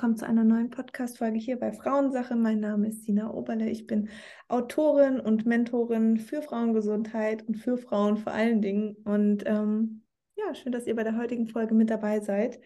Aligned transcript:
willkommen 0.00 0.16
zu 0.16 0.26
einer 0.26 0.44
neuen 0.44 0.70
Podcast-Folge 0.70 1.38
hier 1.38 1.58
bei 1.58 1.74
Frauensache. 1.74 2.34
Mein 2.34 2.60
Name 2.60 2.88
ist 2.88 3.04
Sina 3.04 3.30
Oberle. 3.34 3.68
Ich 3.68 3.86
bin 3.86 4.08
Autorin 4.48 5.20
und 5.20 5.44
Mentorin 5.44 6.16
für 6.16 6.40
Frauengesundheit 6.40 7.46
und 7.46 7.56
für 7.56 7.76
Frauen 7.76 8.16
vor 8.16 8.32
allen 8.32 8.62
Dingen. 8.62 8.96
Und 9.04 9.42
ähm, 9.44 10.04
ja, 10.36 10.54
schön, 10.54 10.72
dass 10.72 10.86
ihr 10.86 10.96
bei 10.96 11.04
der 11.04 11.18
heutigen 11.18 11.48
Folge 11.48 11.74
mit 11.74 11.90
dabei 11.90 12.20
seid. 12.20 12.60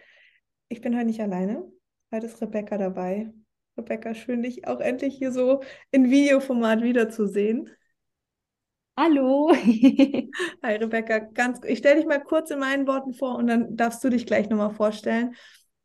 Ich 0.68 0.80
bin 0.80 0.95
heute 0.95 1.06
nicht 1.06 1.20
alleine. 1.20 1.68
Heute 2.12 2.26
ist 2.26 2.40
Rebecca 2.40 2.78
dabei. 2.78 3.32
Rebecca, 3.76 4.14
schön, 4.14 4.45
dich 4.45 4.68
auch 4.68 4.78
endlich 4.78 5.16
hier 5.16 5.32
so 5.32 5.60
in 5.90 6.12
Videoformat 6.12 6.82
wiederzusehen. 6.82 7.68
Hallo. 8.96 9.51
Hi 10.62 10.76
Rebecca, 10.76 11.18
ganz, 11.18 11.59
ich 11.66 11.78
stelle 11.78 11.96
dich 11.96 12.06
mal 12.06 12.23
kurz 12.23 12.52
in 12.52 12.60
meinen 12.60 12.87
Worten 12.87 13.12
vor 13.12 13.34
und 13.34 13.48
dann 13.48 13.76
darfst 13.76 14.04
du 14.04 14.09
dich 14.09 14.24
gleich 14.24 14.48
nochmal 14.48 14.70
vorstellen. 14.70 15.34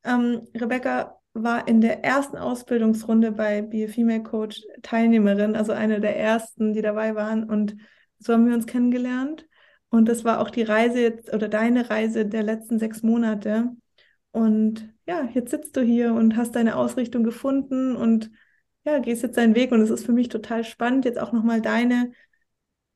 Ähm, 0.03 0.47
Rebecca 0.55 1.18
war 1.43 1.67
in 1.67 1.81
der 1.81 2.03
ersten 2.03 2.37
Ausbildungsrunde 2.37 3.31
bei 3.31 3.61
Be 3.61 3.85
a 3.85 3.87
Female 3.87 4.23
Coach 4.23 4.61
Teilnehmerin, 4.81 5.55
also 5.55 5.71
eine 5.71 5.99
der 5.99 6.17
ersten, 6.17 6.73
die 6.73 6.81
dabei 6.81 7.15
waren. 7.15 7.43
Und 7.43 7.75
so 8.19 8.33
haben 8.33 8.47
wir 8.47 8.55
uns 8.55 8.67
kennengelernt. 8.67 9.47
Und 9.89 10.07
das 10.07 10.23
war 10.23 10.39
auch 10.39 10.49
die 10.49 10.63
Reise 10.63 11.01
jetzt 11.01 11.33
oder 11.33 11.47
deine 11.47 11.89
Reise 11.89 12.25
der 12.25 12.43
letzten 12.43 12.79
sechs 12.79 13.01
Monate. 13.01 13.71
Und 14.31 14.93
ja, 15.07 15.27
jetzt 15.33 15.51
sitzt 15.51 15.75
du 15.75 15.81
hier 15.81 16.13
und 16.13 16.35
hast 16.35 16.55
deine 16.55 16.75
Ausrichtung 16.75 17.23
gefunden 17.23 17.95
und 17.95 18.29
ja, 18.85 18.99
gehst 18.99 19.23
jetzt 19.23 19.37
deinen 19.37 19.55
Weg. 19.55 19.71
Und 19.71 19.81
es 19.81 19.89
ist 19.89 20.05
für 20.05 20.13
mich 20.13 20.29
total 20.29 20.63
spannend, 20.63 21.05
jetzt 21.05 21.19
auch 21.19 21.31
nochmal 21.31 21.61
deine 21.61 22.11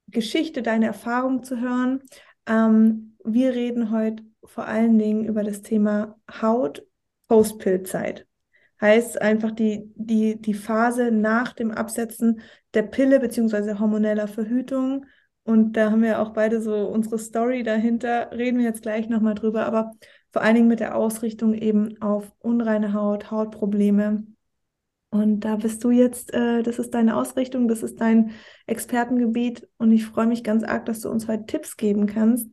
Geschichte, 0.08 0.62
deine 0.62 0.86
Erfahrung 0.86 1.44
zu 1.44 1.60
hören. 1.60 2.02
Ähm, 2.46 3.18
wir 3.24 3.54
reden 3.54 3.92
heute 3.92 4.24
vor 4.44 4.66
allen 4.66 5.00
Dingen 5.00 5.26
über 5.26 5.44
das 5.44 5.62
Thema 5.62 6.20
Haut 6.42 6.86
Post-Pill-Zeit. 7.28 8.28
Heißt 8.84 9.22
einfach 9.22 9.52
die, 9.52 9.90
die, 9.96 10.42
die 10.42 10.54
Phase 10.54 11.10
nach 11.10 11.54
dem 11.54 11.72
Absetzen 11.72 12.42
der 12.74 12.82
Pille 12.84 13.22
bzw. 13.22 13.80
hormoneller 13.80 14.28
Verhütung. 14.28 15.06
Und 15.46 15.78
da 15.78 15.90
haben 15.90 16.02
wir 16.02 16.20
auch 16.20 16.34
beide 16.34 16.62
so 16.62 16.90
unsere 16.90 17.18
Story 17.18 17.64
dahinter, 17.64 18.32
reden 18.34 18.58
wir 18.58 18.66
jetzt 18.66 18.82
gleich 18.82 19.08
nochmal 19.08 19.36
drüber, 19.36 19.66
aber 19.66 19.94
vor 20.34 20.42
allen 20.42 20.56
Dingen 20.56 20.68
mit 20.68 20.82
der 20.82 20.98
Ausrichtung 20.98 21.54
eben 21.54 22.02
auf 22.02 22.34
unreine 22.40 22.92
Haut, 22.92 23.32
Hautprobleme. 23.32 24.26
Und 25.12 25.40
da 25.46 25.56
bist 25.56 25.82
du 25.86 25.92
jetzt, 25.92 26.34
äh, 26.34 26.62
das 26.62 26.78
ist 26.78 26.94
deine 26.94 27.16
Ausrichtung, 27.16 27.70
das 27.70 27.84
ist 27.84 28.02
dein 28.02 28.32
Expertengebiet 28.68 29.66
und 29.78 29.94
ich 29.94 30.06
freue 30.06 30.28
mich 30.28 30.44
ganz 30.44 30.66
arg, 30.66 30.88
dass 30.88 31.00
du 31.00 31.10
uns 31.10 31.30
heute 31.30 31.46
Tipps 31.46 31.78
geben 31.78 32.06
kannst 32.06 32.50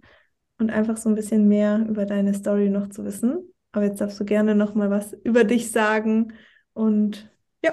und 0.58 0.70
einfach 0.70 0.96
so 0.96 1.08
ein 1.08 1.16
bisschen 1.16 1.48
mehr 1.48 1.84
über 1.88 2.06
deine 2.06 2.34
Story 2.34 2.70
noch 2.70 2.88
zu 2.88 3.04
wissen. 3.04 3.52
Aber 3.72 3.84
jetzt 3.84 4.00
darfst 4.00 4.18
du 4.18 4.24
gerne 4.24 4.54
noch 4.54 4.74
mal 4.74 4.90
was 4.90 5.12
über 5.24 5.44
dich 5.44 5.70
sagen. 5.70 6.34
Und 6.72 7.30
ja, 7.62 7.72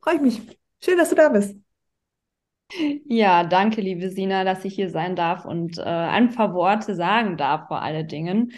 freue 0.00 0.16
ich 0.16 0.20
mich. 0.20 0.58
Schön, 0.82 0.98
dass 0.98 1.10
du 1.10 1.16
da 1.16 1.28
bist. 1.28 1.56
Ja, 3.04 3.44
danke, 3.44 3.80
liebe 3.82 4.08
Sina, 4.08 4.44
dass 4.44 4.64
ich 4.64 4.74
hier 4.74 4.88
sein 4.88 5.14
darf 5.14 5.44
und 5.44 5.78
äh, 5.78 5.82
ein 5.82 6.34
paar 6.34 6.54
Worte 6.54 6.94
sagen 6.94 7.36
darf 7.36 7.68
vor 7.68 7.82
allen 7.82 8.08
Dingen. 8.08 8.52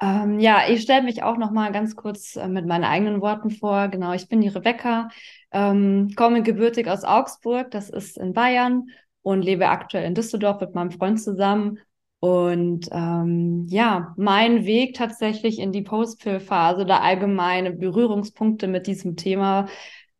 Ähm, 0.00 0.38
ja, 0.40 0.62
ich 0.68 0.82
stelle 0.82 1.02
mich 1.02 1.22
auch 1.22 1.36
noch 1.36 1.50
mal 1.50 1.70
ganz 1.72 1.94
kurz 1.96 2.36
äh, 2.36 2.48
mit 2.48 2.66
meinen 2.66 2.84
eigenen 2.84 3.20
Worten 3.20 3.50
vor. 3.50 3.88
Genau, 3.88 4.12
ich 4.14 4.28
bin 4.28 4.40
die 4.40 4.48
Rebecca, 4.48 5.10
ähm, 5.50 6.12
komme 6.16 6.42
gebürtig 6.42 6.88
aus 6.88 7.04
Augsburg, 7.04 7.70
das 7.70 7.90
ist 7.90 8.16
in 8.16 8.32
Bayern 8.32 8.86
und 9.22 9.42
lebe 9.42 9.68
aktuell 9.68 10.04
in 10.04 10.14
Düsseldorf 10.14 10.60
mit 10.60 10.74
meinem 10.74 10.90
Freund 10.92 11.20
zusammen 11.20 11.78
und 12.20 12.88
ähm, 12.90 13.66
ja, 13.68 14.14
mein 14.16 14.64
Weg 14.66 14.94
tatsächlich 14.94 15.60
in 15.60 15.70
die 15.72 15.82
Post-Pill-Phase 15.82 16.82
oder 16.82 17.02
allgemeine 17.02 17.72
Berührungspunkte 17.72 18.66
mit 18.66 18.86
diesem 18.88 19.16
Thema, 19.16 19.66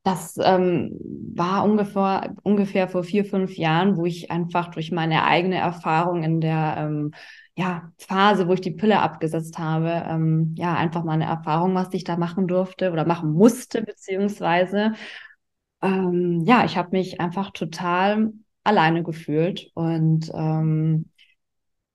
das 0.05 0.39
ähm, 0.43 0.97
war 1.35 1.65
ungefähr, 1.65 2.35
ungefähr 2.45 2.89
vor 2.89 3.03
vier, 3.03 3.25
fünf 3.25 3.57
Jahren, 3.57 3.97
wo 3.97 4.07
ich 4.07 4.31
einfach 4.31 4.69
durch 4.71 4.93
meine 4.93 5.25
eigene 5.25 5.57
Erfahrung 5.59 6.23
in 6.23 6.41
der 6.41 6.77
ähm, 6.79 7.13
ja, 7.57 7.93
Phase, 7.99 8.47
wo 8.47 8.53
ich 8.53 8.61
die 8.61 8.71
Pille 8.71 9.01
abgesetzt 9.01 9.59
habe, 9.59 10.05
ähm, 10.09 10.55
ja, 10.57 10.75
einfach 10.75 11.03
meine 11.03 11.25
Erfahrung, 11.25 11.75
was 11.75 11.93
ich 11.93 12.05
da 12.05 12.17
machen 12.17 12.47
durfte 12.47 12.93
oder 12.93 13.05
machen 13.05 13.33
musste, 13.33 13.83
beziehungsweise 13.83 14.93
ähm, 15.83 16.43
ja, 16.45 16.65
ich 16.65 16.77
habe 16.77 16.91
mich 16.93 17.21
einfach 17.21 17.51
total 17.51 18.33
alleine 18.65 19.03
gefühlt 19.03 19.71
und 19.75 20.31
ähm, 20.35 21.11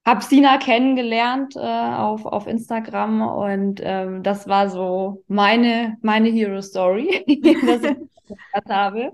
habe 0.05 0.23
Sina 0.23 0.57
kennengelernt 0.57 1.55
äh, 1.55 1.59
auf, 1.59 2.25
auf 2.25 2.47
Instagram 2.47 3.21
und 3.21 3.79
ähm, 3.83 4.23
das 4.23 4.47
war 4.47 4.69
so 4.69 5.23
meine, 5.27 5.97
meine 6.01 6.29
Hero 6.29 6.61
Story, 6.61 7.23
dass 7.65 7.83
ich 7.91 7.97
gehört 8.27 8.69
habe. 8.69 9.11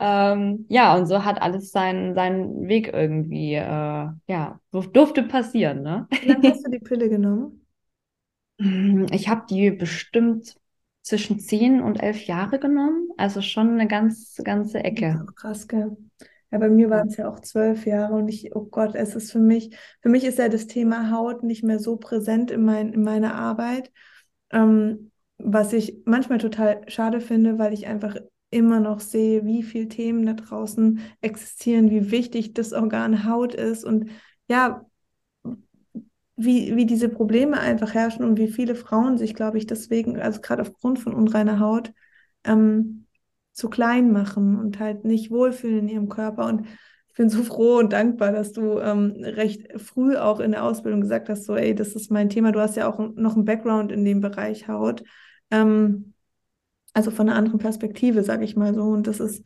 Ähm, 0.00 0.66
ja, 0.68 0.96
und 0.96 1.06
so 1.06 1.24
hat 1.24 1.40
alles 1.40 1.70
seinen, 1.70 2.14
seinen 2.14 2.68
Weg 2.68 2.92
irgendwie, 2.92 3.54
äh, 3.54 4.08
ja, 4.26 4.60
durfte 4.70 5.22
passieren. 5.22 5.82
Ne? 5.82 6.06
Wie 6.20 6.28
lange 6.28 6.50
hast 6.50 6.66
du 6.66 6.70
die 6.70 6.78
Pille 6.78 7.08
genommen? 7.08 7.62
Ich 9.12 9.28
habe 9.28 9.44
die 9.50 9.70
bestimmt 9.70 10.56
zwischen 11.02 11.38
zehn 11.38 11.82
und 11.82 12.02
elf 12.02 12.24
Jahre 12.24 12.58
genommen, 12.58 13.10
also 13.18 13.42
schon 13.42 13.72
eine 13.72 13.86
ganz, 13.86 14.40
ganze 14.42 14.82
Ecke. 14.82 15.26
Krass, 15.36 15.68
gell? 15.68 15.94
Ja, 16.56 16.60
bei 16.60 16.70
mir 16.70 16.88
waren 16.88 17.08
es 17.08 17.18
ja 17.18 17.28
auch 17.28 17.40
zwölf 17.40 17.84
Jahre 17.84 18.14
und 18.14 18.28
ich, 18.28 18.56
oh 18.56 18.64
Gott, 18.64 18.94
es 18.94 19.14
ist 19.14 19.30
für 19.30 19.38
mich, 19.38 19.76
für 20.00 20.08
mich 20.08 20.24
ist 20.24 20.38
ja 20.38 20.48
das 20.48 20.66
Thema 20.66 21.10
Haut 21.10 21.42
nicht 21.42 21.62
mehr 21.62 21.78
so 21.78 21.96
präsent 21.98 22.50
in, 22.50 22.64
mein, 22.64 22.94
in 22.94 23.02
meiner 23.02 23.34
Arbeit, 23.34 23.92
ähm, 24.50 25.12
was 25.36 25.74
ich 25.74 25.98
manchmal 26.06 26.38
total 26.38 26.80
schade 26.88 27.20
finde, 27.20 27.58
weil 27.58 27.74
ich 27.74 27.86
einfach 27.86 28.16
immer 28.50 28.80
noch 28.80 29.00
sehe, 29.00 29.44
wie 29.44 29.62
viele 29.62 29.88
Themen 29.88 30.24
da 30.24 30.32
draußen 30.32 31.00
existieren, 31.20 31.90
wie 31.90 32.10
wichtig 32.10 32.54
das 32.54 32.72
Organ 32.72 33.24
Haut 33.26 33.54
ist 33.54 33.84
und 33.84 34.08
ja, 34.48 34.86
wie, 36.36 36.74
wie 36.76 36.86
diese 36.86 37.08
Probleme 37.08 37.58
einfach 37.60 37.94
herrschen 37.94 38.24
und 38.24 38.38
wie 38.38 38.48
viele 38.48 38.74
Frauen 38.74 39.18
sich, 39.18 39.34
glaube 39.34 39.58
ich, 39.58 39.66
deswegen, 39.66 40.18
also 40.20 40.40
gerade 40.40 40.62
aufgrund 40.62 40.98
von 40.98 41.14
unreiner 41.14 41.60
Haut, 41.60 41.92
ähm, 42.44 43.05
zu 43.56 43.70
klein 43.70 44.12
machen 44.12 44.58
und 44.58 44.78
halt 44.78 45.04
nicht 45.04 45.30
wohlfühlen 45.30 45.80
in 45.80 45.88
ihrem 45.88 46.08
Körper. 46.10 46.46
Und 46.46 46.66
ich 47.08 47.14
bin 47.14 47.30
so 47.30 47.42
froh 47.42 47.78
und 47.78 47.92
dankbar, 47.92 48.30
dass 48.30 48.52
du 48.52 48.78
ähm, 48.78 49.14
recht 49.22 49.80
früh 49.80 50.16
auch 50.16 50.40
in 50.40 50.52
der 50.52 50.62
Ausbildung 50.62 51.00
gesagt 51.00 51.30
hast, 51.30 51.44
so, 51.46 51.56
ey, 51.56 51.74
das 51.74 51.94
ist 51.94 52.10
mein 52.10 52.28
Thema. 52.28 52.52
Du 52.52 52.60
hast 52.60 52.76
ja 52.76 52.86
auch 52.86 52.98
noch 52.98 53.34
einen 53.34 53.46
Background 53.46 53.90
in 53.92 54.04
dem 54.04 54.20
Bereich 54.20 54.68
Haut. 54.68 55.02
Ähm, 55.50 56.12
also 56.92 57.10
von 57.10 57.28
einer 57.28 57.38
anderen 57.38 57.58
Perspektive, 57.58 58.22
sage 58.22 58.44
ich 58.44 58.56
mal 58.56 58.74
so. 58.74 58.82
Und 58.82 59.06
das 59.06 59.20
ist 59.20 59.42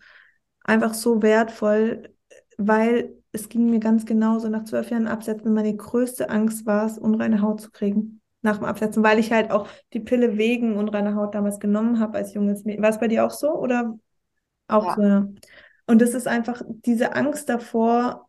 einfach 0.64 0.94
so 0.94 1.22
wertvoll, 1.22 2.12
weil 2.58 3.14
es 3.30 3.48
ging 3.48 3.70
mir 3.70 3.78
ganz 3.78 4.06
genauso. 4.06 4.48
Nach 4.48 4.64
zwölf 4.64 4.90
Jahren 4.90 5.06
Absetzen, 5.06 5.54
meine 5.54 5.76
größte 5.76 6.30
Angst 6.30 6.66
war 6.66 6.86
es, 6.86 6.98
unreine 6.98 7.42
Haut 7.42 7.60
zu 7.60 7.70
kriegen 7.70 8.19
nach 8.42 8.56
dem 8.56 8.64
Absetzen, 8.64 9.02
weil 9.02 9.18
ich 9.18 9.32
halt 9.32 9.50
auch 9.50 9.68
die 9.92 10.00
Pille 10.00 10.38
wegen 10.38 10.76
unreiner 10.76 11.14
Haut 11.14 11.34
damals 11.34 11.60
genommen 11.60 12.00
habe 12.00 12.18
als 12.18 12.34
junges 12.34 12.64
Mädchen. 12.64 12.82
War 12.82 12.90
es 12.90 13.00
bei 13.00 13.08
dir 13.08 13.24
auch 13.24 13.30
so 13.30 13.52
oder 13.54 13.98
auch 14.68 14.84
ja. 14.84 14.94
so? 14.94 15.02
Ja. 15.02 15.28
Und 15.86 16.00
das 16.00 16.14
ist 16.14 16.28
einfach 16.28 16.62
diese 16.66 17.14
Angst 17.14 17.48
davor, 17.48 18.28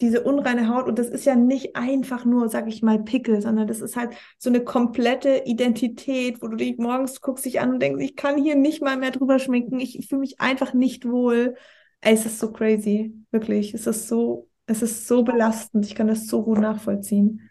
diese 0.00 0.22
unreine 0.22 0.68
Haut. 0.68 0.86
Und 0.86 0.98
das 0.98 1.08
ist 1.08 1.24
ja 1.24 1.34
nicht 1.34 1.74
einfach 1.74 2.24
nur, 2.24 2.48
sag 2.48 2.68
ich 2.68 2.82
mal, 2.82 3.02
Pickel, 3.02 3.40
sondern 3.40 3.66
das 3.66 3.80
ist 3.80 3.96
halt 3.96 4.14
so 4.38 4.50
eine 4.50 4.62
komplette 4.62 5.42
Identität, 5.46 6.42
wo 6.42 6.48
du 6.48 6.56
dich 6.56 6.76
morgens 6.76 7.20
guckst 7.20 7.44
dich 7.44 7.60
an 7.60 7.70
und 7.70 7.80
denkst, 7.80 8.04
ich 8.04 8.16
kann 8.16 8.36
hier 8.36 8.56
nicht 8.56 8.82
mal 8.82 8.96
mehr 8.96 9.10
drüber 9.10 9.38
schminken. 9.38 9.80
Ich, 9.80 9.98
ich 9.98 10.08
fühle 10.08 10.20
mich 10.20 10.40
einfach 10.40 10.74
nicht 10.74 11.08
wohl. 11.08 11.56
Ey, 12.00 12.14
es 12.14 12.26
ist 12.26 12.38
so 12.38 12.52
crazy. 12.52 13.14
Wirklich. 13.30 13.74
Es 13.74 13.86
ist 13.86 14.08
so, 14.08 14.48
es 14.66 14.82
ist 14.82 15.08
so 15.08 15.22
belastend. 15.22 15.86
Ich 15.86 15.94
kann 15.94 16.08
das 16.08 16.26
so 16.26 16.42
gut 16.42 16.58
nachvollziehen. 16.58 17.48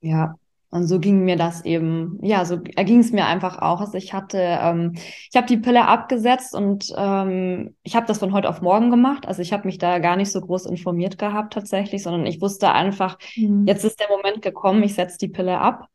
Ja, 0.00 0.36
und 0.76 0.86
so 0.86 1.00
ging 1.00 1.24
mir 1.24 1.36
das 1.36 1.64
eben, 1.64 2.18
ja, 2.22 2.44
so 2.44 2.60
ging 2.60 3.00
es 3.00 3.12
mir 3.12 3.26
einfach 3.26 3.58
auch. 3.60 3.80
Also 3.80 3.98
ich 3.98 4.12
hatte, 4.12 4.38
ähm, 4.38 4.92
ich 4.94 5.36
habe 5.36 5.46
die 5.46 5.56
Pille 5.56 5.88
abgesetzt 5.88 6.54
und 6.54 6.92
ähm, 6.96 7.74
ich 7.82 7.96
habe 7.96 8.06
das 8.06 8.18
von 8.18 8.32
heute 8.32 8.48
auf 8.48 8.62
morgen 8.62 8.90
gemacht. 8.90 9.26
Also 9.26 9.42
ich 9.42 9.52
habe 9.52 9.66
mich 9.66 9.78
da 9.78 9.98
gar 9.98 10.16
nicht 10.16 10.30
so 10.30 10.40
groß 10.40 10.66
informiert 10.66 11.18
gehabt 11.18 11.54
tatsächlich, 11.54 12.02
sondern 12.02 12.26
ich 12.26 12.40
wusste 12.40 12.72
einfach, 12.72 13.18
mhm. 13.36 13.66
jetzt 13.66 13.84
ist 13.84 13.98
der 13.98 14.08
Moment 14.08 14.42
gekommen, 14.42 14.82
ich 14.82 14.94
setze 14.94 15.18
die 15.18 15.28
Pille 15.28 15.58
ab. 15.58 15.88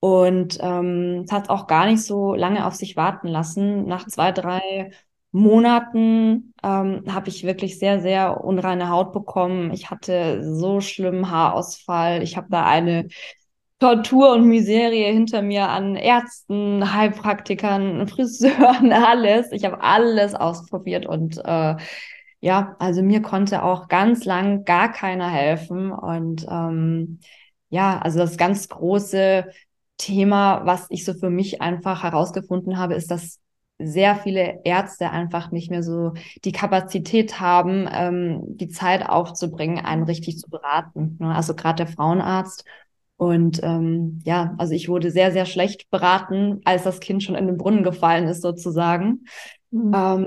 Und 0.00 0.58
ähm, 0.62 1.24
es 1.26 1.32
hat 1.32 1.50
auch 1.50 1.66
gar 1.66 1.86
nicht 1.86 2.02
so 2.02 2.34
lange 2.34 2.66
auf 2.66 2.74
sich 2.74 2.96
warten 2.96 3.26
lassen. 3.28 3.84
Nach 3.86 4.06
zwei, 4.06 4.30
drei 4.30 4.92
Monaten 5.32 6.54
ähm, 6.62 7.02
habe 7.12 7.28
ich 7.28 7.44
wirklich 7.44 7.78
sehr, 7.78 8.00
sehr 8.00 8.44
unreine 8.44 8.88
Haut 8.90 9.12
bekommen. 9.12 9.72
Ich 9.72 9.90
hatte 9.90 10.42
so 10.54 10.80
schlimmen 10.80 11.30
Haarausfall. 11.30 12.22
Ich 12.22 12.36
habe 12.36 12.48
da 12.50 12.64
eine 12.64 13.08
Tortur 13.80 14.32
und 14.32 14.46
Miserie 14.48 15.12
hinter 15.12 15.42
mir 15.42 15.68
an 15.68 15.94
Ärzten, 15.94 16.94
Heilpraktikern, 16.94 18.08
Friseuren, 18.08 18.92
alles. 18.92 19.52
Ich 19.52 19.64
habe 19.64 19.80
alles 19.82 20.34
ausprobiert 20.34 21.06
und 21.06 21.38
äh, 21.44 21.76
ja, 22.40 22.76
also 22.78 23.02
mir 23.02 23.22
konnte 23.22 23.62
auch 23.62 23.88
ganz 23.88 24.24
lang 24.24 24.64
gar 24.64 24.92
keiner 24.92 25.28
helfen. 25.28 25.90
Und 25.92 26.46
ähm, 26.50 27.20
ja, 27.70 27.98
also 27.98 28.18
das 28.18 28.36
ganz 28.36 28.68
große 28.68 29.46
Thema, 29.96 30.64
was 30.64 30.86
ich 30.90 31.04
so 31.04 31.14
für 31.14 31.30
mich 31.30 31.60
einfach 31.60 32.04
herausgefunden 32.04 32.78
habe, 32.78 32.94
ist, 32.94 33.10
dass 33.10 33.40
sehr 33.80 34.16
viele 34.16 34.60
Ärzte 34.64 35.10
einfach 35.10 35.50
nicht 35.52 35.70
mehr 35.70 35.82
so 35.82 36.12
die 36.44 36.52
Kapazität 36.52 37.40
haben, 37.40 37.88
ähm, 37.92 38.42
die 38.56 38.68
Zeit 38.68 39.08
aufzubringen, 39.08 39.84
einen 39.84 40.02
richtig 40.04 40.38
zu 40.38 40.50
beraten. 40.50 41.16
Ne? 41.20 41.34
Also 41.34 41.54
gerade 41.54 41.84
der 41.84 41.92
Frauenarzt. 41.92 42.64
Und 43.18 43.60
ähm, 43.64 44.20
ja, 44.24 44.54
also 44.58 44.72
ich 44.74 44.88
wurde 44.88 45.10
sehr, 45.10 45.32
sehr 45.32 45.44
schlecht 45.44 45.90
beraten, 45.90 46.60
als 46.64 46.84
das 46.84 47.00
Kind 47.00 47.22
schon 47.22 47.34
in 47.34 47.48
den 47.48 47.58
Brunnen 47.58 47.82
gefallen 47.82 48.28
ist, 48.28 48.42
sozusagen. 48.42 49.24
Mhm. 49.72 49.92
Ähm, 49.92 50.26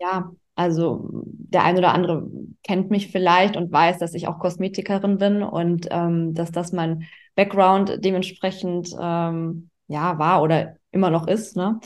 ja, 0.00 0.30
also 0.54 1.08
der 1.12 1.64
ein 1.64 1.76
oder 1.76 1.92
andere 1.92 2.28
kennt 2.62 2.90
mich 2.90 3.08
vielleicht 3.08 3.56
und 3.56 3.72
weiß, 3.72 3.98
dass 3.98 4.14
ich 4.14 4.28
auch 4.28 4.38
Kosmetikerin 4.38 5.18
bin 5.18 5.42
und 5.42 5.88
ähm, 5.90 6.32
dass 6.32 6.52
das 6.52 6.72
mein 6.72 7.04
Background 7.34 7.98
dementsprechend 8.04 8.94
ähm, 9.00 9.68
ja 9.88 10.18
war 10.18 10.42
oder 10.42 10.76
immer 10.92 11.10
noch 11.10 11.26
ist. 11.26 11.56
Ne? 11.56 11.80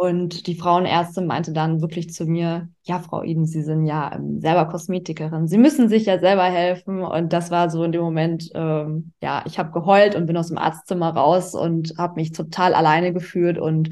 Und 0.00 0.46
die 0.46 0.54
Frauenärztin 0.54 1.26
meinte 1.26 1.52
dann 1.52 1.82
wirklich 1.82 2.10
zu 2.10 2.24
mir, 2.24 2.70
ja, 2.84 3.00
Frau 3.00 3.22
Eden, 3.22 3.44
Sie 3.44 3.62
sind 3.62 3.84
ja 3.84 4.10
ähm, 4.14 4.40
selber 4.40 4.64
Kosmetikerin. 4.64 5.46
Sie 5.46 5.58
müssen 5.58 5.90
sich 5.90 6.06
ja 6.06 6.18
selber 6.18 6.44
helfen. 6.44 7.02
Und 7.02 7.34
das 7.34 7.50
war 7.50 7.68
so 7.68 7.84
in 7.84 7.92
dem 7.92 8.00
Moment, 8.00 8.48
ähm, 8.54 9.12
ja, 9.20 9.42
ich 9.44 9.58
habe 9.58 9.72
geheult 9.72 10.14
und 10.14 10.24
bin 10.24 10.38
aus 10.38 10.48
dem 10.48 10.56
Arztzimmer 10.56 11.10
raus 11.10 11.54
und 11.54 11.92
habe 11.98 12.14
mich 12.14 12.32
total 12.32 12.72
alleine 12.72 13.12
gefühlt 13.12 13.58
und 13.58 13.90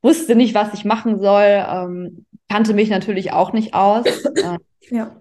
wusste 0.00 0.34
nicht, 0.34 0.54
was 0.54 0.72
ich 0.72 0.86
machen 0.86 1.20
soll. 1.20 1.62
Ähm, 1.68 2.24
kannte 2.48 2.72
mich 2.72 2.88
natürlich 2.88 3.34
auch 3.34 3.52
nicht 3.52 3.74
aus. 3.74 4.06
Äh, 4.36 4.58
ja. 4.88 5.14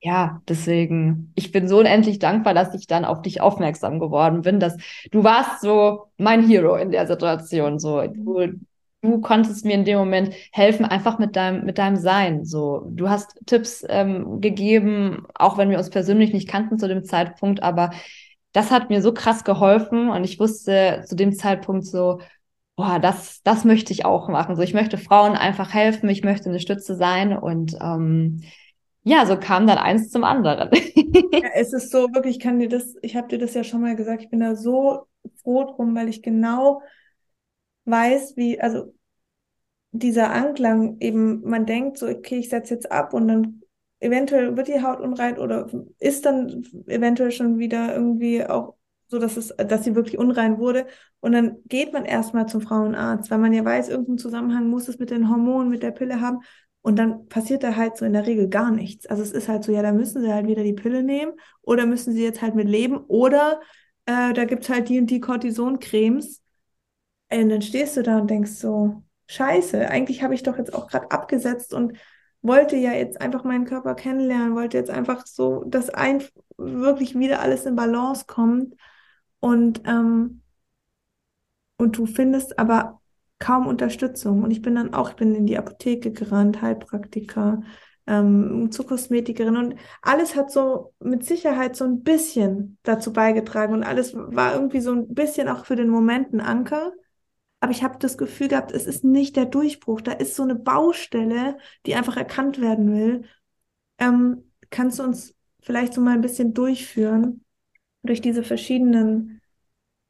Ja, 0.00 0.42
deswegen, 0.48 1.32
ich 1.36 1.50
bin 1.52 1.68
so 1.68 1.78
unendlich 1.78 2.18
dankbar, 2.18 2.54
dass 2.54 2.74
ich 2.74 2.86
dann 2.86 3.04
auf 3.04 3.22
dich 3.22 3.40
aufmerksam 3.40 3.98
geworden 3.98 4.42
bin, 4.42 4.60
dass 4.60 4.76
du 5.10 5.24
warst 5.24 5.60
so 5.60 6.06
mein 6.16 6.46
Hero 6.46 6.76
in 6.76 6.90
der 6.92 7.06
Situation. 7.08 7.78
So, 7.80 8.06
du, 8.06 8.58
du 9.02 9.20
konntest 9.20 9.64
mir 9.64 9.74
in 9.74 9.84
dem 9.84 9.98
Moment 9.98 10.34
helfen, 10.52 10.84
einfach 10.84 11.18
mit 11.18 11.36
deinem, 11.36 11.64
mit 11.64 11.78
deinem 11.78 11.96
Sein. 11.96 12.44
So, 12.44 12.84
du 12.90 13.08
hast 13.08 13.38
Tipps 13.46 13.84
ähm, 13.88 14.40
gegeben, 14.40 15.26
auch 15.34 15.56
wenn 15.58 15.70
wir 15.70 15.78
uns 15.78 15.90
persönlich 15.90 16.32
nicht 16.32 16.48
kannten 16.48 16.78
zu 16.78 16.88
dem 16.88 17.04
Zeitpunkt, 17.04 17.62
aber 17.62 17.90
das 18.52 18.70
hat 18.70 18.90
mir 18.90 19.02
so 19.02 19.12
krass 19.12 19.44
geholfen 19.44 20.08
und 20.08 20.24
ich 20.24 20.40
wusste 20.40 21.04
zu 21.06 21.14
dem 21.14 21.32
Zeitpunkt 21.32 21.86
so, 21.86 22.20
boah, 22.76 22.98
das, 22.98 23.42
das 23.42 23.64
möchte 23.64 23.92
ich 23.92 24.04
auch 24.04 24.28
machen. 24.28 24.56
So, 24.56 24.62
ich 24.62 24.74
möchte 24.74 24.98
Frauen 24.98 25.32
einfach 25.32 25.74
helfen, 25.74 26.08
ich 26.08 26.24
möchte 26.24 26.48
eine 26.48 26.60
Stütze 26.60 26.96
sein 26.96 27.36
und 27.36 27.76
ähm, 27.80 28.42
ja, 29.04 29.26
so 29.26 29.36
kam 29.36 29.66
dann 29.66 29.78
eins 29.78 30.10
zum 30.10 30.24
anderen. 30.24 30.70
ja, 31.32 31.48
es 31.54 31.72
ist 31.72 31.90
so 31.90 32.12
wirklich, 32.14 32.36
ich 32.36 32.42
kann 32.42 32.58
dir 32.58 32.68
das, 32.68 32.94
ich 33.02 33.16
habe 33.16 33.28
dir 33.28 33.38
das 33.38 33.54
ja 33.54 33.64
schon 33.64 33.80
mal 33.80 33.96
gesagt, 33.96 34.22
ich 34.22 34.30
bin 34.30 34.40
da 34.40 34.54
so 34.54 35.06
froh 35.42 35.64
drum, 35.64 35.94
weil 35.94 36.08
ich 36.08 36.22
genau 36.22 36.82
weiß, 37.88 38.36
wie, 38.36 38.60
also 38.60 38.94
dieser 39.92 40.30
Anklang 40.32 40.98
eben, 41.00 41.42
man 41.42 41.66
denkt 41.66 41.98
so, 41.98 42.06
okay, 42.08 42.38
ich 42.38 42.48
setze 42.50 42.74
jetzt 42.74 42.92
ab 42.92 43.14
und 43.14 43.28
dann 43.28 43.62
eventuell 44.00 44.56
wird 44.56 44.68
die 44.68 44.82
Haut 44.82 45.00
unrein 45.00 45.38
oder 45.38 45.68
ist 45.98 46.26
dann 46.26 46.64
eventuell 46.86 47.32
schon 47.32 47.58
wieder 47.58 47.94
irgendwie 47.94 48.44
auch 48.44 48.78
so 49.08 49.18
dass 49.18 49.36
es, 49.36 49.54
dass 49.56 49.84
sie 49.84 49.94
wirklich 49.94 50.18
unrein 50.18 50.58
wurde. 50.58 50.86
Und 51.20 51.32
dann 51.32 51.56
geht 51.66 51.92
man 51.92 52.04
erstmal 52.04 52.46
zum 52.46 52.60
Frauenarzt, 52.60 53.30
weil 53.30 53.38
man 53.38 53.52
ja 53.52 53.64
weiß, 53.64 53.88
irgendeinen 53.88 54.18
Zusammenhang 54.18 54.68
muss 54.68 54.88
es 54.88 54.98
mit 54.98 55.10
den 55.10 55.30
Hormonen, 55.30 55.70
mit 55.70 55.82
der 55.82 55.90
Pille 55.92 56.20
haben. 56.20 56.40
Und 56.82 56.98
dann 56.98 57.26
passiert 57.28 57.62
da 57.62 57.74
halt 57.74 57.96
so 57.96 58.04
in 58.04 58.12
der 58.12 58.26
Regel 58.26 58.48
gar 58.48 58.70
nichts. 58.70 59.06
Also 59.06 59.22
es 59.22 59.32
ist 59.32 59.48
halt 59.48 59.64
so, 59.64 59.72
ja, 59.72 59.82
da 59.82 59.92
müssen 59.92 60.22
sie 60.22 60.32
halt 60.32 60.46
wieder 60.46 60.62
die 60.62 60.74
Pille 60.74 61.02
nehmen 61.02 61.32
oder 61.62 61.86
müssen 61.86 62.12
sie 62.12 62.22
jetzt 62.22 62.42
halt 62.42 62.54
mit 62.54 62.68
leben 62.68 62.98
oder 63.08 63.60
äh, 64.06 64.32
da 64.32 64.44
gibt 64.44 64.64
es 64.64 64.70
halt 64.70 64.88
die 64.88 64.98
und 64.98 65.08
die 65.10 65.20
Cortisoncremes. 65.20 66.42
Und 67.30 67.48
dann 67.50 67.62
stehst 67.62 67.96
du 67.96 68.02
da 68.02 68.18
und 68.18 68.30
denkst 68.30 68.52
so, 68.52 69.02
scheiße, 69.26 69.88
eigentlich 69.88 70.22
habe 70.22 70.34
ich 70.34 70.42
doch 70.42 70.56
jetzt 70.58 70.74
auch 70.74 70.88
gerade 70.88 71.10
abgesetzt 71.10 71.74
und 71.74 71.98
wollte 72.40 72.76
ja 72.76 72.92
jetzt 72.92 73.20
einfach 73.20 73.44
meinen 73.44 73.64
Körper 73.64 73.94
kennenlernen, 73.94 74.54
wollte 74.54 74.78
jetzt 74.78 74.90
einfach 74.90 75.26
so, 75.26 75.64
dass 75.64 75.90
ein 75.90 76.22
wirklich 76.56 77.18
wieder 77.18 77.40
alles 77.40 77.66
in 77.66 77.76
Balance 77.76 78.24
kommt. 78.26 78.74
Und, 79.40 79.82
ähm, 79.86 80.42
und 81.76 81.96
du 81.96 82.06
findest 82.06 82.58
aber 82.58 83.00
kaum 83.38 83.66
Unterstützung. 83.66 84.42
Und 84.42 84.50
ich 84.50 84.62
bin 84.62 84.74
dann 84.74 84.94
auch, 84.94 85.10
ich 85.10 85.16
bin 85.16 85.34
in 85.34 85.46
die 85.46 85.58
Apotheke 85.58 86.12
gerannt, 86.12 86.62
Heilpraktiker, 86.62 87.62
ähm, 88.06 88.70
zur 88.72 88.86
Kosmetikerin 88.86 89.56
und 89.56 89.74
alles 90.00 90.34
hat 90.34 90.50
so 90.50 90.94
mit 90.98 91.24
Sicherheit 91.24 91.76
so 91.76 91.84
ein 91.84 92.02
bisschen 92.02 92.78
dazu 92.82 93.12
beigetragen 93.12 93.74
und 93.74 93.84
alles 93.84 94.14
war 94.14 94.54
irgendwie 94.54 94.80
so 94.80 94.92
ein 94.92 95.14
bisschen 95.14 95.48
auch 95.48 95.66
für 95.66 95.76
den 95.76 95.90
Moment 95.90 96.32
ein 96.32 96.40
Anker. 96.40 96.92
Aber 97.60 97.72
ich 97.72 97.82
habe 97.82 97.98
das 97.98 98.16
Gefühl 98.18 98.48
gehabt, 98.48 98.72
es 98.72 98.86
ist 98.86 99.04
nicht 99.04 99.36
der 99.36 99.46
Durchbruch. 99.46 100.00
Da 100.00 100.12
ist 100.12 100.36
so 100.36 100.44
eine 100.44 100.54
Baustelle, 100.54 101.58
die 101.86 101.94
einfach 101.94 102.16
erkannt 102.16 102.60
werden 102.60 102.92
will. 102.92 103.24
Ähm, 103.98 104.52
kannst 104.70 104.98
du 104.98 105.02
uns 105.02 105.34
vielleicht 105.60 105.94
so 105.94 106.00
mal 106.00 106.14
ein 106.14 106.20
bisschen 106.20 106.54
durchführen? 106.54 107.44
durch 108.02 108.20
diese 108.20 108.42
verschiedenen 108.42 109.40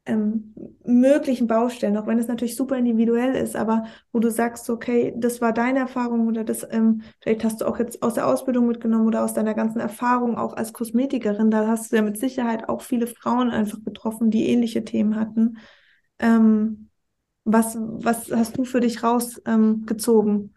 ähm, 0.05 0.55
möglichen 0.85 1.47
Baustellen, 1.47 1.97
auch 1.97 2.07
wenn 2.07 2.17
es 2.17 2.27
natürlich 2.27 2.55
super 2.55 2.77
individuell 2.77 3.35
ist, 3.35 3.55
aber 3.55 3.85
wo 4.11 4.19
du 4.19 4.31
sagst, 4.31 4.69
okay, 4.69 5.13
das 5.15 5.41
war 5.41 5.53
deine 5.53 5.79
Erfahrung 5.79 6.27
oder 6.27 6.43
das, 6.43 6.65
ähm, 6.71 7.01
vielleicht 7.21 7.43
hast 7.43 7.61
du 7.61 7.65
auch 7.65 7.77
jetzt 7.77 8.01
aus 8.01 8.15
der 8.15 8.27
Ausbildung 8.27 8.67
mitgenommen 8.67 9.07
oder 9.07 9.23
aus 9.23 9.33
deiner 9.33 9.53
ganzen 9.53 9.79
Erfahrung 9.79 10.37
auch 10.37 10.53
als 10.53 10.73
Kosmetikerin, 10.73 11.51
da 11.51 11.67
hast 11.67 11.91
du 11.91 11.97
ja 11.97 12.01
mit 12.01 12.17
Sicherheit 12.17 12.69
auch 12.69 12.81
viele 12.81 13.07
Frauen 13.07 13.51
einfach 13.51 13.83
getroffen, 13.83 14.31
die 14.31 14.47
ähnliche 14.47 14.83
Themen 14.83 15.15
hatten. 15.15 15.57
Ähm, 16.17 16.88
was, 17.43 17.77
was 17.79 18.31
hast 18.31 18.57
du 18.57 18.65
für 18.65 18.79
dich 18.79 19.03
rausgezogen? 19.03 20.35
Ähm, 20.35 20.53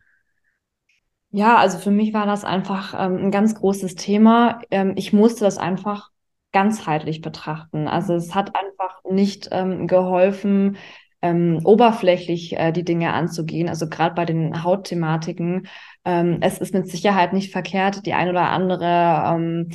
ja, 1.30 1.56
also 1.56 1.78
für 1.78 1.90
mich 1.90 2.12
war 2.12 2.26
das 2.26 2.44
einfach 2.44 2.94
ähm, 2.94 3.16
ein 3.16 3.30
ganz 3.30 3.54
großes 3.54 3.94
Thema. 3.94 4.60
Ähm, 4.70 4.92
ich 4.96 5.12
musste 5.12 5.44
das 5.44 5.58
einfach 5.58 6.10
ganzheitlich 6.52 7.22
betrachten. 7.22 7.88
Also 7.88 8.14
es 8.14 8.34
hat 8.34 8.54
einfach 8.54 9.02
nicht 9.10 9.48
ähm, 9.50 9.86
geholfen, 9.86 10.76
ähm, 11.22 11.60
oberflächlich 11.64 12.58
äh, 12.58 12.72
die 12.72 12.84
Dinge 12.84 13.14
anzugehen. 13.14 13.68
Also 13.68 13.88
gerade 13.88 14.14
bei 14.14 14.26
den 14.26 14.62
Hautthematiken. 14.62 15.68
Ähm, 16.04 16.38
es 16.42 16.58
ist 16.58 16.74
mit 16.74 16.88
Sicherheit 16.88 17.32
nicht 17.32 17.52
verkehrt, 17.52 18.04
die 18.04 18.12
ein 18.12 18.28
oder 18.28 18.50
andere 18.50 19.34
ähm, 19.34 19.70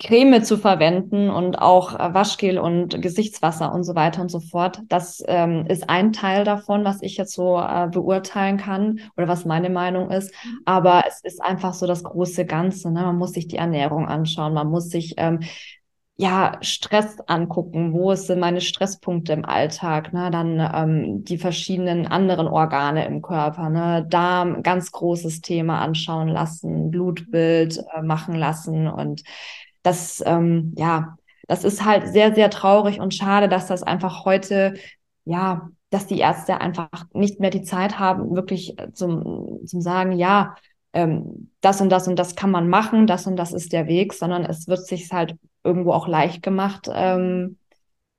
Creme 0.00 0.42
zu 0.42 0.58
verwenden 0.58 1.30
und 1.30 1.56
auch 1.60 1.94
äh, 1.94 2.14
Waschgel 2.14 2.58
und 2.58 3.00
Gesichtswasser 3.00 3.72
und 3.72 3.84
so 3.84 3.94
weiter 3.94 4.22
und 4.22 4.30
so 4.30 4.40
fort. 4.40 4.80
Das 4.88 5.22
ähm, 5.26 5.66
ist 5.66 5.88
ein 5.88 6.12
Teil 6.12 6.44
davon, 6.44 6.84
was 6.84 7.00
ich 7.02 7.16
jetzt 7.16 7.34
so 7.34 7.58
äh, 7.60 7.88
beurteilen 7.88 8.56
kann 8.56 9.00
oder 9.16 9.28
was 9.28 9.44
meine 9.44 9.70
Meinung 9.70 10.10
ist. 10.10 10.32
Mhm. 10.44 10.60
Aber 10.64 11.04
es 11.06 11.20
ist 11.22 11.40
einfach 11.42 11.74
so 11.74 11.86
das 11.86 12.02
große 12.02 12.44
Ganze. 12.44 12.90
Ne? 12.90 13.02
Man 13.02 13.16
muss 13.16 13.32
sich 13.32 13.46
die 13.46 13.58
Ernährung 13.58 14.06
anschauen, 14.06 14.54
man 14.54 14.68
muss 14.68 14.88
sich 14.88 15.14
ähm, 15.16 15.40
ja, 16.16 16.58
Stress 16.60 17.18
angucken, 17.26 17.92
wo 17.92 18.14
sind 18.14 18.38
meine 18.38 18.60
Stresspunkte 18.60 19.32
im 19.32 19.44
Alltag, 19.44 20.12
ne? 20.12 20.30
dann 20.30 20.60
ähm, 20.60 21.24
die 21.24 21.38
verschiedenen 21.38 22.06
anderen 22.06 22.46
Organe 22.46 23.04
im 23.06 23.20
Körper, 23.20 23.68
ne? 23.68 24.06
Darm, 24.08 24.62
ganz 24.62 24.92
großes 24.92 25.40
Thema 25.40 25.80
anschauen 25.80 26.28
lassen, 26.28 26.92
Blutbild 26.92 27.82
äh, 27.92 28.02
machen 28.02 28.36
lassen 28.36 28.86
und 28.86 29.24
das, 29.84 30.22
ähm, 30.26 30.74
ja, 30.76 31.16
das 31.46 31.62
ist 31.62 31.84
halt 31.84 32.08
sehr, 32.08 32.34
sehr 32.34 32.50
traurig 32.50 33.00
und 33.00 33.14
schade, 33.14 33.48
dass 33.48 33.68
das 33.68 33.84
einfach 33.84 34.24
heute, 34.24 34.74
ja, 35.24 35.70
dass 35.90 36.06
die 36.08 36.18
Ärzte 36.18 36.60
einfach 36.60 36.88
nicht 37.12 37.38
mehr 37.38 37.50
die 37.50 37.62
Zeit 37.62 38.00
haben, 38.00 38.34
wirklich 38.34 38.74
zum, 38.94 39.60
zum 39.64 39.80
sagen, 39.80 40.12
ja, 40.12 40.56
ähm, 40.92 41.52
das 41.60 41.80
und 41.80 41.90
das 41.90 42.08
und 42.08 42.18
das 42.18 42.34
kann 42.34 42.50
man 42.50 42.68
machen, 42.68 43.06
das 43.06 43.26
und 43.26 43.36
das 43.36 43.52
ist 43.52 43.72
der 43.72 43.86
Weg, 43.86 44.14
sondern 44.14 44.44
es 44.44 44.66
wird 44.68 44.86
sich 44.86 45.12
halt 45.12 45.36
irgendwo 45.62 45.92
auch 45.92 46.08
leicht 46.08 46.42
gemacht. 46.42 46.88
Ähm, 46.92 47.58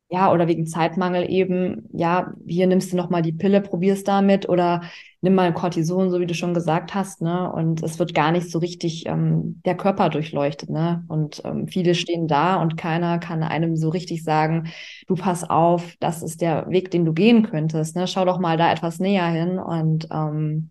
ja, 0.10 0.32
oder 0.32 0.48
wegen 0.48 0.68
Zeitmangel 0.68 1.30
eben, 1.30 1.90
ja, 1.92 2.34
hier 2.46 2.68
nimmst 2.68 2.94
du 2.94 2.98
nochmal 2.98 3.24
die 3.24 3.34
Pille, 3.34 3.60
probierst 3.62 4.08
damit 4.08 4.48
oder 4.48 4.82
nimm 5.22 5.34
mal 5.34 5.52
Cortison, 5.52 6.12
so 6.12 6.20
wie 6.20 6.28
du 6.28 6.36
schon 6.36 6.54
gesagt 6.54 6.94
hast, 6.94 7.22
ne? 7.24 7.52
Und 7.52 7.82
es 7.82 7.98
wird 7.98 8.14
gar 8.14 8.32
nicht 8.32 8.52
so 8.52 8.60
richtig 8.60 9.08
ähm, 9.08 9.62
der 9.66 9.76
Körper 9.76 10.10
durchleuchtet, 10.10 10.70
ne? 10.70 11.04
Und 11.08 11.42
ähm, 11.44 11.68
viele 11.68 11.96
stehen 11.96 12.28
da 12.28 12.62
und 12.62 12.78
keiner 12.78 13.18
kann 13.18 13.42
einem 13.42 13.76
so 13.76 13.90
richtig 13.90 14.24
sagen, 14.24 14.70
du 15.08 15.16
pass 15.16 15.44
auf, 15.50 15.96
das 16.00 16.22
ist 16.22 16.40
der 16.42 16.70
Weg, 16.70 16.92
den 16.92 17.04
du 17.06 17.14
gehen 17.14 17.42
könntest, 17.44 17.96
ne? 17.96 18.08
Schau 18.08 18.26
doch 18.26 18.40
mal 18.40 18.58
da 18.58 18.72
etwas 18.72 19.00
näher 19.00 19.28
hin 19.28 19.58
und 19.58 20.08
ähm, 20.12 20.70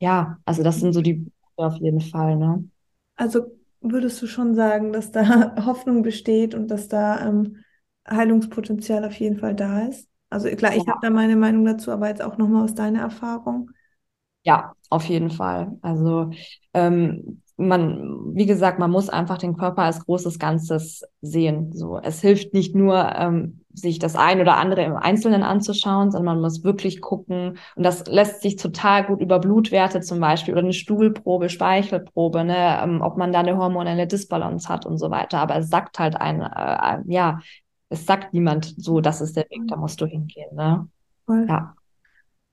ja, 0.00 0.38
also 0.44 0.62
das 0.62 0.80
sind 0.80 0.92
so 0.92 1.00
die 1.00 1.30
auf 1.56 1.76
jeden 1.76 2.00
Fall, 2.02 2.36
ne? 2.36 2.68
Also 3.16 3.46
würdest 3.80 4.20
du 4.20 4.26
schon 4.26 4.54
sagen, 4.54 4.92
dass 4.92 5.10
da 5.10 5.54
Hoffnung 5.66 6.02
besteht 6.02 6.54
und 6.54 6.68
dass 6.68 6.88
da 6.88 7.26
ähm, 7.26 7.64
Heilungspotenzial 8.10 9.04
auf 9.04 9.14
jeden 9.14 9.38
Fall 9.38 9.54
da 9.54 9.80
ist? 9.86 10.08
Also 10.30 10.48
klar, 10.50 10.72
ich 10.76 10.84
ja. 10.84 10.92
habe 10.92 11.00
da 11.02 11.10
meine 11.10 11.36
Meinung 11.36 11.64
dazu, 11.64 11.90
aber 11.90 12.08
jetzt 12.08 12.22
auch 12.22 12.36
nochmal 12.36 12.64
aus 12.64 12.74
deiner 12.74 13.00
Erfahrung. 13.00 13.70
Ja, 14.44 14.72
auf 14.90 15.04
jeden 15.04 15.30
Fall. 15.30 15.78
Also 15.82 16.30
ähm, 16.74 17.42
man, 17.58 18.34
wie 18.34 18.46
gesagt, 18.46 18.78
man 18.78 18.90
muss 18.90 19.08
einfach 19.08 19.36
den 19.36 19.56
Körper 19.56 19.82
als 19.82 20.04
großes 20.04 20.38
Ganzes 20.38 21.04
sehen. 21.20 21.72
So, 21.72 21.98
es 21.98 22.20
hilft 22.20 22.54
nicht 22.54 22.74
nur, 22.74 23.14
ähm, 23.16 23.64
sich 23.72 23.98
das 23.98 24.16
ein 24.16 24.40
oder 24.40 24.56
andere 24.56 24.82
im 24.82 24.96
Einzelnen 24.96 25.42
anzuschauen, 25.42 26.10
sondern 26.10 26.36
man 26.36 26.40
muss 26.42 26.64
wirklich 26.64 27.00
gucken. 27.00 27.58
Und 27.76 27.82
das 27.82 28.06
lässt 28.06 28.42
sich 28.42 28.56
total 28.56 29.04
gut 29.04 29.20
über 29.20 29.38
Blutwerte 29.40 30.00
zum 30.00 30.20
Beispiel 30.20 30.54
oder 30.54 30.62
eine 30.62 30.72
Stuhlprobe, 30.72 31.48
Speichelprobe, 31.48 32.44
ne, 32.44 32.80
ähm, 32.82 33.00
ob 33.02 33.16
man 33.16 33.32
da 33.32 33.40
eine 33.40 33.56
hormonelle 33.56 34.06
Disbalance 34.06 34.68
hat 34.68 34.86
und 34.86 34.98
so 34.98 35.10
weiter. 35.10 35.38
Aber 35.38 35.56
es 35.56 35.68
sagt 35.68 35.98
halt 35.98 36.16
ein, 36.16 36.42
äh, 36.42 37.02
ja, 37.12 37.40
es 37.88 38.06
sagt 38.06 38.34
niemand 38.34 38.74
so, 38.76 39.00
das 39.00 39.20
ist 39.20 39.36
der 39.36 39.48
Weg, 39.50 39.66
da 39.68 39.76
musst 39.76 40.00
du 40.00 40.06
hingehen. 40.06 40.54
Ne? 40.54 40.88
Voll. 41.26 41.46
Ja. 41.48 41.74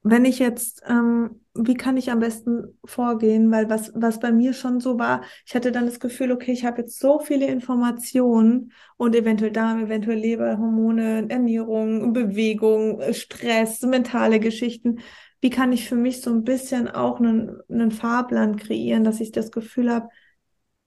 Wenn 0.08 0.24
ich 0.24 0.38
jetzt, 0.38 0.84
ähm, 0.88 1.42
wie 1.56 1.74
kann 1.74 1.98
ich 1.98 2.12
am 2.12 2.20
besten 2.20 2.77
vorgehen? 2.86 3.50
Weil 3.50 3.70
was, 3.72 3.92
was 3.96 4.20
bei 4.20 4.32
mir 4.32 4.54
schon 4.54 4.80
so 4.80 5.00
war, 5.00 5.24
ich 5.48 5.56
hatte 5.56 5.72
dann 5.72 5.88
das 5.88 6.00
Gefühl, 6.00 6.32
okay, 6.32 6.51
ich 6.51 6.63
habe 6.63 6.82
jetzt 6.82 7.00
so 7.00 7.20
viele 7.20 7.48
Informationen 7.48 8.72
und 8.98 9.15
eventuell 9.15 9.51
Darm, 9.51 9.86
eventuell 9.86 10.20
Leber, 10.20 10.60
Hormone, 10.60 11.27
Ernährung, 11.27 12.13
Bewegung, 12.13 13.01
Stress, 13.13 13.82
mentale 13.82 14.39
Geschichten. 14.39 15.00
Wie 15.42 15.50
kann 15.50 15.74
ich 15.74 15.89
für 15.89 15.96
mich 15.96 16.22
so 16.22 16.30
ein 16.30 16.44
bisschen 16.44 16.88
auch 16.88 17.20
einen, 17.20 17.60
einen 17.68 17.92
Fahrplan 17.92 18.58
kreieren, 18.58 19.04
dass 19.04 19.20
ich 19.20 19.32
das 19.32 19.51
Gefühl 19.51 19.92
habe, 19.92 20.10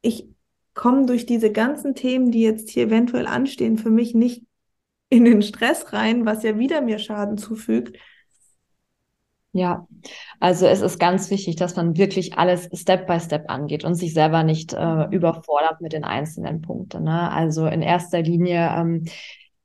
ich 0.01 0.29
komme 0.79 1.07
durch 1.07 1.27
diese 1.27 1.53
ganzen 1.53 1.95
Themen, 1.95 2.31
die 2.31 2.41
jetzt 2.41 2.71
hier 2.71 2.85
eventuell 2.85 3.27
anstehen, 3.27 3.77
für 3.77 3.91
mich 3.91 4.15
nicht 4.15 4.45
in 5.11 5.25
den 5.25 5.43
Stress 5.43 5.93
rein, 5.93 6.25
was 6.25 6.45
ja 6.45 6.59
wieder 6.59 6.81
mir 6.81 6.99
Schaden 6.99 7.37
zufügt, 7.37 7.99
ja, 9.53 9.89
also 10.41 10.67
es 10.67 10.83
ist 10.83 11.01
ganz 11.01 11.31
wichtig, 11.31 11.57
dass 11.57 11.75
man 11.75 11.97
wirklich 11.97 12.39
alles 12.39 12.69
Step 12.75 13.07
by 13.07 13.19
Step 13.19 13.51
angeht 13.51 13.83
und 13.83 13.95
sich 13.95 14.15
selber 14.15 14.45
nicht 14.45 14.73
äh, 14.73 15.05
überfordert 15.11 15.81
mit 15.81 15.93
den 15.95 16.05
einzelnen 16.05 16.61
Punkten. 16.61 17.05
Ne? 17.05 17.31
Also 17.33 17.67
in 17.67 17.83
erster 17.83 18.23
Linie 18.23 18.71
ähm, 18.77 19.05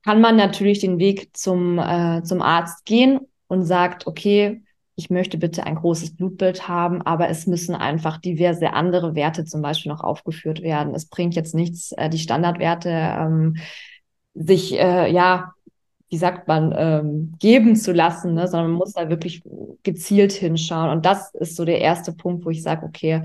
kann 0.04 0.20
man 0.20 0.36
natürlich 0.36 0.80
den 0.80 1.00
Weg 1.00 1.36
zum, 1.36 1.78
äh, 1.80 2.24
zum 2.24 2.42
Arzt 2.42 2.86
gehen 2.86 3.20
und 3.48 3.64
sagt, 3.64 4.08
okay, 4.08 4.63
ich 4.96 5.10
möchte 5.10 5.38
bitte 5.38 5.66
ein 5.66 5.76
großes 5.76 6.16
Blutbild 6.16 6.68
haben, 6.68 7.02
aber 7.02 7.30
es 7.30 7.48
müssen 7.48 7.76
einfach 7.76 8.18
diverse 8.18 8.74
andere 8.74 9.16
Werte 9.16 9.46
zum 9.46 9.62
Beispiel 9.62 9.92
noch 9.92 10.04
aufgeführt 10.04 10.62
werden. 10.62 10.94
Es 10.94 11.08
bringt 11.08 11.36
jetzt 11.36 11.56
nichts, 11.56 11.92
äh, 11.94 12.10
die 12.10 12.20
Standardwerte 12.20 12.90
ähm, 12.90 13.58
sich 14.36 14.74
äh, 14.74 15.12
ja 15.12 15.54
wie 16.14 16.18
sagt 16.18 16.48
man, 16.48 16.76
ähm, 16.78 17.34
geben 17.40 17.76
zu 17.76 17.92
lassen, 17.92 18.36
ne? 18.36 18.48
sondern 18.48 18.70
man 18.70 18.78
muss 18.78 18.94
da 18.94 19.10
wirklich 19.10 19.42
gezielt 19.82 20.32
hinschauen. 20.32 20.92
Und 20.92 21.08
das 21.08 21.34
ist 21.34 21.56
so 21.56 21.66
der 21.66 21.82
erste 21.82 22.14
Punkt, 22.14 22.46
wo 22.46 22.52
ich 22.52 22.62
sage, 22.62 22.86
okay, 22.86 23.24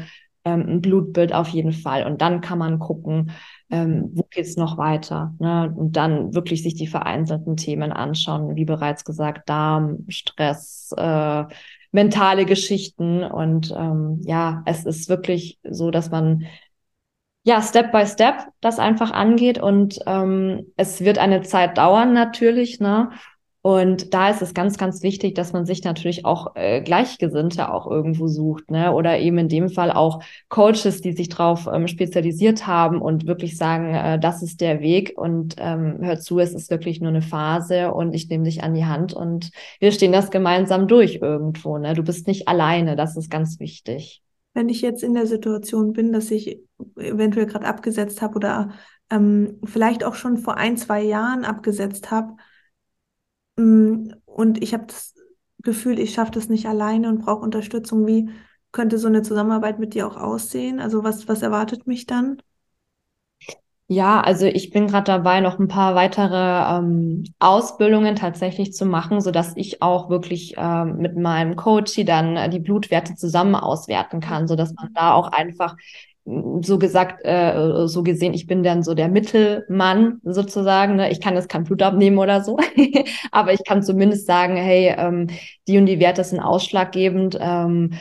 ein 0.55 0.81
Blutbild 0.81 1.33
auf 1.33 1.49
jeden 1.49 1.73
Fall. 1.73 2.07
Und 2.07 2.21
dann 2.23 2.41
kann 2.41 2.59
man 2.59 2.79
gucken, 2.79 3.33
ähm, 3.71 4.11
wo 4.15 4.25
geht's 4.31 4.57
noch 4.57 4.79
weiter. 4.79 5.35
Ne? 5.39 5.73
Und 5.77 5.97
dann 5.97 6.35
wirklich 6.35 6.63
sich 6.63 6.75
die 6.75 6.87
vereinzelten 6.87 7.57
Themen 7.57 7.93
anschauen, 7.93 8.57
wie 8.57 8.65
bereits 8.65 9.05
gesagt, 9.05 9.49
Darm, 9.49 10.05
Stress, 10.09 10.93
äh, 10.97 11.45
mentale 11.93 12.45
Geschichten. 12.45 13.23
Und 13.23 13.75
ähm, 13.77 14.21
ja, 14.25 14.63
es 14.67 14.85
ist 14.85 15.09
wirklich 15.09 15.59
so, 15.69 15.91
dass 15.91 16.11
man 16.11 16.47
ja, 17.45 17.63
Step 17.63 17.93
by 17.93 18.07
Step 18.07 18.49
das 18.61 18.79
einfach 18.79 19.11
angeht. 19.11 19.59
Und 19.59 19.99
ähm, 20.07 20.73
es 20.77 21.01
wird 21.01 21.19
eine 21.19 21.43
Zeit 21.43 21.79
dauern 21.79 22.13
natürlich, 22.13 22.79
ne? 22.79 23.11
Und 23.69 24.15
da 24.15 24.31
ist 24.31 24.41
es 24.41 24.55
ganz, 24.55 24.79
ganz 24.79 25.03
wichtig, 25.03 25.35
dass 25.35 25.53
man 25.53 25.67
sich 25.67 25.85
natürlich 25.85 26.25
auch 26.25 26.57
äh, 26.57 26.81
Gleichgesinnte 26.81 27.71
auch 27.71 27.87
irgendwo 27.87 28.27
sucht, 28.27 28.71
ne? 28.71 28.95
Oder 28.95 29.19
eben 29.19 29.37
in 29.37 29.51
dem 29.51 29.69
Fall 29.69 29.93
auch 29.93 30.23
Coaches, 30.49 31.03
die 31.03 31.13
sich 31.13 31.29
darauf 31.29 31.69
ähm, 31.71 31.87
spezialisiert 31.87 32.67
haben 32.67 33.03
und 33.03 33.27
wirklich 33.27 33.59
sagen, 33.59 33.95
äh, 33.95 34.19
das 34.19 34.43
ist 34.43 34.63
der 34.63 34.81
Weg 34.81 35.13
und 35.19 35.57
ähm, 35.59 35.99
hör 36.01 36.19
zu, 36.19 36.39
es 36.39 36.55
ist 36.55 36.71
wirklich 36.71 37.03
nur 37.03 37.11
eine 37.11 37.21
Phase 37.21 37.93
und 37.93 38.15
ich 38.15 38.31
nehme 38.31 38.45
dich 38.45 38.63
an 38.63 38.73
die 38.73 38.87
Hand 38.87 39.13
und 39.13 39.51
wir 39.81 39.93
stehen 39.93 40.13
das 40.13 40.31
gemeinsam 40.31 40.89
durch 40.89 41.17
irgendwo, 41.21 41.77
ne? 41.77 41.93
Du 41.93 42.03
bist 42.03 42.27
nicht 42.27 42.49
alleine, 42.49 42.97
das 42.97 43.19
ist 43.19 43.31
ganz 43.31 43.61
wichtig 43.61 44.23
wenn 44.55 44.71
ich 44.71 44.81
jetzt 44.81 45.05
in 45.05 45.15
der 45.15 45.27
Situation 45.27 45.93
bin, 45.93 46.13
dass 46.13 46.33
ich 46.33 46.59
eventuell 46.97 47.47
gerade 47.47 47.67
abgesetzt 47.67 48.23
habe 48.23 48.35
oder 48.35 48.71
ähm, 49.09 49.61
vielleicht 49.63 50.03
auch 50.03 50.15
schon 50.15 50.37
vor 50.37 50.57
ein, 50.57 50.77
zwei 50.77 51.01
Jahren 51.01 51.45
abgesetzt 51.45 52.11
habe 52.11 52.33
und 53.59 54.63
ich 54.63 54.73
habe 54.75 54.87
das 54.87 55.15
Gefühl, 55.63 55.99
ich 55.99 56.15
schaffe 56.15 56.31
das 56.33 56.49
nicht 56.49 56.67
alleine 56.67 57.09
und 57.09 57.21
brauche 57.25 57.43
Unterstützung, 57.43 58.07
wie 58.07 58.31
könnte 58.73 58.99
so 58.99 59.09
eine 59.09 59.23
Zusammenarbeit 59.23 59.79
mit 59.79 59.95
dir 59.95 60.07
auch 60.07 60.17
aussehen? 60.17 60.81
Also 60.81 61.03
was, 61.05 61.29
was 61.29 61.43
erwartet 61.43 61.87
mich 61.87 62.07
dann? 62.07 62.41
Ja, 63.91 64.21
also 64.21 64.45
ich 64.45 64.71
bin 64.71 64.87
gerade 64.87 65.05
dabei, 65.05 65.41
noch 65.41 65.59
ein 65.59 65.67
paar 65.69 65.95
weitere 65.95 66.37
ähm, 66.79 67.25
Ausbildungen 67.39 68.17
tatsächlich 68.17 68.75
zu 68.75 68.85
machen, 68.85 69.23
so 69.23 69.31
dass 69.31 69.57
ich 69.57 69.81
auch 69.81 70.11
wirklich 70.11 70.55
ähm, 70.59 70.99
mit 70.99 71.17
meinem 71.17 71.57
Coach 71.57 71.95
dann 72.05 72.37
äh, 72.37 72.51
die 72.51 72.59
Blutwerte 72.61 73.15
zusammen 73.15 73.55
auswerten 73.55 74.21
kann, 74.21 74.47
so 74.47 74.57
dass 74.57 74.75
man 74.75 74.93
da 74.93 75.15
auch 75.15 75.29
einfach 75.33 75.75
mm, 75.75 76.08
so 76.63 76.79
gesagt, 76.79 77.25
äh, 77.25 77.87
so 77.87 78.03
gesehen, 78.03 78.35
ich 78.35 78.47
bin 78.47 78.63
dann 78.63 78.83
so 78.83 78.95
der 78.95 79.09
Mittelmann 79.09 80.21
sozusagen. 80.25 80.97
Ne? 80.97 81.11
Ich 81.11 81.21
kann 81.21 81.35
jetzt 81.35 81.49
kein 81.49 81.65
Blut 81.65 81.83
abnehmen 81.83 82.19
oder 82.19 82.43
so, 82.43 82.59
aber 83.33 83.53
ich 83.53 83.65
kann 83.65 83.83
zumindest 83.83 84.27
sagen, 84.27 84.57
hey, 84.57 84.95
ähm, 84.97 85.29
die 85.67 85.79
und 85.79 85.87
die 85.87 86.01
Werte 86.01 86.23
sind 86.25 86.41
ausschlaggebend. 86.41 87.39
Ähm, 87.41 87.95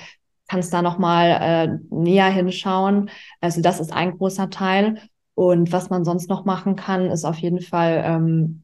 kannst 0.48 0.74
da 0.74 0.82
noch 0.82 0.98
mal 0.98 1.80
äh, 1.92 1.96
näher 1.96 2.30
hinschauen. 2.30 3.10
Also 3.42 3.62
das 3.62 3.80
ist 3.80 3.94
ein 3.94 4.18
großer 4.18 4.50
Teil. 4.50 5.02
Und 5.36 5.72
was 5.72 5.90
man 5.90 6.04
sonst 6.04 6.30
noch 6.30 6.46
machen 6.46 6.76
kann, 6.76 7.12
ist 7.12 7.26
auf 7.26 7.38
jeden 7.38 7.62
Fall, 7.62 8.04
ähm, 8.06 8.64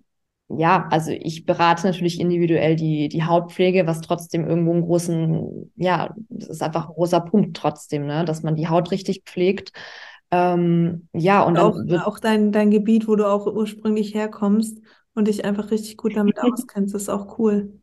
ja, 0.57 0.87
also 0.89 1.11
ich 1.11 1.45
berate 1.45 1.85
natürlich 1.87 2.19
individuell 2.19 2.75
die, 2.75 3.09
die 3.09 3.23
Hautpflege, 3.23 3.87
was 3.87 4.01
trotzdem 4.01 4.47
irgendwo 4.47 4.71
einen 4.71 4.81
großen, 4.81 5.71
ja, 5.75 6.13
das 6.29 6.49
ist 6.49 6.63
einfach 6.63 6.87
ein 6.87 6.93
großer 6.93 7.21
Punkt 7.21 7.57
trotzdem, 7.57 8.05
ne, 8.05 8.25
dass 8.25 8.43
man 8.43 8.55
die 8.55 8.67
Haut 8.67 8.91
richtig 8.91 9.23
pflegt. 9.25 9.71
Ähm, 10.31 11.07
ja, 11.13 11.43
und 11.43 11.57
auch, 11.57 11.77
auch 12.05 12.19
dein, 12.19 12.51
dein 12.51 12.71
Gebiet, 12.71 13.07
wo 13.07 13.15
du 13.15 13.27
auch 13.27 13.45
ursprünglich 13.45 14.13
herkommst 14.13 14.79
und 15.13 15.27
dich 15.27 15.45
einfach 15.45 15.71
richtig 15.71 15.97
gut 15.97 16.15
damit 16.15 16.39
auskennst, 16.41 16.95
ist 16.95 17.09
auch 17.09 17.37
cool. 17.37 17.79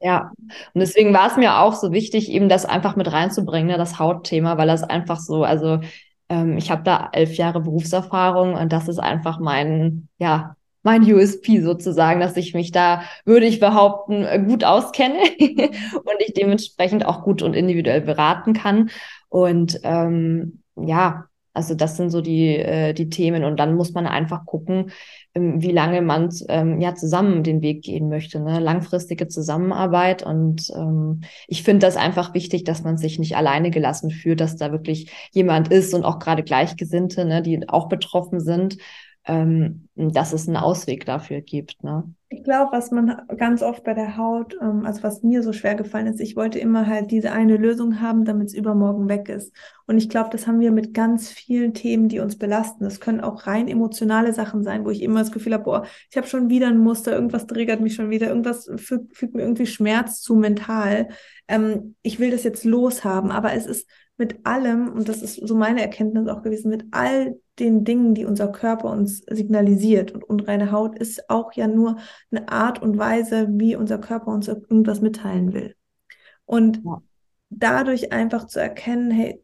Ja, 0.00 0.32
und 0.74 0.80
deswegen 0.80 1.14
war 1.14 1.28
es 1.28 1.36
mir 1.36 1.58
auch 1.58 1.74
so 1.74 1.90
wichtig, 1.90 2.30
eben 2.30 2.48
das 2.48 2.66
einfach 2.66 2.94
mit 2.94 3.10
reinzubringen, 3.10 3.68
ne, 3.68 3.78
das 3.78 3.98
Hautthema, 3.98 4.58
weil 4.58 4.66
das 4.66 4.82
einfach 4.82 5.18
so, 5.18 5.44
also 5.44 5.80
ähm, 6.28 6.56
ich 6.58 6.70
habe 6.70 6.82
da 6.82 7.08
elf 7.12 7.34
Jahre 7.34 7.60
Berufserfahrung 7.60 8.54
und 8.54 8.72
das 8.72 8.88
ist 8.88 8.98
einfach 8.98 9.38
mein, 9.38 10.08
ja, 10.18 10.56
mein 10.84 11.02
USP 11.02 11.60
sozusagen, 11.60 12.20
dass 12.20 12.36
ich 12.36 12.54
mich 12.54 12.70
da, 12.70 13.02
würde 13.24 13.46
ich 13.46 13.58
behaupten, 13.58 14.24
äh, 14.24 14.38
gut 14.38 14.62
auskenne 14.64 15.18
und 15.40 16.20
ich 16.20 16.34
dementsprechend 16.34 17.04
auch 17.06 17.24
gut 17.24 17.42
und 17.42 17.54
individuell 17.54 18.02
beraten 18.02 18.52
kann. 18.52 18.90
Und 19.28 19.80
ähm, 19.82 20.62
ja, 20.76 21.24
also 21.54 21.74
das 21.74 21.96
sind 21.96 22.10
so 22.10 22.20
die, 22.20 22.56
äh, 22.56 22.92
die 22.92 23.08
Themen. 23.08 23.44
Und 23.44 23.58
dann 23.58 23.76
muss 23.76 23.94
man 23.94 24.06
einfach 24.06 24.44
gucken, 24.44 24.90
ähm, 25.34 25.62
wie 25.62 25.70
lange 25.70 26.02
man 26.02 26.28
ähm, 26.48 26.80
ja 26.80 26.94
zusammen 26.94 27.44
den 27.44 27.62
Weg 27.62 27.82
gehen 27.82 28.08
möchte. 28.08 28.40
Ne? 28.40 28.58
Langfristige 28.58 29.28
Zusammenarbeit. 29.28 30.24
Und 30.24 30.70
ähm, 30.76 31.22
ich 31.46 31.62
finde 31.62 31.86
das 31.86 31.96
einfach 31.96 32.34
wichtig, 32.34 32.64
dass 32.64 32.82
man 32.82 32.98
sich 32.98 33.18
nicht 33.18 33.36
alleine 33.36 33.70
gelassen 33.70 34.10
fühlt, 34.10 34.40
dass 34.40 34.56
da 34.56 34.72
wirklich 34.72 35.10
jemand 35.32 35.68
ist 35.68 35.94
und 35.94 36.04
auch 36.04 36.18
gerade 36.18 36.42
Gleichgesinnte, 36.42 37.24
ne, 37.24 37.40
die 37.40 37.68
auch 37.68 37.88
betroffen 37.88 38.40
sind, 38.40 38.76
ähm, 39.26 39.88
dass 39.94 40.32
es 40.32 40.46
einen 40.46 40.58
Ausweg 40.58 41.06
dafür 41.06 41.40
gibt. 41.40 41.82
Ne? 41.82 42.04
Ich 42.28 42.44
glaube, 42.44 42.72
was 42.72 42.90
man 42.90 43.22
ganz 43.38 43.62
oft 43.62 43.82
bei 43.84 43.94
der 43.94 44.18
Haut, 44.18 44.54
ähm, 44.60 44.84
also 44.84 45.02
was 45.02 45.22
mir 45.22 45.42
so 45.42 45.52
schwer 45.52 45.76
gefallen 45.76 46.06
ist, 46.06 46.20
ich 46.20 46.36
wollte 46.36 46.58
immer 46.58 46.86
halt 46.86 47.10
diese 47.10 47.32
eine 47.32 47.56
Lösung 47.56 48.00
haben, 48.00 48.24
damit 48.24 48.48
es 48.48 48.54
übermorgen 48.54 49.08
weg 49.08 49.30
ist. 49.30 49.52
Und 49.86 49.96
ich 49.96 50.10
glaube, 50.10 50.28
das 50.30 50.46
haben 50.46 50.60
wir 50.60 50.72
mit 50.72 50.92
ganz 50.92 51.30
vielen 51.30 51.72
Themen, 51.72 52.08
die 52.08 52.20
uns 52.20 52.36
belasten. 52.36 52.84
Das 52.84 53.00
können 53.00 53.20
auch 53.20 53.46
rein 53.46 53.68
emotionale 53.68 54.34
Sachen 54.34 54.62
sein, 54.62 54.84
wo 54.84 54.90
ich 54.90 55.00
immer 55.00 55.20
das 55.20 55.32
Gefühl 55.32 55.54
habe, 55.54 55.64
boah, 55.64 55.86
ich 56.10 56.16
habe 56.16 56.26
schon 56.26 56.50
wieder 56.50 56.68
ein 56.68 56.78
Muster, 56.78 57.12
irgendwas 57.12 57.46
triggert 57.46 57.80
mich 57.80 57.94
schon 57.94 58.10
wieder, 58.10 58.28
irgendwas 58.28 58.70
fügt, 58.76 59.16
fügt 59.16 59.34
mir 59.34 59.42
irgendwie 59.42 59.66
Schmerz 59.66 60.20
zu 60.20 60.34
mental. 60.34 61.08
Ähm, 61.48 61.94
ich 62.02 62.18
will 62.18 62.30
das 62.30 62.44
jetzt 62.44 62.64
loshaben, 62.64 63.30
aber 63.30 63.54
es 63.54 63.64
ist 63.64 63.88
mit 64.16 64.44
allem, 64.44 64.92
und 64.92 65.08
das 65.08 65.22
ist 65.22 65.36
so 65.36 65.54
meine 65.54 65.80
Erkenntnis 65.80 66.28
auch 66.28 66.42
gewesen, 66.42 66.68
mit 66.70 66.84
all 66.90 67.36
den 67.58 67.84
Dingen, 67.84 68.14
die 68.14 68.24
unser 68.24 68.48
Körper 68.48 68.90
uns 68.90 69.18
signalisiert. 69.30 70.12
Und 70.12 70.24
unreine 70.24 70.72
Haut 70.72 70.98
ist 70.98 71.30
auch 71.30 71.52
ja 71.52 71.68
nur 71.68 71.98
eine 72.30 72.48
Art 72.48 72.82
und 72.82 72.98
Weise, 72.98 73.48
wie 73.50 73.76
unser 73.76 73.98
Körper 73.98 74.28
uns 74.28 74.48
irgendwas 74.48 75.00
mitteilen 75.00 75.52
will. 75.52 75.76
Und 76.44 76.82
ja. 76.84 77.02
dadurch 77.50 78.12
einfach 78.12 78.46
zu 78.46 78.60
erkennen, 78.60 79.10
hey, 79.10 79.42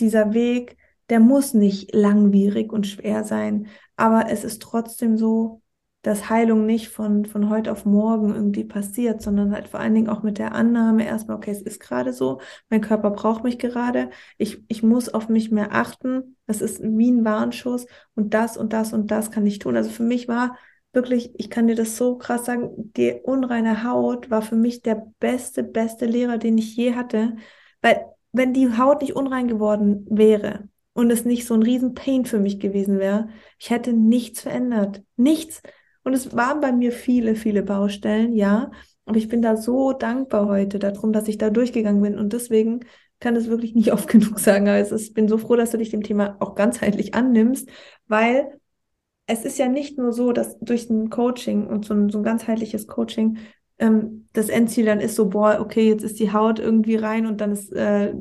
dieser 0.00 0.32
Weg, 0.32 0.76
der 1.10 1.20
muss 1.20 1.54
nicht 1.54 1.94
langwierig 1.94 2.72
und 2.72 2.86
schwer 2.86 3.24
sein, 3.24 3.68
aber 3.96 4.30
es 4.30 4.44
ist 4.44 4.62
trotzdem 4.62 5.16
so, 5.16 5.62
dass 6.02 6.30
Heilung 6.30 6.64
nicht 6.64 6.88
von, 6.88 7.24
von 7.26 7.50
heute 7.50 7.72
auf 7.72 7.84
morgen 7.84 8.34
irgendwie 8.34 8.64
passiert, 8.64 9.20
sondern 9.20 9.52
halt 9.52 9.68
vor 9.68 9.80
allen 9.80 9.94
Dingen 9.94 10.08
auch 10.08 10.22
mit 10.22 10.38
der 10.38 10.54
Annahme 10.54 11.06
erstmal, 11.06 11.36
okay, 11.36 11.50
es 11.50 11.62
ist 11.62 11.80
gerade 11.80 12.12
so, 12.12 12.40
mein 12.70 12.80
Körper 12.80 13.10
braucht 13.10 13.44
mich 13.44 13.58
gerade, 13.58 14.10
ich, 14.36 14.62
ich 14.68 14.82
muss 14.82 15.08
auf 15.08 15.28
mich 15.28 15.50
mehr 15.50 15.74
achten, 15.74 16.36
das 16.46 16.60
ist 16.60 16.80
wie 16.82 17.10
ein 17.10 17.24
Warnschuss 17.24 17.86
und 18.14 18.32
das 18.34 18.56
und 18.56 18.72
das 18.72 18.92
und 18.92 19.10
das 19.10 19.30
kann 19.30 19.46
ich 19.46 19.58
tun. 19.58 19.76
Also 19.76 19.90
für 19.90 20.04
mich 20.04 20.28
war 20.28 20.56
wirklich, 20.92 21.32
ich 21.38 21.50
kann 21.50 21.66
dir 21.66 21.74
das 21.74 21.96
so 21.96 22.16
krass 22.16 22.44
sagen, 22.46 22.92
die 22.96 23.12
unreine 23.22 23.84
Haut 23.84 24.30
war 24.30 24.42
für 24.42 24.56
mich 24.56 24.82
der 24.82 25.06
beste, 25.20 25.62
beste 25.62 26.06
Lehrer, 26.06 26.38
den 26.38 26.58
ich 26.58 26.74
je 26.76 26.94
hatte. 26.94 27.36
Weil 27.82 28.06
wenn 28.32 28.52
die 28.54 28.76
Haut 28.76 29.02
nicht 29.02 29.14
unrein 29.14 29.48
geworden 29.48 30.06
wäre 30.10 30.68
und 30.92 31.10
es 31.10 31.24
nicht 31.24 31.46
so 31.46 31.54
ein 31.54 31.62
riesen 31.62 31.94
Pain 31.94 32.24
für 32.24 32.38
mich 32.38 32.60
gewesen 32.60 32.98
wäre, 32.98 33.28
ich 33.58 33.70
hätte 33.70 33.92
nichts 33.92 34.40
verändert. 34.42 35.02
Nichts. 35.16 35.62
Und 36.08 36.14
es 36.14 36.34
waren 36.34 36.62
bei 36.62 36.72
mir 36.72 36.90
viele, 36.90 37.34
viele 37.34 37.62
Baustellen, 37.62 38.32
ja. 38.32 38.70
Aber 39.04 39.18
ich 39.18 39.28
bin 39.28 39.42
da 39.42 39.58
so 39.58 39.92
dankbar 39.92 40.46
heute 40.48 40.78
darum, 40.78 41.12
dass 41.12 41.28
ich 41.28 41.36
da 41.36 41.50
durchgegangen 41.50 42.00
bin. 42.00 42.18
Und 42.18 42.32
deswegen 42.32 42.80
kann 43.20 43.36
es 43.36 43.48
wirklich 43.48 43.74
nicht 43.74 43.92
oft 43.92 44.08
genug 44.08 44.38
sagen. 44.38 44.68
Also 44.68 44.96
ich 44.96 45.12
bin 45.12 45.28
so 45.28 45.36
froh, 45.36 45.54
dass 45.54 45.70
du 45.70 45.76
dich 45.76 45.90
dem 45.90 46.02
Thema 46.02 46.38
auch 46.40 46.54
ganzheitlich 46.54 47.14
annimmst, 47.14 47.68
weil 48.06 48.58
es 49.26 49.44
ist 49.44 49.58
ja 49.58 49.68
nicht 49.68 49.98
nur 49.98 50.14
so, 50.14 50.32
dass 50.32 50.58
durch 50.60 50.88
ein 50.88 51.10
Coaching 51.10 51.66
und 51.66 51.84
so 51.84 51.92
ein, 51.92 52.08
so 52.08 52.16
ein 52.16 52.24
ganzheitliches 52.24 52.86
Coaching 52.86 53.36
ähm, 53.78 54.28
das 54.32 54.48
Endziel 54.48 54.86
dann 54.86 55.00
ist 55.00 55.14
so, 55.14 55.28
boah, 55.28 55.58
okay, 55.60 55.90
jetzt 55.90 56.04
ist 56.04 56.18
die 56.20 56.32
Haut 56.32 56.58
irgendwie 56.58 56.96
rein 56.96 57.26
und 57.26 57.42
dann 57.42 57.52
ist 57.52 57.70
äh, 57.74 58.14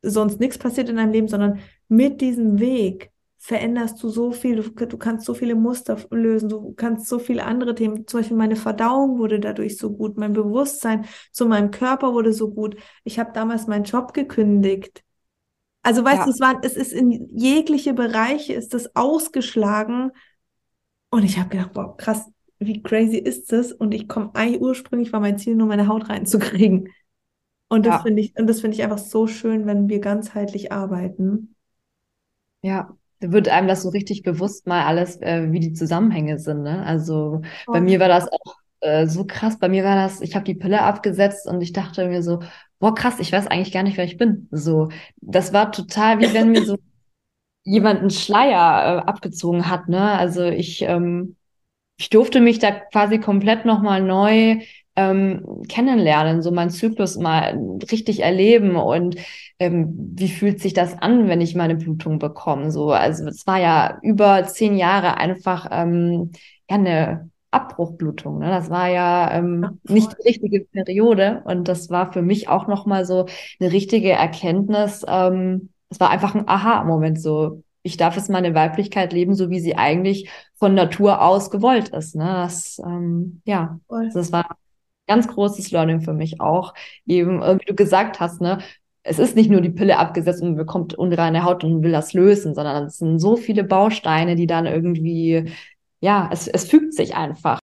sonst 0.00 0.38
nichts 0.38 0.58
passiert 0.58 0.88
in 0.88 0.96
deinem 0.96 1.10
Leben, 1.10 1.26
sondern 1.26 1.58
mit 1.88 2.20
diesem 2.20 2.60
Weg 2.60 3.11
veränderst 3.42 4.00
du 4.00 4.08
so 4.08 4.30
viel, 4.30 4.54
du, 4.54 4.86
du, 4.86 4.96
kannst 4.96 5.26
so 5.26 5.34
viele 5.34 5.56
Muster 5.56 5.98
lösen, 6.10 6.48
du 6.48 6.74
kannst 6.74 7.08
so 7.08 7.18
viele 7.18 7.44
andere 7.44 7.74
Themen, 7.74 8.06
zum 8.06 8.20
Beispiel 8.20 8.36
meine 8.36 8.54
Verdauung 8.54 9.18
wurde 9.18 9.40
dadurch 9.40 9.78
so 9.78 9.90
gut, 9.90 10.16
mein 10.16 10.32
Bewusstsein 10.32 11.06
zu 11.32 11.46
meinem 11.46 11.72
Körper 11.72 12.14
wurde 12.14 12.32
so 12.32 12.52
gut. 12.54 12.76
Ich 13.02 13.18
habe 13.18 13.32
damals 13.32 13.66
meinen 13.66 13.82
Job 13.82 14.14
gekündigt. 14.14 15.02
Also 15.82 16.04
weißt 16.04 16.18
ja. 16.18 16.24
du, 16.26 16.30
es 16.30 16.38
war, 16.38 16.60
es 16.62 16.76
ist 16.76 16.92
in 16.92 17.36
jegliche 17.36 17.94
Bereiche 17.94 18.52
ist 18.52 18.74
das 18.74 18.94
ausgeschlagen 18.94 20.12
und 21.10 21.24
ich 21.24 21.36
habe 21.36 21.48
gedacht, 21.48 21.72
boah, 21.72 21.96
krass, 21.96 22.30
wie 22.60 22.80
crazy 22.80 23.16
ist 23.16 23.50
das? 23.50 23.72
Und 23.72 23.92
ich 23.92 24.06
komme 24.06 24.30
eigentlich 24.34 24.62
ursprünglich 24.62 25.12
war 25.12 25.18
mein 25.18 25.36
Ziel 25.36 25.56
nur 25.56 25.66
meine 25.66 25.88
Haut 25.88 26.08
reinzukriegen. 26.08 26.90
Und 27.68 27.86
das 27.86 27.94
ja. 27.94 28.02
finde 28.02 28.22
ich, 28.22 28.38
und 28.38 28.46
das 28.46 28.60
finde 28.60 28.76
ich 28.76 28.84
einfach 28.84 28.98
so 28.98 29.26
schön, 29.26 29.66
wenn 29.66 29.88
wir 29.88 29.98
ganzheitlich 29.98 30.70
arbeiten. 30.70 31.56
Ja, 32.62 32.96
wird 33.30 33.48
einem 33.48 33.68
das 33.68 33.82
so 33.82 33.90
richtig 33.90 34.22
bewusst 34.22 34.66
mal 34.66 34.84
alles, 34.84 35.20
äh, 35.20 35.52
wie 35.52 35.60
die 35.60 35.72
Zusammenhänge 35.72 36.38
sind. 36.38 36.62
Ne? 36.62 36.84
Also 36.84 37.42
oh. 37.66 37.72
bei 37.72 37.80
mir 37.80 38.00
war 38.00 38.08
das 38.08 38.30
auch 38.30 38.56
äh, 38.80 39.06
so 39.06 39.24
krass. 39.24 39.58
Bei 39.58 39.68
mir 39.68 39.84
war 39.84 39.96
das, 39.96 40.20
ich 40.20 40.34
habe 40.34 40.44
die 40.44 40.54
Pille 40.54 40.82
abgesetzt 40.82 41.46
und 41.46 41.60
ich 41.60 41.72
dachte 41.72 42.08
mir 42.08 42.22
so, 42.22 42.40
boah, 42.78 42.94
krass, 42.94 43.20
ich 43.20 43.32
weiß 43.32 43.46
eigentlich 43.46 43.72
gar 43.72 43.84
nicht, 43.84 43.96
wer 43.96 44.04
ich 44.04 44.16
bin. 44.16 44.48
So, 44.50 44.88
das 45.20 45.52
war 45.52 45.72
total 45.72 46.20
wie 46.20 46.34
wenn 46.34 46.50
mir 46.50 46.64
so 46.64 46.76
jemand 47.64 48.00
einen 48.00 48.10
Schleier 48.10 49.04
äh, 49.06 49.08
abgezogen 49.08 49.70
hat. 49.70 49.88
Ne? 49.88 50.00
Also 50.00 50.44
ich, 50.44 50.82
ähm, 50.82 51.36
ich 51.96 52.10
durfte 52.10 52.40
mich 52.40 52.58
da 52.58 52.72
quasi 52.72 53.18
komplett 53.20 53.64
nochmal 53.64 54.02
neu 54.02 54.58
ähm, 54.96 55.62
kennenlernen, 55.68 56.42
so 56.42 56.50
meinen 56.50 56.70
Zyklus 56.70 57.16
mal 57.16 57.58
richtig 57.90 58.20
erleben 58.20 58.76
und 58.76 59.16
ähm, 59.62 60.12
wie 60.14 60.28
fühlt 60.28 60.60
sich 60.60 60.74
das 60.74 61.00
an, 61.00 61.28
wenn 61.28 61.40
ich 61.40 61.54
meine 61.54 61.76
Blutung 61.76 62.18
bekomme. 62.18 62.70
So, 62.70 62.90
also 62.90 63.26
es 63.26 63.46
war 63.46 63.60
ja 63.60 63.98
über 64.02 64.44
zehn 64.44 64.76
Jahre 64.76 65.16
einfach 65.16 65.68
ähm, 65.70 66.32
ja 66.68 66.76
eine 66.76 67.30
Abbruchblutung. 67.52 68.38
Ne? 68.38 68.48
Das 68.48 68.70
war 68.70 68.88
ja 68.88 69.32
ähm, 69.32 69.80
nicht 69.84 70.12
die 70.18 70.28
richtige 70.28 70.60
Periode 70.60 71.42
und 71.44 71.68
das 71.68 71.90
war 71.90 72.12
für 72.12 72.22
mich 72.22 72.48
auch 72.48 72.66
nochmal 72.66 73.04
so 73.04 73.26
eine 73.60 73.72
richtige 73.72 74.10
Erkenntnis. 74.10 75.04
Ähm, 75.06 75.70
es 75.90 76.00
war 76.00 76.10
einfach 76.10 76.34
ein 76.34 76.48
Aha-Moment 76.48 77.20
so. 77.20 77.62
Ich 77.84 77.96
darf 77.96 78.16
jetzt 78.16 78.30
meine 78.30 78.54
Weiblichkeit 78.54 79.12
leben, 79.12 79.34
so 79.34 79.50
wie 79.50 79.60
sie 79.60 79.76
eigentlich 79.76 80.30
von 80.54 80.74
Natur 80.74 81.20
aus 81.20 81.50
gewollt 81.50 81.88
ist. 81.90 82.14
Ne? 82.14 82.24
Das, 82.24 82.80
ähm, 82.84 83.42
ja, 83.44 83.80
das 84.14 84.32
war 84.32 84.56
ganz 85.06 85.28
großes 85.28 85.70
Learning 85.72 86.00
für 86.00 86.14
mich 86.14 86.40
auch. 86.40 86.74
Eben, 87.06 87.42
äh, 87.42 87.58
wie 87.60 87.66
du 87.66 87.74
gesagt 87.74 88.20
hast, 88.20 88.40
ne, 88.40 88.58
es 89.04 89.18
ist 89.18 89.34
nicht 89.34 89.50
nur 89.50 89.60
die 89.60 89.70
Pille 89.70 89.98
abgesetzt 89.98 90.42
und 90.42 90.56
bekommt 90.56 90.94
unreine 90.94 91.44
Haut 91.44 91.64
und 91.64 91.82
will 91.82 91.92
das 91.92 92.12
lösen, 92.12 92.54
sondern 92.54 92.86
es 92.86 92.98
sind 92.98 93.18
so 93.18 93.36
viele 93.36 93.64
Bausteine, 93.64 94.36
die 94.36 94.46
dann 94.46 94.66
irgendwie, 94.66 95.52
ja, 96.00 96.30
es, 96.32 96.46
es 96.46 96.64
fügt 96.64 96.94
sich 96.94 97.16
einfach. 97.16 97.58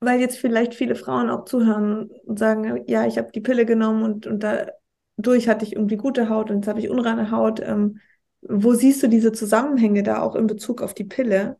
Weil 0.00 0.20
jetzt 0.20 0.38
vielleicht 0.38 0.74
viele 0.74 0.94
Frauen 0.94 1.28
auch 1.28 1.44
zuhören 1.44 2.10
und 2.24 2.38
sagen, 2.38 2.84
ja, 2.86 3.06
ich 3.06 3.18
habe 3.18 3.32
die 3.32 3.40
Pille 3.40 3.66
genommen 3.66 4.02
und, 4.02 4.26
und 4.26 4.42
dadurch 4.42 5.48
hatte 5.48 5.64
ich 5.64 5.74
irgendwie 5.74 5.96
gute 5.96 6.28
Haut 6.28 6.50
und 6.50 6.58
jetzt 6.58 6.68
habe 6.68 6.80
ich 6.80 6.88
unreine 6.88 7.30
Haut. 7.30 7.60
Ähm, 7.60 7.98
wo 8.42 8.72
siehst 8.72 9.02
du 9.02 9.08
diese 9.08 9.32
Zusammenhänge 9.32 10.02
da 10.02 10.22
auch 10.22 10.34
in 10.34 10.46
Bezug 10.46 10.82
auf 10.82 10.94
die 10.94 11.04
Pille? 11.04 11.58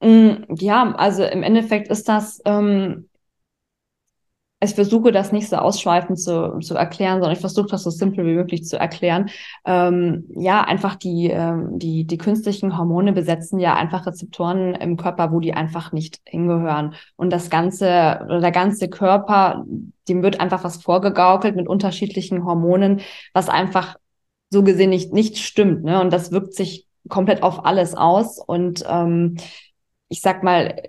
Mm, 0.00 0.44
ja, 0.56 0.92
also 0.96 1.22
im 1.24 1.42
Endeffekt 1.42 1.88
ist 1.88 2.08
das 2.08 2.40
ähm, 2.44 3.07
ich 4.60 4.74
versuche 4.74 5.12
das 5.12 5.30
nicht 5.30 5.48
so 5.48 5.56
ausschweifend 5.56 6.18
zu, 6.18 6.58
zu 6.58 6.74
erklären, 6.74 7.20
sondern 7.20 7.32
ich 7.32 7.40
versuche 7.40 7.68
das 7.68 7.84
so 7.84 7.90
simpel 7.90 8.26
wie 8.26 8.34
möglich 8.34 8.64
zu 8.64 8.76
erklären. 8.76 9.30
Ähm, 9.64 10.24
ja, 10.36 10.62
einfach 10.62 10.96
die, 10.96 11.30
ähm, 11.30 11.78
die, 11.78 12.04
die 12.04 12.18
künstlichen 12.18 12.76
Hormone 12.76 13.12
besetzen 13.12 13.60
ja 13.60 13.74
einfach 13.74 14.06
Rezeptoren 14.06 14.74
im 14.74 14.96
Körper, 14.96 15.30
wo 15.32 15.38
die 15.38 15.54
einfach 15.54 15.92
nicht 15.92 16.20
hingehören. 16.24 16.94
Und 17.14 17.32
das 17.32 17.50
ganze, 17.50 17.86
der 17.86 18.50
ganze 18.50 18.88
Körper, 18.88 19.64
dem 20.08 20.22
wird 20.24 20.40
einfach 20.40 20.64
was 20.64 20.82
vorgegaukelt 20.82 21.54
mit 21.54 21.68
unterschiedlichen 21.68 22.44
Hormonen, 22.44 23.00
was 23.34 23.48
einfach 23.48 23.96
so 24.50 24.64
gesehen 24.64 24.90
nicht, 24.90 25.12
nicht 25.12 25.38
stimmt. 25.38 25.84
Ne? 25.84 26.00
Und 26.00 26.12
das 26.12 26.32
wirkt 26.32 26.54
sich 26.54 26.86
komplett 27.08 27.44
auf 27.44 27.64
alles 27.64 27.94
aus. 27.94 28.38
Und 28.44 28.84
ähm, 28.88 29.36
ich 30.08 30.20
sag 30.20 30.42
mal, 30.42 30.82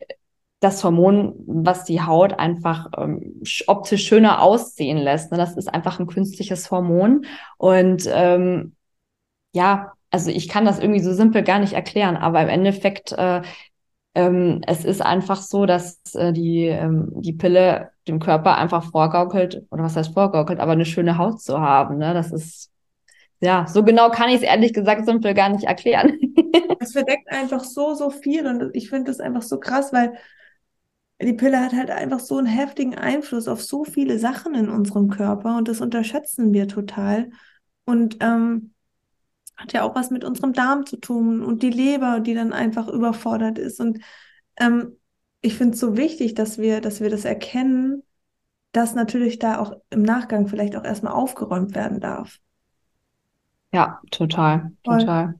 das 0.60 0.84
Hormon, 0.84 1.36
was 1.48 1.86
die 1.86 2.02
Haut 2.02 2.34
einfach 2.38 2.88
ähm, 2.98 3.41
optisch 3.67 4.06
schöner 4.06 4.41
aussehen 4.41 4.98
lässt. 4.98 5.32
Ne? 5.32 5.38
Das 5.38 5.56
ist 5.56 5.74
einfach 5.74 6.00
ein 6.00 6.08
künstliches 6.08 6.69
Hormon. 6.69 7.26
Und 7.58 8.10
ähm, 8.12 8.76
ja, 9.54 9.93
also 10.12 10.30
ich 10.32 10.50
kann 10.50 10.65
das 10.65 10.80
irgendwie 10.80 11.02
so 11.02 11.13
simpel 11.13 11.43
gar 11.43 11.60
nicht 11.60 11.74
erklären, 11.74 12.17
aber 12.17 12.41
im 12.41 12.50
Endeffekt, 12.50 13.12
äh, 13.13 13.41
ähm, 14.15 14.62
es 14.67 14.84
ist 14.86 15.02
einfach 15.02 15.41
so, 15.41 15.65
dass 15.65 16.00
äh, 16.15 16.34
die, 16.34 16.65
ähm, 16.65 17.10
die 17.15 17.34
Pille 17.34 17.91
dem 18.08 18.19
Körper 18.19 18.58
einfach 18.58 18.84
vorgaukelt, 18.91 19.63
oder 19.69 19.84
was 19.84 19.95
heißt 19.95 20.13
vorgaukelt, 20.13 20.60
aber 20.60 20.74
eine 20.74 20.86
schöne 20.86 21.17
Haut 21.17 21.41
zu 21.41 21.62
haben. 21.62 21.98
Ne? 21.98 22.13
Das 22.13 22.32
ist, 22.32 22.72
ja, 23.39 23.65
so 23.67 23.84
genau 23.84 24.10
kann 24.10 24.30
ich 24.30 24.38
es 24.38 24.41
ehrlich 24.41 24.74
gesagt 24.74 25.06
simpel 25.06 25.34
gar 25.34 25.50
nicht 25.50 25.65
erklären. 25.65 26.19
Es 26.82 26.93
verdeckt 26.93 27.30
einfach 27.30 27.63
so, 27.65 27.93
so 27.93 28.10
viel 28.10 28.48
und 28.48 28.74
ich 28.74 28.89
finde 28.89 29.12
das 29.12 29.19
einfach 29.19 29.41
so 29.41 29.60
krass, 29.60 29.91
weil 29.91 30.13
die 31.21 31.34
Pille 31.34 31.60
hat 31.60 31.73
halt 31.73 31.91
einfach 31.91 32.19
so 32.19 32.38
einen 32.38 32.47
heftigen 32.47 32.95
Einfluss 32.95 33.47
auf 33.47 33.62
so 33.62 33.84
viele 33.84 34.19
Sachen 34.19 34.55
in 34.55 34.69
unserem 34.69 35.10
Körper 35.10 35.58
und 35.58 35.67
das 35.67 35.82
unterschätzen 35.82 36.53
wir 36.53 36.67
total. 36.67 37.29
Und 37.86 38.17
ähm, 38.21 38.73
hat 39.58 39.73
ja 39.73 39.84
auch 39.84 39.95
was 39.95 40.10
mit 40.10 40.23
unserem 40.23 40.53
Darm 40.53 40.86
zu 40.86 40.97
tun 40.97 41.43
und 41.43 41.62
die 41.62 41.69
Leber, 41.69 42.21
die 42.21 42.34
dann 42.34 42.53
einfach 42.53 42.88
überfordert 42.88 43.58
ist. 43.58 43.82
Und 43.82 43.99
ähm, 44.58 44.97
ich 45.41 45.55
finde 45.55 45.73
es 45.73 45.79
so 45.79 45.97
wichtig, 45.97 46.34
dass 46.34 46.58
wir, 46.58 46.79
dass 46.79 47.01
wir 47.01 47.10
das 47.10 47.25
erkennen, 47.25 48.03
dass 48.71 48.95
natürlich 48.95 49.39
da 49.39 49.60
auch 49.60 49.73
im 49.89 50.03
Nachgang 50.03 50.47
vielleicht 50.47 50.75
auch 50.75 50.84
erstmal 50.84 51.13
aufgeräumt 51.13 51.75
werden 51.75 51.99
darf. 51.99 52.39
Ja, 53.73 53.99
total, 54.12 54.71
Voll. 54.86 54.99
total. 54.99 55.39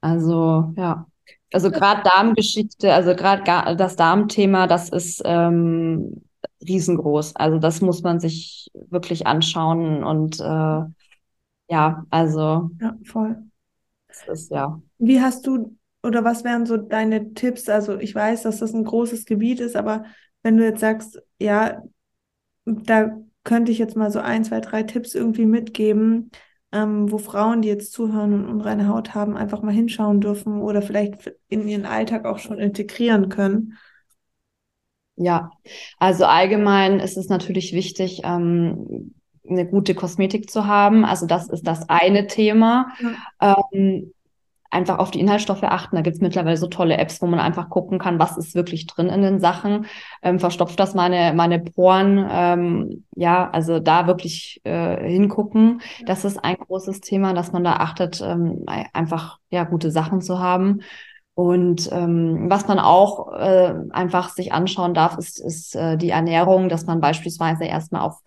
Also, 0.00 0.72
ja. 0.76 1.06
Also 1.52 1.70
gerade 1.70 2.02
Darmgeschichte, 2.02 2.92
also 2.92 3.14
gerade 3.14 3.76
das 3.76 3.96
Darmthema, 3.96 4.66
das 4.66 4.88
ist 4.88 5.22
ähm, 5.24 6.22
riesengroß. 6.66 7.36
Also 7.36 7.58
das 7.58 7.80
muss 7.80 8.02
man 8.02 8.20
sich 8.20 8.70
wirklich 8.90 9.26
anschauen 9.26 10.02
und 10.04 10.40
äh, 10.40 10.82
ja, 11.68 12.04
also 12.10 12.70
ja, 12.80 12.96
voll. 13.04 13.36
Das 14.08 14.28
ist 14.28 14.50
ja. 14.50 14.80
Wie 14.98 15.20
hast 15.20 15.46
du 15.46 15.76
oder 16.02 16.24
was 16.24 16.44
wären 16.44 16.66
so 16.66 16.76
deine 16.76 17.34
Tipps? 17.34 17.68
Also 17.68 17.98
ich 17.98 18.14
weiß, 18.14 18.42
dass 18.42 18.58
das 18.58 18.74
ein 18.74 18.84
großes 18.84 19.24
Gebiet 19.24 19.60
ist, 19.60 19.76
aber 19.76 20.04
wenn 20.42 20.56
du 20.56 20.64
jetzt 20.64 20.80
sagst, 20.80 21.22
ja, 21.38 21.82
da 22.64 23.16
könnte 23.44 23.72
ich 23.72 23.78
jetzt 23.78 23.96
mal 23.96 24.10
so 24.10 24.20
ein, 24.20 24.44
zwei, 24.44 24.60
drei 24.60 24.82
Tipps 24.82 25.14
irgendwie 25.14 25.46
mitgeben, 25.46 26.30
ähm, 26.72 27.10
wo 27.10 27.18
Frauen, 27.18 27.62
die 27.62 27.68
jetzt 27.68 27.92
zuhören 27.92 28.32
und 28.32 28.48
unreine 28.48 28.88
Haut 28.88 29.14
haben, 29.14 29.36
einfach 29.36 29.62
mal 29.62 29.74
hinschauen 29.74 30.20
dürfen 30.20 30.60
oder 30.60 30.82
vielleicht 30.82 31.32
in 31.48 31.68
ihren 31.68 31.86
Alltag 31.86 32.24
auch 32.24 32.38
schon 32.38 32.58
integrieren 32.58 33.28
können? 33.28 33.78
Ja, 35.16 35.50
also 35.98 36.24
allgemein 36.24 36.98
ist 36.98 37.16
es 37.16 37.28
natürlich 37.28 37.74
wichtig, 37.74 38.22
ähm, 38.24 39.14
eine 39.48 39.66
gute 39.66 39.94
Kosmetik 39.94 40.50
zu 40.50 40.66
haben. 40.66 41.04
Also 41.04 41.26
das 41.26 41.48
ist 41.48 41.66
das 41.66 41.88
eine 41.88 42.26
Thema. 42.26 42.92
Ja. 43.40 43.64
Ähm, 43.72 44.12
einfach 44.72 44.98
auf 44.98 45.10
die 45.10 45.20
Inhaltsstoffe 45.20 45.62
achten. 45.62 45.96
Da 45.96 46.02
gibt 46.02 46.16
es 46.16 46.22
mittlerweile 46.22 46.56
so 46.56 46.66
tolle 46.66 46.96
Apps, 46.96 47.20
wo 47.20 47.26
man 47.26 47.38
einfach 47.38 47.68
gucken 47.68 47.98
kann, 47.98 48.18
was 48.18 48.36
ist 48.38 48.54
wirklich 48.54 48.86
drin 48.86 49.08
in 49.08 49.22
den 49.22 49.38
Sachen. 49.38 49.86
Ähm, 50.22 50.40
verstopft 50.40 50.80
das 50.80 50.94
meine, 50.94 51.34
meine 51.34 51.60
Poren? 51.60 52.26
Ähm, 52.30 53.04
ja, 53.14 53.50
also 53.50 53.80
da 53.80 54.06
wirklich 54.06 54.60
äh, 54.64 55.08
hingucken. 55.08 55.82
Das 56.06 56.24
ist 56.24 56.42
ein 56.42 56.56
großes 56.56 57.00
Thema, 57.00 57.34
dass 57.34 57.52
man 57.52 57.64
da 57.64 57.74
achtet, 57.74 58.22
ähm, 58.22 58.64
einfach 58.92 59.38
ja 59.50 59.64
gute 59.64 59.90
Sachen 59.90 60.22
zu 60.22 60.38
haben. 60.38 60.80
Und 61.34 61.90
ähm, 61.92 62.50
was 62.50 62.66
man 62.68 62.78
auch 62.78 63.32
äh, 63.32 63.74
einfach 63.90 64.30
sich 64.30 64.52
anschauen 64.52 64.92
darf, 64.94 65.16
ist, 65.16 65.40
ist 65.40 65.74
äh, 65.74 65.96
die 65.96 66.10
Ernährung, 66.10 66.68
dass 66.68 66.84
man 66.84 67.00
beispielsweise 67.00 67.64
erstmal 67.64 68.02
auf 68.02 68.20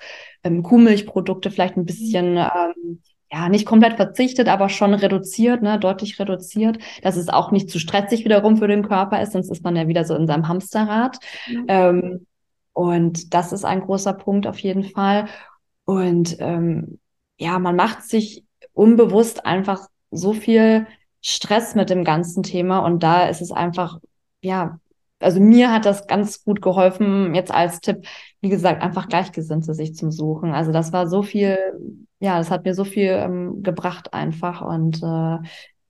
ähm, 0.44 0.64
Kuhmilchprodukte 0.64 1.52
vielleicht 1.52 1.78
ein 1.78 1.86
bisschen 1.86 2.38
ähm, 2.38 3.02
ja, 3.36 3.50
nicht 3.50 3.66
komplett 3.66 3.98
verzichtet, 3.98 4.48
aber 4.48 4.70
schon 4.70 4.94
reduziert, 4.94 5.62
ne, 5.62 5.78
deutlich 5.78 6.18
reduziert, 6.20 6.78
dass 7.02 7.18
es 7.18 7.28
auch 7.28 7.52
nicht 7.52 7.70
zu 7.70 7.80
stressig 7.80 8.24
wiederum 8.24 8.56
für 8.56 8.70
den 8.70 8.88
Körper 8.88 9.22
ist, 9.22 9.34
sonst 9.34 9.52
ist 9.52 9.62
man 9.62 9.76
ja 9.76 9.90
wieder 9.90 10.06
so 10.06 10.16
in 10.16 10.26
seinem 10.26 10.48
Hamsterrad. 10.48 11.18
Mhm. 11.50 11.66
Ähm, 11.68 12.28
und 12.72 13.34
das 13.34 13.52
ist 13.52 13.66
ein 13.66 13.82
großer 13.82 14.14
Punkt 14.14 14.48
auf 14.48 14.60
jeden 14.60 14.86
Fall. 14.86 15.26
Und 15.84 16.38
ähm, 16.40 17.00
ja, 17.38 17.60
man 17.60 17.76
macht 17.76 18.04
sich 18.04 18.46
unbewusst 18.72 19.46
einfach 19.46 19.86
so 20.12 20.32
viel 20.32 20.88
Stress 21.20 21.76
mit 21.76 21.90
dem 21.90 22.06
ganzen 22.06 22.42
Thema 22.42 22.80
und 22.80 23.04
da 23.04 23.28
ist 23.28 23.42
es 23.42 23.52
einfach, 23.52 24.00
ja, 24.42 24.80
also 25.20 25.42
mir 25.42 25.74
hat 25.74 25.86
das 25.86 26.08
ganz 26.08 26.44
gut 26.46 26.62
geholfen, 26.62 27.36
jetzt 27.36 27.52
als 27.52 27.82
Tipp, 27.82 28.06
wie 28.40 28.50
gesagt, 28.50 28.82
einfach 28.82 29.10
Gleichgesinnte 29.10 29.74
sich 29.74 29.94
zum 29.94 30.12
Suchen. 30.12 30.54
Also 30.54 30.72
das 30.72 30.94
war 30.94 31.08
so 31.08 31.22
viel, 31.22 31.58
ja, 32.20 32.38
das 32.38 32.52
hat 32.52 32.66
mir 32.66 32.74
so 32.74 32.84
viel 32.84 33.10
ähm, 33.10 33.64
gebracht 33.64 34.14
einfach. 34.14 34.62
Und 34.62 34.98
äh, 34.98 35.38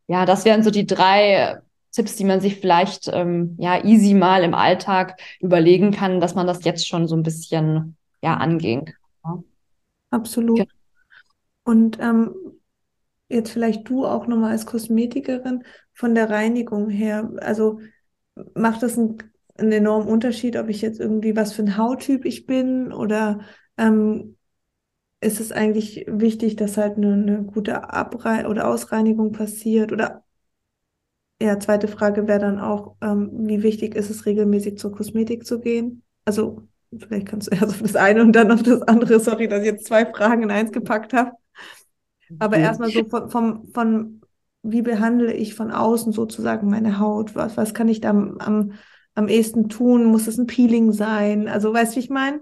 ja, 0.08 0.26
das 0.26 0.46
wären 0.46 0.64
so 0.64 0.72
die 0.72 0.86
drei 0.86 1.60
Tipps, 1.92 2.16
die 2.16 2.26
man 2.26 2.42
sich 2.42 2.60
vielleicht 2.60 3.10
ähm, 3.14 3.56
ja 3.60 3.84
easy 3.84 4.14
mal 4.14 4.44
im 4.44 4.54
Alltag 4.54 5.20
überlegen 5.40 5.92
kann, 5.92 6.20
dass 6.20 6.36
man 6.36 6.48
das 6.48 6.66
jetzt 6.66 6.88
schon 6.88 7.08
so 7.08 7.16
ein 7.16 7.24
bisschen 7.24 7.96
ja 8.22 8.36
angehen 8.36 8.86
kann. 9.24 9.44
Absolut. 10.10 10.58
Genau. 10.58 10.70
Und 11.64 12.00
ähm, 12.00 12.36
jetzt 13.30 13.52
vielleicht 13.52 13.88
du 13.90 14.06
auch 14.06 14.28
nochmal 14.28 14.52
als 14.52 14.66
Kosmetikerin 14.66 15.64
von 15.94 16.16
der 16.16 16.30
Reinigung 16.30 16.90
her. 16.90 17.32
Also 17.38 17.80
macht 18.54 18.84
das 18.84 18.98
einen, 18.98 19.18
einen 19.58 19.72
enormen 19.72 20.08
Unterschied, 20.08 20.58
ob 20.58 20.70
ich 20.70 20.82
jetzt 20.82 21.00
irgendwie 21.00 21.36
was 21.36 21.54
für 21.54 21.64
ein 21.64 21.78
Hauttyp 21.78 22.26
ich 22.26 22.46
bin 22.46 22.92
oder 22.92 23.40
ähm, 23.78 24.35
ist 25.22 25.40
es 25.40 25.52
eigentlich 25.52 26.06
wichtig, 26.08 26.56
dass 26.56 26.78
halt 26.78 26.98
eine, 26.98 27.14
eine 27.14 27.44
gute 27.44 27.90
Abrei 27.92 28.48
oder 28.48 28.68
Ausreinigung 28.68 29.32
passiert? 29.32 29.92
Oder 29.92 30.24
ja, 31.42 31.60
zweite 31.60 31.88
Frage 31.88 32.28
wäre 32.28 32.40
dann 32.40 32.60
auch, 32.60 32.96
ähm, 33.02 33.30
wie 33.34 33.64
wichtig 33.64 33.96
ist 33.96 34.10
es 34.10 34.26
regelmäßig 34.26 34.78
zur 34.78 34.92
Kosmetik 34.92 35.46
zu 35.46 35.60
gehen? 35.60 36.04
Also 36.24 36.68
vielleicht 36.98 37.28
kannst 37.28 37.48
du 37.48 37.52
erst 37.56 37.76
auf 37.76 37.82
das 37.82 37.96
eine 37.96 38.22
und 38.22 38.34
dann 38.34 38.52
auf 38.52 38.64
das 38.64 38.82
andere. 38.84 39.20
Sorry, 39.20 39.48
dass 39.48 39.62
ich 39.62 39.68
jetzt 39.68 39.86
zwei 39.86 40.06
Fragen 40.06 40.44
in 40.44 40.52
eins 40.52 40.72
gepackt 40.72 41.14
habe. 41.14 41.32
Aber 42.40 42.58
erstmal 42.58 42.92
so 42.92 43.04
von, 43.06 43.30
von, 43.30 43.68
von 43.74 44.22
wie 44.64 44.82
behandle 44.82 45.34
ich 45.34 45.54
von 45.54 45.72
außen 45.72 46.12
sozusagen 46.12 46.70
meine 46.70 47.00
Haut? 47.00 47.36
Was, 47.36 47.58
was 47.58 47.74
kann 47.74 47.88
ich 47.88 48.02
da 48.02 48.10
am, 48.10 48.38
am, 48.40 48.74
am 49.14 49.28
ehesten 49.28 49.70
tun? 49.70 50.06
Muss 50.06 50.28
es 50.28 50.38
ein 50.38 50.48
Peeling 50.48 50.92
sein? 50.92 51.48
Also, 51.48 51.74
weißt 51.74 51.94
du, 51.94 51.96
wie 51.98 52.00
ich 52.04 52.10
meine? 52.10 52.42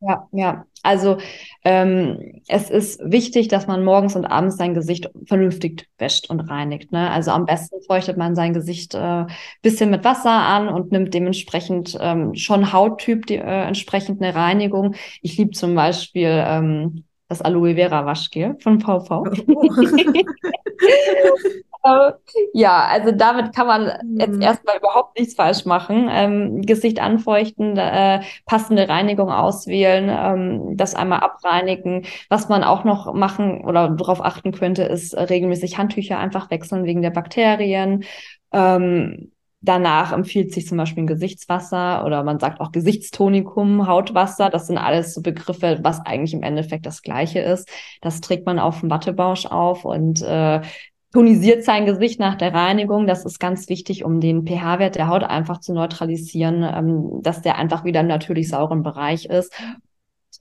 Ja, 0.00 0.28
ja. 0.30 0.64
Also 0.84 1.18
ähm, 1.64 2.40
es 2.46 2.70
ist 2.70 3.00
wichtig, 3.04 3.48
dass 3.48 3.66
man 3.66 3.84
morgens 3.84 4.14
und 4.14 4.26
abends 4.26 4.56
sein 4.56 4.72
Gesicht 4.72 5.10
vernünftig 5.26 5.88
wäscht 5.98 6.30
und 6.30 6.40
reinigt. 6.40 6.92
Ne? 6.92 7.10
Also 7.10 7.32
am 7.32 7.46
besten 7.46 7.82
feuchtet 7.82 8.16
man 8.16 8.36
sein 8.36 8.54
Gesicht 8.54 8.94
äh, 8.94 9.26
bisschen 9.60 9.90
mit 9.90 10.04
Wasser 10.04 10.30
an 10.30 10.68
und 10.68 10.92
nimmt 10.92 11.14
dementsprechend 11.14 11.98
ähm, 12.00 12.34
schon 12.36 12.72
Hauttyp 12.72 13.26
die, 13.26 13.36
äh, 13.36 13.66
entsprechend 13.66 14.22
eine 14.22 14.36
Reinigung. 14.36 14.94
Ich 15.20 15.36
liebe 15.36 15.50
zum 15.50 15.74
Beispiel 15.74 16.44
ähm, 16.46 17.04
das 17.28 17.42
Aloe 17.42 17.74
Vera 17.74 18.06
Waschgel 18.06 18.56
von 18.60 18.80
VV. 18.80 19.10
Oh. 19.10 19.24
ja, 22.52 22.84
also 22.86 23.12
damit 23.12 23.54
kann 23.54 23.66
man 23.66 24.18
jetzt 24.18 24.36
mhm. 24.36 24.42
erstmal 24.42 24.76
überhaupt 24.78 25.18
nichts 25.18 25.34
falsch 25.34 25.64
machen. 25.64 26.08
Ähm, 26.10 26.62
Gesicht 26.62 27.00
anfeuchten, 27.00 27.76
äh, 27.76 28.22
passende 28.46 28.88
Reinigung 28.88 29.30
auswählen, 29.30 30.08
ähm, 30.10 30.76
das 30.76 30.94
einmal 30.94 31.20
abreinigen. 31.20 32.06
Was 32.28 32.48
man 32.48 32.64
auch 32.64 32.84
noch 32.84 33.12
machen 33.14 33.64
oder 33.64 33.90
darauf 33.90 34.24
achten 34.24 34.52
könnte, 34.52 34.84
ist 34.84 35.16
regelmäßig 35.16 35.78
Handtücher 35.78 36.18
einfach 36.18 36.50
wechseln 36.50 36.84
wegen 36.84 37.02
der 37.02 37.10
Bakterien. 37.10 38.04
Ähm, 38.52 39.32
Danach 39.60 40.12
empfiehlt 40.12 40.52
sich 40.52 40.68
zum 40.68 40.78
Beispiel 40.78 41.02
ein 41.02 41.08
Gesichtswasser 41.08 42.04
oder 42.06 42.22
man 42.22 42.38
sagt 42.38 42.60
auch 42.60 42.70
Gesichtstonikum, 42.70 43.88
Hautwasser. 43.88 44.50
Das 44.50 44.68
sind 44.68 44.78
alles 44.78 45.14
so 45.14 45.20
Begriffe, 45.20 45.80
was 45.82 46.00
eigentlich 46.06 46.32
im 46.32 46.44
Endeffekt 46.44 46.86
das 46.86 47.02
Gleiche 47.02 47.40
ist. 47.40 47.68
Das 48.00 48.20
trägt 48.20 48.46
man 48.46 48.60
auf 48.60 48.80
dem 48.80 48.90
Wattebausch 48.90 49.46
auf 49.46 49.84
und 49.84 50.22
äh, 50.22 50.60
tonisiert 51.12 51.64
sein 51.64 51.86
Gesicht 51.86 52.20
nach 52.20 52.36
der 52.36 52.52
Reinigung. 52.52 53.06
Das 53.06 53.24
ist 53.24 53.40
ganz 53.40 53.68
wichtig, 53.68 54.04
um 54.04 54.20
den 54.20 54.46
pH-Wert 54.46 54.96
der 54.96 55.08
Haut 55.08 55.24
einfach 55.24 55.58
zu 55.58 55.72
neutralisieren, 55.72 56.62
ähm, 56.62 57.22
dass 57.22 57.42
der 57.42 57.56
einfach 57.56 57.84
wieder 57.84 58.00
im 58.00 58.06
natürlich 58.06 58.48
sauren 58.48 58.82
Bereich 58.82 59.26
ist. 59.26 59.52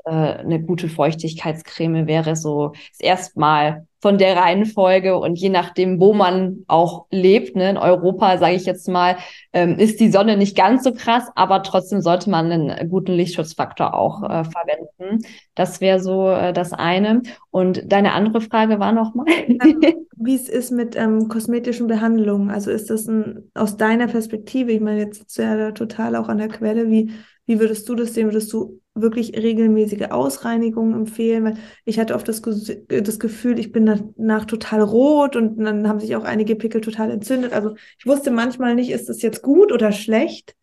Äh, 0.08 0.39
eine 0.39 0.62
gute 0.62 0.88
Feuchtigkeitscreme 0.88 2.08
wäre 2.08 2.36
so 2.36 2.72
das 2.91 3.00
erste 3.00 3.39
Mal 3.39 3.88
von 4.00 4.17
der 4.17 4.38
Reihenfolge 4.38 5.17
und 5.17 5.36
je 5.38 5.50
nachdem, 5.50 6.00
wo 6.00 6.13
man 6.13 6.63
auch 6.67 7.08
lebt, 7.12 7.56
ne, 7.56 7.72
in 7.72 7.78
Europa, 7.78 8.38
sage 8.38 8.56
ich 8.56 8.65
jetzt 8.65 8.88
mal, 8.88 9.17
ähm, 9.52 9.78
ist 9.80 10.00
die 10.00 10.12
Sonne 10.12 10.38
nicht 10.38 10.56
ganz 10.56 10.84
so 10.84 10.93
krass, 10.93 11.30
aber 11.36 11.63
trotzdem 11.63 12.02
sollte 12.02 12.30
man 12.30 12.52
einen 12.52 12.89
guten 12.89 13.12
Lichtschutzfaktor 13.13 13.96
auch 13.96 14.24
äh, 14.24 14.43
verwenden. 14.46 15.26
Das 15.56 15.82
wäre 15.82 16.00
so 16.00 16.30
äh, 16.30 16.54
das 16.54 16.74
eine. 16.74 17.24
Und 17.50 17.91
deine 17.91 18.13
andere 18.13 18.39
Frage 18.39 18.80
war 18.80 18.93
nochmal? 18.93 19.26
Ähm, 19.48 19.82
wie 20.15 20.36
es 20.36 20.48
ist 20.48 20.72
mit 20.72 20.96
ähm, 20.96 21.28
kosmetischen 21.28 21.88
Behandlungen. 21.88 22.50
Also 22.50 22.72
ist 22.72 22.89
das 22.89 23.08
ein, 23.08 23.52
aus 23.56 23.78
deiner 23.78 24.08
Perspektive, 24.08 24.72
ich 24.72 24.82
meine, 24.82 25.00
jetzt 25.00 25.20
sitzt 25.20 25.38
du 25.38 25.41
ja 25.41 25.58
da 25.58 25.72
total 25.72 26.15
auch 26.15 26.30
an 26.30 26.38
der 26.38 26.48
Quelle, 26.48 26.89
wie, 26.89 27.12
wie 27.48 27.60
würdest 27.60 27.90
du 27.90 27.96
das 27.96 28.14
sehen? 28.14 28.28
Würdest 28.28 28.54
du 28.54 28.82
wirklich 28.94 29.36
regelmäßige 29.36 30.12
Ausreinigungen 30.12 30.94
empfehlen, 30.94 31.46
weil 31.46 31.58
ich 31.86 31.98
hatte 32.00 32.14
oft 32.16 32.28
das, 32.28 32.42
das 32.88 33.20
Gefühl, 33.20 33.58
ich 33.60 33.72
bin 33.72 33.86
danach 33.86 34.46
total 34.46 34.82
rot 34.82 35.36
und 35.36 35.58
dann 35.58 35.88
haben 35.88 36.00
sich 36.00 36.16
auch 36.16 36.24
einige 36.26 36.56
Pickel 36.56 36.82
total 36.82 37.10
entzündet. 37.12 37.54
Also 37.54 37.76
ich 37.98 38.06
wusste 38.06 38.32
manchmal 38.32 38.76
nicht, 38.76 38.92
ist 38.92 39.10
das 39.10 39.22
jetzt 39.22 39.42
gut 39.42 39.72
oder 39.72 39.92
schlecht. 39.92 40.56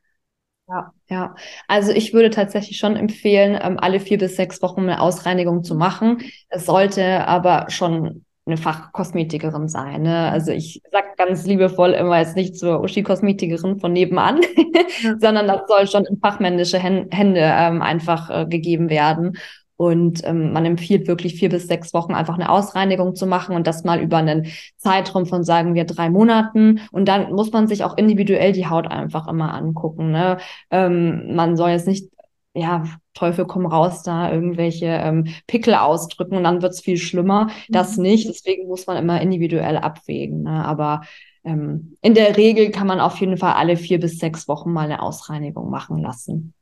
Ja, 0.68 0.92
ja. 1.08 1.34
Also 1.68 1.92
ich 1.92 2.14
würde 2.14 2.30
tatsächlich 2.30 2.78
schon 2.78 2.96
empfehlen, 2.96 3.58
ähm, 3.62 3.78
alle 3.78 4.00
vier 4.00 4.18
bis 4.18 4.36
sechs 4.36 4.62
Wochen 4.62 4.82
eine 4.82 5.00
Ausreinigung 5.00 5.62
zu 5.62 5.74
machen. 5.74 6.22
Es 6.48 6.66
sollte 6.66 7.26
aber 7.26 7.66
schon 7.70 8.24
eine 8.46 8.56
Fachkosmetikerin 8.56 9.68
sein. 9.68 10.02
Ne? 10.02 10.30
Also 10.30 10.52
ich 10.52 10.82
sag 10.92 11.16
ganz 11.16 11.46
liebevoll 11.46 11.92
immer 11.92 12.18
jetzt 12.18 12.36
nicht 12.36 12.58
zur 12.58 12.82
Uschi-Kosmetikerin 12.82 13.78
von 13.78 13.92
nebenan, 13.92 14.40
ja. 15.02 15.14
sondern 15.18 15.46
das 15.46 15.62
soll 15.66 15.86
schon 15.86 16.04
in 16.04 16.18
fachmännische 16.18 16.78
Hände 16.78 17.40
ähm, 17.40 17.80
einfach 17.80 18.30
äh, 18.30 18.46
gegeben 18.46 18.90
werden. 18.90 19.38
Und 19.76 20.24
ähm, 20.24 20.52
man 20.52 20.64
empfiehlt 20.64 21.08
wirklich 21.08 21.34
vier 21.34 21.48
bis 21.48 21.66
sechs 21.66 21.92
Wochen 21.94 22.14
einfach 22.14 22.34
eine 22.34 22.48
Ausreinigung 22.48 23.16
zu 23.16 23.26
machen 23.26 23.56
und 23.56 23.66
das 23.66 23.82
mal 23.82 24.00
über 24.00 24.18
einen 24.18 24.46
Zeitraum 24.76 25.26
von, 25.26 25.42
sagen 25.42 25.74
wir, 25.74 25.84
drei 25.84 26.10
Monaten. 26.10 26.80
Und 26.92 27.08
dann 27.08 27.32
muss 27.32 27.50
man 27.50 27.66
sich 27.66 27.82
auch 27.82 27.96
individuell 27.96 28.52
die 28.52 28.68
Haut 28.68 28.86
einfach 28.86 29.26
immer 29.26 29.52
angucken. 29.52 30.12
Ne? 30.12 30.36
Ähm, 30.70 31.34
man 31.34 31.56
soll 31.56 31.70
jetzt 31.70 31.88
nicht 31.88 32.13
ja, 32.54 32.84
Teufel 33.14 33.46
komm 33.46 33.66
raus, 33.66 34.02
da 34.02 34.32
irgendwelche 34.32 34.86
ähm, 34.86 35.26
Pickel 35.46 35.74
ausdrücken 35.74 36.36
und 36.36 36.44
dann 36.44 36.62
wird's 36.62 36.80
viel 36.80 36.96
schlimmer. 36.96 37.50
Das 37.68 37.96
mhm. 37.96 38.04
nicht. 38.04 38.28
Deswegen 38.28 38.68
muss 38.68 38.86
man 38.86 38.96
immer 38.96 39.20
individuell 39.20 39.76
abwägen. 39.76 40.42
Ne? 40.42 40.64
Aber 40.64 41.02
ähm, 41.44 41.96
in 42.00 42.14
der 42.14 42.36
Regel 42.36 42.70
kann 42.70 42.86
man 42.86 43.00
auf 43.00 43.18
jeden 43.18 43.36
Fall 43.36 43.54
alle 43.54 43.76
vier 43.76 43.98
bis 43.98 44.18
sechs 44.18 44.48
Wochen 44.48 44.72
mal 44.72 44.84
eine 44.84 45.02
Ausreinigung 45.02 45.68
machen 45.68 45.98
lassen. 45.98 46.54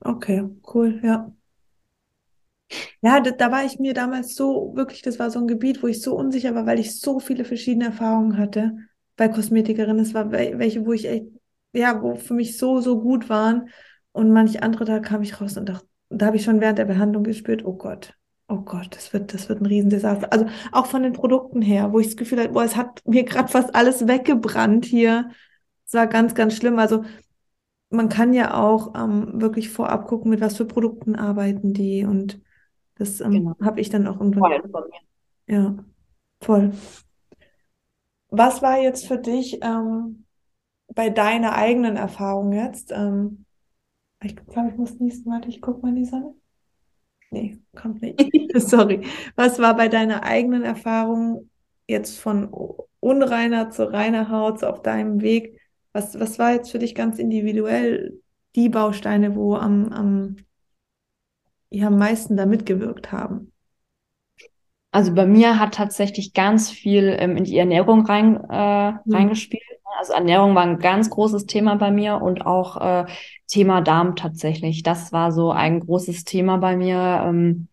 Okay, 0.00 0.44
cool, 0.74 1.00
ja. 1.02 1.32
Ja, 3.00 3.20
da, 3.20 3.30
da 3.30 3.50
war 3.50 3.64
ich 3.64 3.78
mir 3.78 3.94
damals 3.94 4.34
so, 4.34 4.72
wirklich, 4.74 5.02
das 5.02 5.18
war 5.18 5.30
so 5.30 5.38
ein 5.38 5.46
Gebiet, 5.46 5.82
wo 5.82 5.86
ich 5.86 6.00
so 6.00 6.14
unsicher 6.16 6.54
war, 6.54 6.66
weil 6.66 6.78
ich 6.78 6.98
so 7.00 7.20
viele 7.20 7.44
verschiedene 7.44 7.86
Erfahrungen 7.86 8.38
hatte 8.38 8.76
bei 9.16 9.28
Kosmetikerinnen. 9.28 10.00
Es 10.00 10.14
war 10.14 10.30
welche, 10.30 10.86
wo 10.86 10.92
ich 10.92 11.06
echt, 11.08 11.26
ja, 11.72 12.02
wo 12.02 12.16
für 12.16 12.34
mich 12.34 12.56
so, 12.58 12.80
so 12.80 13.00
gut 13.00 13.28
waren. 13.28 13.68
Und 14.12 14.30
manche 14.30 14.62
andere, 14.62 14.84
da 14.84 15.00
kam 15.00 15.22
ich 15.22 15.40
raus 15.40 15.56
und 15.56 15.68
dachte, 15.68 15.86
da 16.10 16.26
habe 16.26 16.36
ich 16.36 16.44
schon 16.44 16.60
während 16.60 16.78
der 16.78 16.84
Behandlung 16.84 17.24
gespürt, 17.24 17.64
oh 17.64 17.74
Gott, 17.74 18.14
oh 18.48 18.58
Gott, 18.58 18.94
das 18.94 19.12
wird, 19.12 19.32
das 19.32 19.48
wird 19.48 19.60
ein 19.60 19.66
Riesendesaster. 19.66 20.32
Also 20.32 20.46
auch 20.72 20.86
von 20.86 21.02
den 21.02 21.14
Produkten 21.14 21.62
her, 21.62 21.92
wo 21.92 21.98
ich 21.98 22.08
das 22.08 22.16
Gefühl 22.16 22.40
hatte, 22.40 22.52
boah, 22.52 22.64
es 22.64 22.76
hat 22.76 23.02
mir 23.06 23.24
gerade 23.24 23.48
fast 23.48 23.74
alles 23.74 24.06
weggebrannt 24.06 24.84
hier. 24.84 25.30
Es 25.86 25.94
war 25.94 26.06
ganz, 26.06 26.34
ganz 26.34 26.54
schlimm. 26.54 26.78
Also 26.78 27.04
man 27.88 28.08
kann 28.08 28.34
ja 28.34 28.54
auch 28.54 28.94
ähm, 28.94 29.40
wirklich 29.40 29.70
vorab 29.70 30.06
gucken, 30.06 30.30
mit 30.30 30.40
was 30.40 30.56
für 30.56 30.66
Produkten 30.66 31.16
arbeiten 31.16 31.72
die. 31.72 32.04
Und 32.04 32.40
das 32.96 33.20
ähm, 33.20 33.30
genau. 33.30 33.56
habe 33.62 33.80
ich 33.80 33.88
dann 33.88 34.06
auch 34.06 34.20
irgendwann. 34.20 34.70
Voll 34.70 34.90
ja, 35.46 35.74
voll. 36.40 36.72
Was 38.28 38.62
war 38.62 38.78
jetzt 38.78 39.06
für 39.06 39.18
dich 39.18 39.58
ähm, 39.62 40.24
bei 40.94 41.10
deiner 41.10 41.54
eigenen 41.54 41.96
Erfahrung 41.96 42.52
jetzt? 42.52 42.92
Ähm, 42.92 43.44
ich 44.24 44.36
glaube, 44.36 44.70
ich 44.70 44.76
muss 44.76 44.98
niesen. 44.98 45.26
Warte, 45.26 45.48
ich 45.48 45.60
gucke 45.60 45.82
mal 45.82 45.90
in 45.90 45.96
die 45.96 46.04
Sonne. 46.04 46.34
Nee, 47.30 47.58
kommt 47.74 48.02
nicht. 48.02 48.20
Sorry. 48.54 49.06
Was 49.36 49.58
war 49.58 49.76
bei 49.76 49.88
deiner 49.88 50.22
eigenen 50.22 50.62
Erfahrung 50.62 51.48
jetzt 51.86 52.18
von 52.18 52.52
unreiner 53.00 53.70
zu 53.70 53.90
reiner 53.90 54.28
Haut 54.28 54.62
auf 54.62 54.82
deinem 54.82 55.22
Weg? 55.22 55.58
Was, 55.92 56.18
was 56.18 56.38
war 56.38 56.52
jetzt 56.52 56.70
für 56.70 56.78
dich 56.78 56.94
ganz 56.94 57.18
individuell 57.18 58.20
die 58.54 58.68
Bausteine, 58.68 59.34
wo 59.34 59.56
am, 59.56 59.92
am, 59.92 60.36
ja, 61.70 61.86
am 61.86 61.98
meisten 61.98 62.36
da 62.36 62.46
mitgewirkt 62.46 63.12
haben? 63.12 63.52
Also 64.90 65.14
bei 65.14 65.24
mir 65.24 65.58
hat 65.58 65.74
tatsächlich 65.74 66.34
ganz 66.34 66.70
viel 66.70 67.16
ähm, 67.18 67.38
in 67.38 67.44
die 67.44 67.56
Ernährung 67.56 68.04
rein, 68.04 68.36
äh, 68.36 68.92
mhm. 68.92 69.14
reingespielt. 69.14 69.62
Also 69.98 70.12
Ernährung 70.14 70.54
war 70.54 70.62
ein 70.62 70.78
ganz 70.78 71.10
großes 71.10 71.46
Thema 71.46 71.76
bei 71.76 71.90
mir 71.90 72.20
und 72.22 72.46
auch 72.46 72.80
äh, 72.80 73.06
Thema 73.46 73.80
Darm 73.80 74.16
tatsächlich. 74.16 74.82
Das 74.82 75.12
war 75.12 75.32
so 75.32 75.50
ein 75.52 75.80
großes 75.80 76.24
Thema 76.24 76.56
bei 76.58 76.76
mir, 76.76 77.24
ähm, 77.26 77.68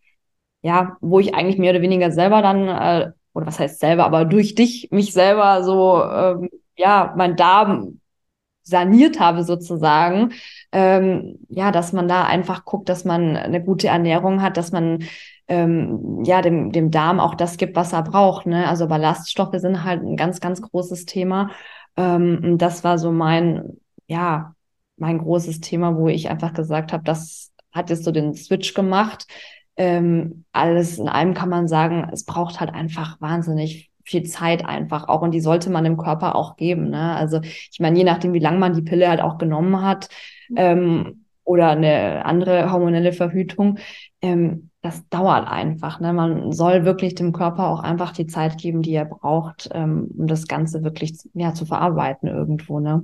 ja, 0.62 0.98
wo 1.02 1.20
ich 1.20 1.36
eigentlich 1.36 1.58
mehr 1.58 1.72
oder 1.72 1.82
weniger 1.82 2.12
selber 2.12 2.42
dann, 2.42 2.68
äh, 2.68 3.12
oder 3.34 3.48
was 3.48 3.60
heißt 3.60 3.80
selber, 3.80 4.06
aber 4.06 4.26
durch 4.26 4.56
dich 4.56 4.90
mich 4.92 5.14
selber 5.14 5.64
so, 5.64 6.04
ähm, 6.04 6.50
ja, 6.78 7.14
mein 7.18 7.36
Darm 7.36 8.00
saniert 8.64 9.20
habe 9.20 9.44
sozusagen. 9.44 10.34
Ähm, 10.72 11.40
ja, 11.50 11.72
dass 11.72 11.94
man 11.94 12.08
da 12.08 12.26
einfach 12.26 12.66
guckt, 12.66 12.90
dass 12.90 13.06
man 13.06 13.36
eine 13.36 13.64
gute 13.64 13.88
Ernährung 13.88 14.42
hat, 14.42 14.58
dass 14.58 14.72
man 14.72 15.04
ähm, 15.48 16.24
ja 16.24 16.42
dem, 16.42 16.72
dem 16.72 16.92
Darm 16.92 17.20
auch 17.20 17.36
das 17.36 17.58
gibt, 17.58 17.76
was 17.76 17.94
er 17.94 18.04
braucht. 18.04 18.46
Ne? 18.46 18.68
Also 18.68 18.88
Ballaststoffe 18.88 19.56
sind 19.56 19.84
halt 19.84 20.04
ein 20.04 20.16
ganz, 20.16 20.40
ganz 20.40 20.62
großes 20.62 21.06
Thema. 21.06 21.50
Ähm, 22.00 22.58
das 22.58 22.86
war 22.86 22.98
so 22.98 23.12
mein, 23.12 23.78
ja, 24.08 24.56
mein 24.96 25.18
großes 25.18 25.60
Thema, 25.60 25.98
wo 25.98 26.08
ich 26.08 26.30
einfach 26.30 26.54
gesagt 26.54 26.94
habe, 26.94 27.04
das 27.04 27.52
hat 27.74 27.90
jetzt 27.90 28.06
so 28.06 28.12
den 28.12 28.34
Switch 28.36 28.74
gemacht. 28.74 29.28
Ähm, 29.76 30.46
alles 30.54 30.98
in 30.98 31.10
allem 31.10 31.34
kann 31.34 31.50
man 31.50 31.68
sagen, 31.68 32.10
es 32.14 32.24
braucht 32.24 32.62
halt 32.62 32.74
einfach 32.74 33.20
wahnsinnig 33.20 33.92
viel 34.06 34.24
Zeit 34.24 34.66
einfach 34.66 35.10
auch 35.10 35.22
und 35.22 35.32
die 35.32 35.42
sollte 35.42 35.70
man 35.70 35.84
dem 35.84 35.98
Körper 35.98 36.36
auch 36.36 36.56
geben. 36.56 36.90
Ne? 36.90 37.16
Also 37.16 37.42
ich 37.44 37.80
meine, 37.80 37.98
je 37.98 38.06
nachdem, 38.06 38.34
wie 38.34 38.40
lange 38.40 38.60
man 38.60 38.74
die 38.74 38.82
Pille 38.82 39.10
halt 39.10 39.22
auch 39.22 39.38
genommen 39.38 39.82
hat 39.82 40.10
ähm, 40.56 41.26
oder 41.44 41.72
eine 41.72 42.26
andere 42.26 42.72
hormonelle 42.72 43.12
Verhütung, 43.12 43.78
ähm, 44.22 44.69
das 44.82 45.08
dauert 45.10 45.48
einfach. 45.48 46.00
Ne? 46.00 46.14
Man 46.14 46.52
soll 46.52 46.86
wirklich 46.86 47.16
dem 47.16 47.34
Körper 47.34 47.68
auch 47.68 47.82
einfach 47.82 48.12
die 48.14 48.28
Zeit 48.28 48.58
geben, 48.58 48.82
die 48.82 48.94
er 48.94 49.06
braucht, 49.06 49.70
ähm, 49.74 50.10
um 50.18 50.28
das 50.28 50.48
Ganze 50.48 50.84
wirklich 50.84 51.18
ja, 51.34 51.54
zu 51.54 51.66
verarbeiten 51.66 52.30
irgendwo. 52.30 52.80
Ne? 52.80 53.04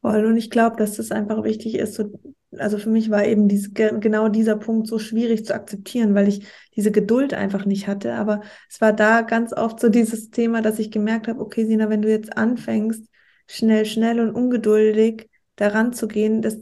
Voll. 0.00 0.26
Und 0.26 0.36
ich 0.36 0.50
glaube, 0.50 0.76
dass 0.76 0.96
das 0.96 1.10
einfach 1.10 1.42
wichtig 1.42 1.74
ist. 1.74 1.94
So, 1.94 2.12
also 2.56 2.78
für 2.78 2.90
mich 2.90 3.10
war 3.10 3.24
eben 3.24 3.48
diese, 3.48 3.72
genau 3.72 4.28
dieser 4.28 4.56
Punkt 4.56 4.86
so 4.86 5.00
schwierig 5.00 5.44
zu 5.44 5.54
akzeptieren, 5.54 6.14
weil 6.14 6.28
ich 6.28 6.46
diese 6.76 6.92
Geduld 6.92 7.34
einfach 7.34 7.64
nicht 7.64 7.88
hatte. 7.88 8.14
Aber 8.14 8.42
es 8.70 8.80
war 8.80 8.92
da 8.92 9.22
ganz 9.22 9.52
oft 9.52 9.80
so 9.80 9.88
dieses 9.88 10.30
Thema, 10.30 10.62
dass 10.62 10.78
ich 10.78 10.92
gemerkt 10.92 11.26
habe, 11.26 11.40
okay, 11.40 11.64
Sina, 11.64 11.90
wenn 11.90 12.02
du 12.02 12.10
jetzt 12.10 12.36
anfängst, 12.36 13.08
schnell, 13.48 13.86
schnell 13.86 14.20
und 14.20 14.30
ungeduldig 14.34 15.30
daran 15.56 15.92
zu 15.92 16.06
gehen, 16.06 16.42
dass 16.42 16.58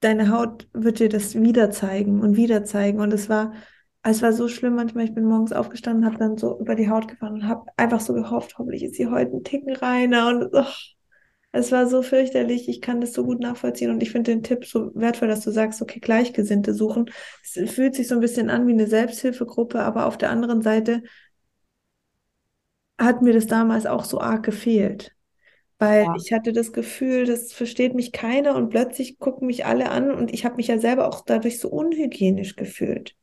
deine 0.00 0.30
Haut 0.30 0.68
wird 0.72 0.98
dir 0.98 1.08
das 1.08 1.34
wieder 1.34 1.70
zeigen 1.70 2.20
und 2.20 2.36
wieder 2.36 2.64
zeigen. 2.64 3.00
Und 3.00 3.12
es 3.12 3.28
war, 3.28 3.54
es 4.02 4.22
war 4.22 4.32
so 4.32 4.48
schlimm 4.48 4.74
manchmal. 4.74 5.04
Ich 5.04 5.14
bin 5.14 5.24
morgens 5.24 5.52
aufgestanden, 5.52 6.06
habe 6.06 6.18
dann 6.18 6.38
so 6.38 6.58
über 6.58 6.74
die 6.74 6.90
Haut 6.90 7.08
gefahren 7.08 7.34
und 7.34 7.48
habe 7.48 7.66
einfach 7.76 8.00
so 8.00 8.14
gehofft, 8.14 8.58
hoffentlich 8.58 8.82
ist 8.82 8.94
sie 8.94 9.08
heute 9.08 9.36
ein 9.36 9.44
Ticken 9.44 9.76
reiner. 9.76 10.28
Und 10.28 10.48
oh, 10.52 10.64
es 11.52 11.72
war 11.72 11.86
so 11.86 12.02
fürchterlich. 12.02 12.68
Ich 12.68 12.80
kann 12.80 13.00
das 13.00 13.12
so 13.12 13.24
gut 13.24 13.40
nachvollziehen. 13.40 13.90
Und 13.90 14.02
ich 14.02 14.10
finde 14.10 14.32
den 14.32 14.42
Tipp 14.42 14.64
so 14.64 14.90
wertvoll, 14.94 15.28
dass 15.28 15.42
du 15.42 15.50
sagst, 15.50 15.82
okay, 15.82 16.00
Gleichgesinnte 16.00 16.74
suchen. 16.74 17.10
Es 17.42 17.70
fühlt 17.70 17.94
sich 17.94 18.08
so 18.08 18.14
ein 18.14 18.20
bisschen 18.20 18.50
an 18.50 18.66
wie 18.66 18.72
eine 18.72 18.86
Selbsthilfegruppe, 18.86 19.80
aber 19.80 20.06
auf 20.06 20.16
der 20.16 20.30
anderen 20.30 20.62
Seite 20.62 21.02
hat 22.98 23.22
mir 23.22 23.32
das 23.32 23.46
damals 23.46 23.86
auch 23.86 24.04
so 24.04 24.20
arg 24.20 24.44
gefehlt. 24.44 25.14
Weil 25.80 26.04
ja. 26.04 26.14
ich 26.14 26.30
hatte 26.30 26.52
das 26.52 26.72
Gefühl, 26.74 27.24
das 27.24 27.54
versteht 27.54 27.94
mich 27.94 28.12
keiner 28.12 28.54
und 28.54 28.68
plötzlich 28.68 29.18
gucken 29.18 29.46
mich 29.46 29.64
alle 29.64 29.90
an 29.90 30.10
und 30.10 30.30
ich 30.32 30.44
habe 30.44 30.56
mich 30.56 30.68
ja 30.68 30.78
selber 30.78 31.08
auch 31.08 31.22
dadurch 31.24 31.58
so 31.58 31.70
unhygienisch 31.70 32.54
gefühlt. 32.54 33.16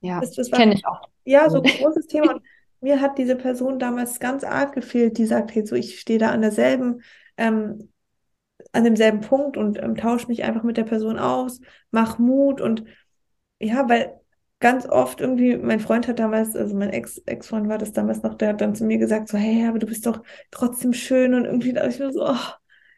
Ja, 0.00 0.20
das, 0.20 0.32
das 0.32 0.50
kenne 0.50 0.74
ich 0.74 0.86
auch. 0.86 1.00
Ja, 1.24 1.48
so 1.48 1.62
ein 1.62 1.64
großes 1.64 2.08
Thema. 2.08 2.34
Und 2.34 2.42
mir 2.82 3.00
hat 3.00 3.16
diese 3.16 3.36
Person 3.36 3.78
damals 3.78 4.20
ganz 4.20 4.44
arg 4.44 4.74
gefehlt, 4.74 5.16
die 5.16 5.24
sagt, 5.24 5.54
hey, 5.54 5.66
so 5.66 5.74
ich 5.74 5.98
stehe 5.98 6.18
da 6.18 6.30
an 6.30 6.42
derselben, 6.42 7.00
ähm, 7.38 7.88
an 8.72 8.84
demselben 8.84 9.22
Punkt 9.22 9.56
und 9.56 9.82
ähm, 9.82 9.96
tausche 9.96 10.28
mich 10.28 10.44
einfach 10.44 10.62
mit 10.62 10.76
der 10.76 10.84
Person 10.84 11.18
aus, 11.18 11.60
mach 11.90 12.18
Mut 12.18 12.60
und 12.60 12.84
ja, 13.58 13.88
weil 13.88 14.20
ganz 14.60 14.86
oft 14.86 15.20
irgendwie, 15.20 15.56
mein 15.56 15.80
Freund 15.80 16.08
hat 16.08 16.18
damals, 16.18 16.56
also 16.56 16.74
mein 16.74 16.90
Ex, 16.90 17.18
Ex-Freund 17.26 17.68
war 17.68 17.78
das 17.78 17.92
damals 17.92 18.22
noch, 18.22 18.34
der 18.34 18.50
hat 18.50 18.60
dann 18.60 18.74
zu 18.74 18.84
mir 18.84 18.98
gesagt, 18.98 19.28
so, 19.28 19.36
hey, 19.38 19.66
aber 19.68 19.78
du 19.78 19.86
bist 19.86 20.06
doch 20.06 20.22
trotzdem 20.50 20.92
schön 20.92 21.34
und 21.34 21.44
irgendwie 21.44 21.72
dachte 21.72 21.90
ich 21.90 21.98
mir 21.98 22.12
so, 22.12 22.26
oh, 22.26 22.36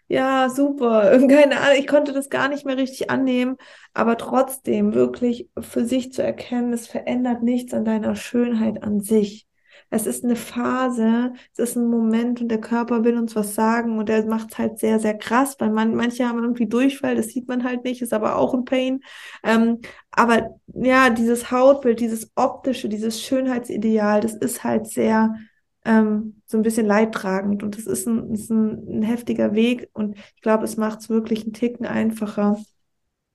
ja, 0.08 0.48
super, 0.50 1.18
keine 1.28 1.60
Ahnung, 1.60 1.78
ich 1.78 1.86
konnte 1.86 2.12
das 2.12 2.30
gar 2.30 2.48
nicht 2.48 2.64
mehr 2.64 2.76
richtig 2.76 3.10
annehmen, 3.10 3.56
aber 3.92 4.16
trotzdem 4.16 4.94
wirklich 4.94 5.50
für 5.58 5.84
sich 5.84 6.12
zu 6.12 6.22
erkennen, 6.22 6.72
es 6.72 6.86
verändert 6.86 7.42
nichts 7.42 7.74
an 7.74 7.84
deiner 7.84 8.14
Schönheit 8.16 8.82
an 8.82 9.00
sich. 9.00 9.48
Es 9.90 10.06
ist 10.06 10.24
eine 10.24 10.36
Phase, 10.36 11.32
es 11.52 11.70
ist 11.70 11.76
ein 11.76 11.88
Moment 11.88 12.42
und 12.42 12.48
der 12.48 12.60
Körper 12.60 13.04
will 13.04 13.16
uns 13.16 13.34
was 13.34 13.54
sagen 13.54 13.98
und 13.98 14.08
der 14.08 14.26
macht 14.26 14.52
es 14.52 14.58
halt 14.58 14.78
sehr, 14.78 14.98
sehr 15.00 15.16
krass, 15.16 15.56
weil 15.60 15.70
man, 15.70 15.94
manche 15.94 16.28
haben 16.28 16.42
irgendwie 16.42 16.66
Durchfall, 16.68 17.16
das 17.16 17.28
sieht 17.28 17.48
man 17.48 17.64
halt 17.64 17.84
nicht, 17.84 18.02
ist 18.02 18.12
aber 18.12 18.36
auch 18.36 18.52
ein 18.52 18.64
Pain. 18.66 19.00
Ähm, 19.42 19.80
aber 20.18 20.58
ja, 20.66 21.10
dieses 21.10 21.50
Hautbild, 21.52 22.00
dieses 22.00 22.32
optische, 22.34 22.88
dieses 22.88 23.22
Schönheitsideal, 23.22 24.20
das 24.20 24.34
ist 24.34 24.64
halt 24.64 24.88
sehr 24.88 25.34
ähm, 25.84 26.42
so 26.46 26.56
ein 26.56 26.62
bisschen 26.62 26.86
leidtragend 26.86 27.62
und 27.62 27.76
das 27.76 27.86
ist 27.86 28.06
ein, 28.08 28.32
ist 28.32 28.50
ein, 28.50 28.98
ein 28.98 29.02
heftiger 29.02 29.54
Weg 29.54 29.88
und 29.92 30.16
ich 30.34 30.42
glaube, 30.42 30.64
es 30.64 30.76
macht 30.76 31.00
es 31.00 31.08
wirklich 31.08 31.44
einen 31.44 31.52
Ticken 31.52 31.86
einfacher, 31.86 32.58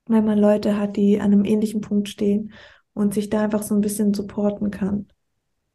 wenn 0.08 0.26
man 0.26 0.38
Leute 0.38 0.78
hat, 0.78 0.98
die 0.98 1.22
an 1.22 1.32
einem 1.32 1.46
ähnlichen 1.46 1.80
Punkt 1.80 2.10
stehen 2.10 2.52
und 2.94 3.14
sich 3.14 3.30
da 3.30 3.44
einfach 3.44 3.64
so 3.64 3.74
ein 3.74 3.82
bisschen 3.82 4.14
supporten 4.14 4.70
kann. 4.70 5.08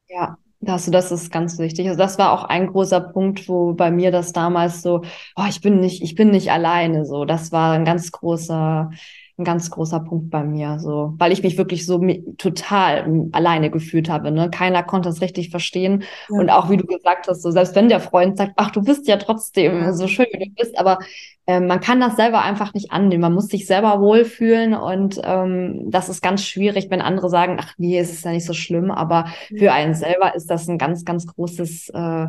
Ja, 0.09 0.37
das, 0.61 0.91
das 0.91 1.11
ist 1.11 1.33
ganz 1.33 1.59
wichtig. 1.59 1.87
Also 1.89 1.99
das 1.99 2.19
war 2.19 2.33
auch 2.33 2.45
ein 2.45 2.67
großer 2.67 3.01
Punkt, 3.01 3.49
wo 3.49 3.73
bei 3.73 3.91
mir 3.91 4.11
das 4.11 4.33
damals 4.33 4.83
so, 4.83 5.03
oh, 5.37 5.45
ich 5.49 5.63
bin 5.63 5.81
nicht, 5.81 6.03
ich 6.03 6.15
bin 6.15 6.31
nicht 6.31 6.51
alleine. 6.51 7.07
So, 7.07 7.25
das 7.25 7.51
war 7.51 7.73
ein 7.73 7.87
ganz 7.87 8.13
großer, 8.13 8.91
ein 9.39 9.45
ganz 9.45 9.71
großer 9.71 10.01
Punkt 10.01 10.31
bei 10.31 10.43
mir, 10.43 10.81
so, 10.81 11.15
weil 11.17 11.31
ich 11.31 11.45
mich 11.45 11.57
wirklich 11.57 11.87
so 11.87 12.05
total 12.39 13.29
alleine 13.33 13.71
gefühlt 13.71 14.11
habe. 14.11 14.33
Ne? 14.33 14.51
Keiner 14.51 14.83
konnte 14.83 15.09
es 15.09 15.21
richtig 15.21 15.51
verstehen. 15.51 16.03
Ja. 16.29 16.41
Und 16.41 16.51
auch 16.51 16.71
wie 16.71 16.77
du 16.77 16.85
gesagt 16.85 17.29
hast, 17.29 17.43
so 17.43 17.53
selbst 17.53 17.77
wenn 17.77 17.89
der 17.89 18.01
Freund 18.01 18.37
sagt, 18.37 18.55
ach, 18.57 18.73
du 18.73 18.83
bist 18.83 19.07
ja 19.07 19.17
trotzdem 19.17 19.81
ja. 19.81 19.93
so 19.93 20.09
schön, 20.09 20.27
wie 20.33 20.49
du 20.49 20.55
bist, 20.55 20.77
aber 20.77 20.99
äh, 21.47 21.61
man 21.61 21.81
kann 21.81 22.01
das 22.01 22.17
selber 22.17 22.43
einfach 22.43 22.75
nicht 22.75 22.91
annehmen. 22.91 23.23
Man 23.23 23.35
muss 23.35 23.47
sich 23.47 23.67
selber 23.67 24.01
wohlfühlen 24.01 24.75
und 24.75 25.21
ähm, 25.23 25.89
das 25.89 26.09
ist 26.09 26.21
ganz 26.21 26.45
schwierig, 26.45 26.89
wenn 26.91 27.01
andere 27.01 27.31
sagen, 27.31 27.59
ach 27.61 27.75
nee, 27.79 27.99
es 27.99 28.13
ist 28.13 28.25
ja 28.25 28.33
nicht 28.33 28.45
so 28.45 28.55
schlimm, 28.55 28.91
aber 28.91 29.27
ja. 29.51 29.59
für 29.59 29.73
einen 29.73 29.95
selber 29.95 30.35
ist 30.35 30.51
das 30.51 30.69
ein 30.69 30.79
ganz, 30.79 31.05
ganz 31.05 31.27
großes 31.27 31.91
äh, 31.91 32.27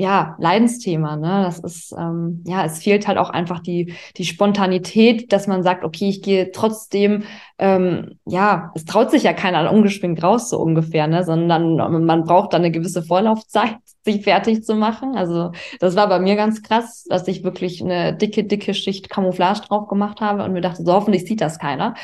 ja, 0.00 0.34
Leidensthema, 0.38 1.16
ne? 1.16 1.42
Das 1.44 1.58
ist, 1.58 1.92
ähm, 1.92 2.42
ja, 2.46 2.64
es 2.64 2.82
fehlt 2.82 3.06
halt 3.06 3.18
auch 3.18 3.28
einfach 3.28 3.60
die, 3.60 3.92
die 4.16 4.24
Spontanität, 4.24 5.30
dass 5.30 5.46
man 5.46 5.62
sagt, 5.62 5.84
okay, 5.84 6.08
ich 6.08 6.22
gehe 6.22 6.52
trotzdem, 6.52 7.24
ähm, 7.58 8.18
ja, 8.24 8.72
es 8.74 8.86
traut 8.86 9.10
sich 9.10 9.24
ja 9.24 9.34
keiner 9.34 9.70
ungeschminkt 9.70 10.22
raus, 10.22 10.48
so 10.48 10.58
ungefähr, 10.58 11.06
ne? 11.06 11.22
Sondern 11.22 11.76
man 11.76 12.24
braucht 12.24 12.54
dann 12.54 12.62
eine 12.62 12.70
gewisse 12.70 13.02
Vorlaufzeit, 13.02 13.76
sich 14.04 14.24
fertig 14.24 14.64
zu 14.64 14.74
machen. 14.74 15.16
Also 15.16 15.52
das 15.80 15.96
war 15.96 16.08
bei 16.08 16.18
mir 16.18 16.34
ganz 16.34 16.62
krass, 16.62 17.04
dass 17.06 17.28
ich 17.28 17.44
wirklich 17.44 17.82
eine 17.82 18.16
dicke, 18.16 18.44
dicke 18.44 18.72
Schicht 18.72 19.10
Camouflage 19.10 19.60
drauf 19.68 19.86
gemacht 19.88 20.22
habe 20.22 20.44
und 20.44 20.54
mir 20.54 20.62
dachte, 20.62 20.82
so 20.82 20.94
hoffentlich 20.94 21.26
sieht 21.26 21.42
das 21.42 21.58
keiner. 21.58 21.94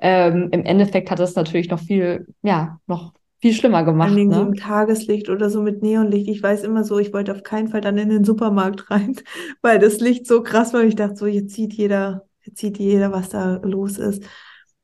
Ähm, 0.00 0.50
Im 0.52 0.64
Endeffekt 0.66 1.10
hat 1.10 1.20
es 1.20 1.34
natürlich 1.34 1.70
noch 1.70 1.80
viel, 1.80 2.26
ja, 2.42 2.78
noch 2.86 3.14
viel 3.46 3.54
schlimmer 3.54 3.84
gemacht. 3.84 4.10
An 4.10 4.26
ne? 4.26 4.34
so 4.34 4.42
im 4.42 4.54
Tageslicht 4.54 5.28
oder 5.28 5.50
so 5.50 5.62
mit 5.62 5.82
Neonlicht. 5.82 6.28
Ich 6.28 6.42
weiß 6.42 6.64
immer 6.64 6.84
so, 6.84 6.98
ich 6.98 7.12
wollte 7.12 7.32
auf 7.32 7.42
keinen 7.42 7.68
Fall 7.68 7.80
dann 7.80 7.98
in 7.98 8.08
den 8.08 8.24
Supermarkt 8.24 8.90
rein, 8.90 9.16
weil 9.62 9.78
das 9.78 10.00
Licht 10.00 10.26
so 10.26 10.42
krass 10.42 10.72
war. 10.72 10.82
Ich 10.82 10.96
dachte 10.96 11.16
so, 11.16 11.26
jetzt 11.26 11.54
sieht 11.54 11.72
jeder, 11.74 12.26
jetzt 12.42 12.58
sieht 12.58 12.78
jeder, 12.78 13.12
was 13.12 13.28
da 13.28 13.60
los 13.62 13.98
ist. 13.98 14.24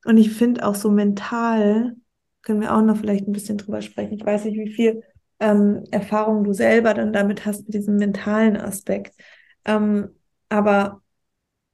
Und 0.04 0.16
ich 0.16 0.30
finde 0.30 0.66
auch 0.66 0.74
so 0.74 0.90
mental, 0.90 1.96
können 2.42 2.60
wir 2.60 2.74
auch 2.74 2.82
noch 2.82 2.96
vielleicht 2.96 3.26
ein 3.26 3.32
bisschen 3.32 3.58
drüber 3.58 3.82
sprechen. 3.82 4.14
Ich 4.14 4.24
weiß 4.24 4.44
nicht, 4.44 4.58
wie 4.58 4.72
viel 4.72 5.02
ähm, 5.40 5.84
Erfahrung 5.90 6.44
du 6.44 6.52
selber 6.52 6.94
dann 6.94 7.12
damit 7.12 7.44
hast 7.44 7.64
mit 7.64 7.74
diesem 7.74 7.96
mentalen 7.96 8.56
Aspekt. 8.56 9.14
Ähm, 9.64 10.10
aber 10.48 11.02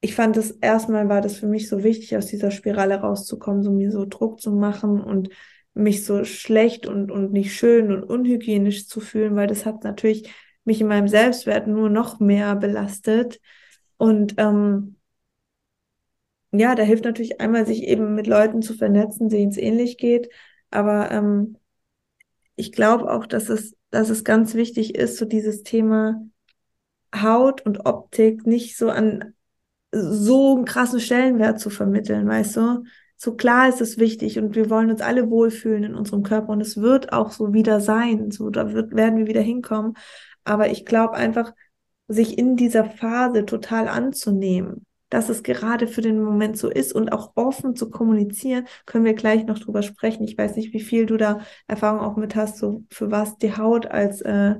ich 0.01 0.15
fand 0.15 0.37
es 0.37 0.51
erstmal 0.51 1.09
war 1.09 1.21
das 1.21 1.35
für 1.35 1.47
mich 1.47 1.67
so 1.67 1.83
wichtig, 1.83 2.15
aus 2.15 2.27
dieser 2.27 2.51
Spirale 2.51 2.95
rauszukommen, 2.95 3.63
so 3.63 3.71
mir 3.71 3.91
so 3.91 4.05
Druck 4.05 4.39
zu 4.39 4.51
machen 4.51 5.01
und 5.01 5.29
mich 5.73 6.05
so 6.05 6.23
schlecht 6.25 6.87
und, 6.87 7.11
und 7.11 7.31
nicht 7.31 7.55
schön 7.55 7.91
und 7.91 8.03
unhygienisch 8.03 8.87
zu 8.87 8.99
fühlen, 8.99 9.35
weil 9.35 9.47
das 9.47 9.65
hat 9.65 9.83
natürlich 9.83 10.33
mich 10.63 10.81
in 10.81 10.87
meinem 10.87 11.07
Selbstwert 11.07 11.67
nur 11.67 11.89
noch 11.89 12.19
mehr 12.19 12.55
belastet. 12.55 13.39
Und 13.97 14.35
ähm, 14.37 14.97
ja, 16.51 16.75
da 16.75 16.83
hilft 16.83 17.05
natürlich 17.05 17.39
einmal, 17.41 17.65
sich 17.65 17.83
eben 17.83 18.15
mit 18.15 18.27
Leuten 18.27 18.61
zu 18.61 18.73
vernetzen, 18.73 19.29
denen 19.29 19.51
es 19.51 19.57
ähnlich 19.57 19.97
geht. 19.97 20.29
Aber 20.71 21.11
ähm, 21.11 21.57
ich 22.55 22.71
glaube 22.71 23.11
auch, 23.11 23.25
dass 23.25 23.49
es, 23.49 23.75
dass 23.89 24.09
es 24.09 24.23
ganz 24.23 24.53
wichtig 24.55 24.95
ist, 24.95 25.17
so 25.17 25.25
dieses 25.25 25.63
Thema 25.63 26.21
Haut 27.15 27.65
und 27.65 27.85
Optik 27.85 28.45
nicht 28.45 28.77
so 28.77 28.89
an 28.89 29.33
so 29.91 30.55
einen 30.55 30.65
krassen 30.65 30.99
Stellenwert 30.99 31.59
zu 31.59 31.69
vermitteln, 31.69 32.27
weißt 32.27 32.57
du? 32.57 32.83
So 33.21 33.35
klar 33.35 33.67
ist 33.67 33.81
es 33.81 33.97
wichtig 33.97 34.39
und 34.39 34.55
wir 34.55 34.69
wollen 34.69 34.89
uns 34.89 35.01
alle 35.01 35.29
wohlfühlen 35.29 35.83
in 35.83 35.93
unserem 35.93 36.23
Körper 36.23 36.53
und 36.53 36.61
es 36.61 36.77
wird 36.77 37.11
auch 37.11 37.31
so 37.31 37.51
wieder 37.51 37.81
sein, 37.81 38.31
so 38.31 38.49
da 38.49 38.71
wird, 38.71 38.95
werden 38.95 39.17
wir 39.17 39.27
wieder 39.27 39.41
hinkommen. 39.41 39.95
Aber 40.45 40.69
ich 40.69 40.85
glaube 40.85 41.15
einfach, 41.15 41.51
sich 42.07 42.37
in 42.37 42.55
dieser 42.55 42.85
Phase 42.85 43.45
total 43.45 43.89
anzunehmen, 43.89 44.85
dass 45.09 45.27
es 45.27 45.43
gerade 45.43 45.85
für 45.87 45.99
den 45.99 46.23
Moment 46.23 46.57
so 46.57 46.69
ist 46.69 46.93
und 46.93 47.11
auch 47.11 47.33
offen 47.35 47.75
zu 47.75 47.89
kommunizieren, 47.89 48.67
können 48.85 49.03
wir 49.03 49.15
gleich 49.15 49.45
noch 49.45 49.59
drüber 49.59 49.81
sprechen. 49.81 50.23
Ich 50.23 50.37
weiß 50.37 50.55
nicht, 50.55 50.73
wie 50.73 50.79
viel 50.79 51.05
du 51.05 51.17
da 51.17 51.41
Erfahrung 51.67 51.99
auch 51.99 52.15
mit 52.15 52.37
hast, 52.37 52.57
so 52.57 52.85
für 52.89 53.11
was 53.11 53.37
die 53.37 53.57
Haut 53.57 53.85
als 53.85 54.21
äh, 54.21 54.55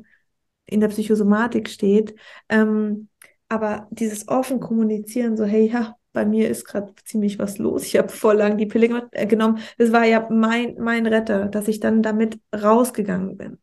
in 0.65 0.82
der 0.82 0.89
Psychosomatik 0.89 1.69
steht. 1.69 2.13
Ähm, 2.50 3.08
aber 3.48 3.88
dieses 3.89 4.28
offen 4.28 4.60
kommunizieren, 4.60 5.38
so, 5.38 5.45
hey, 5.45 5.72
ja, 5.72 5.95
bei 6.19 6.25
mir 6.25 6.49
ist 6.49 6.65
gerade 6.65 6.93
ziemlich 7.05 7.39
was 7.39 7.60
los. 7.60 7.86
Ich 7.86 7.97
habe 7.97 8.10
voll 8.10 8.36
lang 8.36 8.58
die 8.58 8.65
Pille 8.65 9.08
äh, 9.12 9.25
genommen. 9.25 9.60
Das 9.77 9.93
war 9.93 10.03
ja 10.03 10.27
mein, 10.29 10.75
mein 10.77 11.05
Retter, 11.08 11.45
dass 11.45 11.69
ich 11.69 11.79
dann 11.79 12.03
damit 12.03 12.39
rausgegangen 12.53 13.38
bin. 13.38 13.58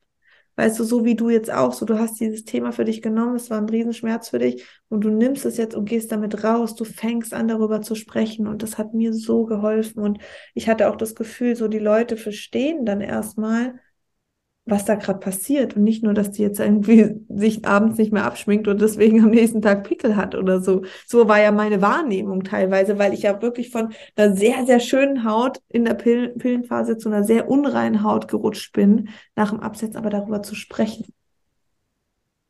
Weißt 0.56 0.78
du, 0.78 0.84
so 0.84 1.04
wie 1.04 1.16
du 1.16 1.28
jetzt 1.28 1.52
auch, 1.52 1.74
so 1.74 1.84
du 1.84 1.98
hast 1.98 2.18
dieses 2.18 2.46
Thema 2.46 2.72
für 2.72 2.86
dich 2.86 3.02
genommen, 3.02 3.36
es 3.36 3.50
war 3.50 3.58
ein 3.58 3.68
Riesenschmerz 3.68 4.30
für 4.30 4.38
dich 4.38 4.64
und 4.88 5.02
du 5.04 5.10
nimmst 5.10 5.44
es 5.44 5.58
jetzt 5.58 5.74
und 5.74 5.84
gehst 5.86 6.12
damit 6.12 6.44
raus, 6.44 6.74
du 6.74 6.84
fängst 6.84 7.34
an 7.34 7.46
darüber 7.46 7.82
zu 7.82 7.94
sprechen 7.94 8.46
und 8.46 8.62
das 8.62 8.78
hat 8.78 8.94
mir 8.94 9.12
so 9.12 9.44
geholfen 9.44 10.00
und 10.02 10.18
ich 10.54 10.66
hatte 10.66 10.88
auch 10.88 10.96
das 10.96 11.14
Gefühl, 11.14 11.56
so 11.56 11.68
die 11.68 11.78
Leute 11.78 12.16
verstehen 12.16 12.86
dann 12.86 13.02
erstmal, 13.02 13.78
was 14.66 14.85
da 14.85 14.96
gerade 14.96 15.20
passiert 15.20 15.76
und 15.76 15.85
nicht 15.85 16.02
nur, 16.02 16.12
dass 16.12 16.33
die 16.33 16.42
jetzt 16.42 16.59
irgendwie 16.61 17.20
sich 17.29 17.64
abends 17.64 17.98
nicht 17.98 18.12
mehr 18.12 18.24
abschminkt 18.24 18.68
und 18.68 18.81
deswegen 18.81 19.22
am 19.22 19.31
nächsten 19.31 19.62
Tag 19.62 19.85
Pickel 19.85 20.16
hat 20.16 20.35
oder 20.35 20.61
so. 20.61 20.83
So 21.07 21.29
war 21.29 21.40
ja 21.40 21.52
meine 21.52 21.81
Wahrnehmung 21.81 22.42
teilweise, 22.44 22.98
weil 22.98 23.14
ich 23.14 23.22
ja 23.22 23.40
wirklich 23.40 23.70
von 23.70 23.94
einer 24.16 24.35
sehr, 24.37 24.66
sehr 24.66 24.81
schönen 24.81 25.24
Haut 25.24 25.61
in 25.68 25.85
der 25.85 25.94
Pill 25.94 26.31
Pillenphase 26.31 26.98
zu 26.98 27.09
einer 27.09 27.24
sehr 27.24 27.48
unreinen 27.48 28.02
Haut 28.02 28.29
gerutscht 28.29 28.72
bin, 28.72 29.09
nach 29.37 29.50
dem 29.50 29.61
Absetzen 29.61 29.96
aber 29.96 30.11
darüber 30.11 30.42
zu 30.42 30.55
sprechen. 30.55 31.07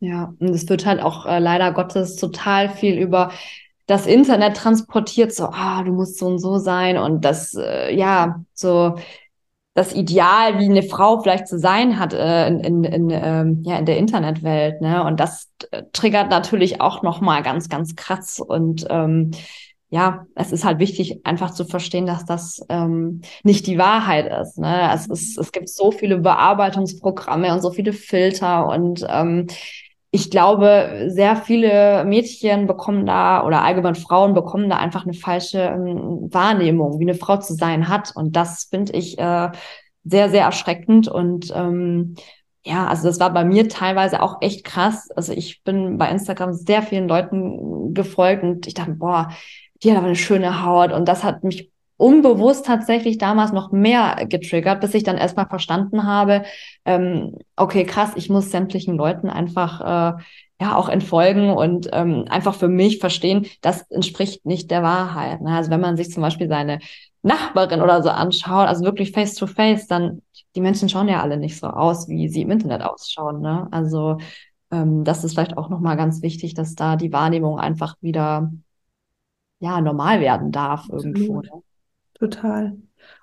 Ja, 0.00 0.34
und 0.38 0.50
es 0.50 0.68
wird 0.68 0.84
halt 0.86 1.00
auch 1.00 1.26
äh, 1.26 1.38
leider 1.38 1.72
Gottes 1.72 2.16
total 2.16 2.68
viel 2.68 2.98
über 2.98 3.30
das 3.86 4.06
Internet 4.06 4.56
transportiert, 4.56 5.32
so, 5.32 5.46
ah, 5.46 5.82
du 5.84 5.92
musst 5.92 6.18
so 6.18 6.26
und 6.26 6.38
so 6.38 6.58
sein 6.58 6.98
und 6.98 7.24
das, 7.24 7.54
äh, 7.54 7.94
ja, 7.94 8.42
so, 8.52 8.96
das 9.76 9.92
Ideal, 9.92 10.58
wie 10.58 10.64
eine 10.64 10.82
Frau 10.82 11.20
vielleicht 11.20 11.46
zu 11.46 11.58
sein 11.58 11.98
hat 11.98 12.14
äh, 12.14 12.48
in, 12.48 12.60
in, 12.60 12.84
in, 12.84 13.10
ähm, 13.10 13.62
ja, 13.62 13.78
in 13.78 13.84
der 13.84 13.98
Internetwelt. 13.98 14.80
Ne? 14.80 15.04
Und 15.04 15.20
das 15.20 15.50
äh, 15.70 15.82
triggert 15.92 16.30
natürlich 16.30 16.80
auch 16.80 17.02
nochmal 17.02 17.42
ganz, 17.42 17.68
ganz 17.68 17.94
krass. 17.94 18.40
Und 18.40 18.86
ähm, 18.88 19.32
ja, 19.90 20.24
es 20.34 20.50
ist 20.50 20.64
halt 20.64 20.78
wichtig, 20.78 21.20
einfach 21.24 21.50
zu 21.50 21.66
verstehen, 21.66 22.06
dass 22.06 22.24
das 22.24 22.64
ähm, 22.70 23.20
nicht 23.42 23.66
die 23.66 23.76
Wahrheit 23.76 24.32
ist. 24.40 24.56
Ne? 24.56 24.90
Es, 24.94 25.08
ist. 25.08 25.36
es 25.36 25.52
gibt 25.52 25.68
so 25.68 25.90
viele 25.92 26.18
Bearbeitungsprogramme 26.18 27.52
und 27.52 27.60
so 27.60 27.70
viele 27.70 27.92
Filter 27.92 28.68
und 28.68 29.06
ähm, 29.06 29.46
ich 30.16 30.30
glaube, 30.30 31.08
sehr 31.08 31.36
viele 31.36 32.02
Mädchen 32.06 32.66
bekommen 32.66 33.04
da 33.04 33.44
oder 33.44 33.62
allgemein 33.62 33.94
Frauen 33.94 34.32
bekommen 34.32 34.70
da 34.70 34.78
einfach 34.78 35.04
eine 35.04 35.12
falsche 35.12 35.60
ähm, 35.60 36.32
Wahrnehmung, 36.32 36.98
wie 36.98 37.04
eine 37.04 37.14
Frau 37.14 37.36
zu 37.36 37.52
sein 37.52 37.90
hat. 37.90 38.16
Und 38.16 38.34
das 38.34 38.64
finde 38.70 38.92
ich 38.92 39.18
äh, 39.18 39.50
sehr, 40.04 40.30
sehr 40.30 40.44
erschreckend. 40.44 41.06
Und 41.06 41.52
ähm, 41.54 42.14
ja, 42.64 42.86
also 42.86 43.06
das 43.08 43.20
war 43.20 43.30
bei 43.30 43.44
mir 43.44 43.68
teilweise 43.68 44.22
auch 44.22 44.38
echt 44.40 44.64
krass. 44.64 45.10
Also 45.10 45.34
ich 45.34 45.62
bin 45.64 45.98
bei 45.98 46.10
Instagram 46.10 46.54
sehr 46.54 46.80
vielen 46.80 47.08
Leuten 47.08 47.92
gefolgt 47.92 48.42
und 48.42 48.66
ich 48.66 48.72
dachte, 48.72 48.92
boah, 48.92 49.28
die 49.82 49.90
hat 49.90 49.98
aber 49.98 50.06
eine 50.06 50.16
schöne 50.16 50.64
Haut. 50.64 50.92
Und 50.92 51.08
das 51.08 51.24
hat 51.24 51.44
mich 51.44 51.70
unbewusst 51.96 52.66
tatsächlich 52.66 53.18
damals 53.18 53.52
noch 53.52 53.72
mehr 53.72 54.26
getriggert, 54.28 54.80
bis 54.80 54.94
ich 54.94 55.02
dann 55.02 55.16
erstmal 55.16 55.46
verstanden 55.46 56.04
habe, 56.04 56.44
ähm, 56.84 57.36
okay, 57.56 57.84
krass, 57.84 58.12
ich 58.16 58.28
muss 58.28 58.50
sämtlichen 58.50 58.96
Leuten 58.96 59.28
einfach 59.28 59.80
äh, 59.80 60.22
ja 60.60 60.76
auch 60.76 60.88
entfolgen 60.88 61.50
und 61.50 61.88
ähm, 61.92 62.24
einfach 62.28 62.54
für 62.54 62.68
mich 62.68 62.98
verstehen, 62.98 63.46
das 63.60 63.82
entspricht 63.90 64.44
nicht 64.46 64.70
der 64.70 64.82
Wahrheit. 64.82 65.40
Ne? 65.40 65.54
Also 65.54 65.70
wenn 65.70 65.80
man 65.80 65.96
sich 65.96 66.10
zum 66.10 66.22
Beispiel 66.22 66.48
seine 66.48 66.80
Nachbarin 67.22 67.82
oder 67.82 68.02
so 68.02 68.10
anschaut, 68.10 68.68
also 68.68 68.84
wirklich 68.84 69.12
face 69.12 69.34
to 69.34 69.46
face, 69.46 69.86
dann 69.86 70.22
die 70.54 70.60
Menschen 70.60 70.88
schauen 70.88 71.08
ja 71.08 71.22
alle 71.22 71.36
nicht 71.36 71.58
so 71.58 71.66
aus, 71.66 72.08
wie 72.08 72.28
sie 72.28 72.42
im 72.42 72.50
Internet 72.50 72.82
ausschauen. 72.82 73.40
Ne? 73.40 73.68
Also 73.70 74.18
ähm, 74.70 75.04
das 75.04 75.24
ist 75.24 75.34
vielleicht 75.34 75.58
auch 75.58 75.68
nochmal 75.68 75.96
ganz 75.96 76.22
wichtig, 76.22 76.54
dass 76.54 76.74
da 76.74 76.96
die 76.96 77.12
Wahrnehmung 77.12 77.58
einfach 77.58 77.96
wieder 78.00 78.50
ja 79.60 79.80
normal 79.80 80.20
werden 80.20 80.52
darf 80.52 80.88
irgendwo. 80.88 81.40
Ne? 81.40 81.62
Total. 82.18 82.76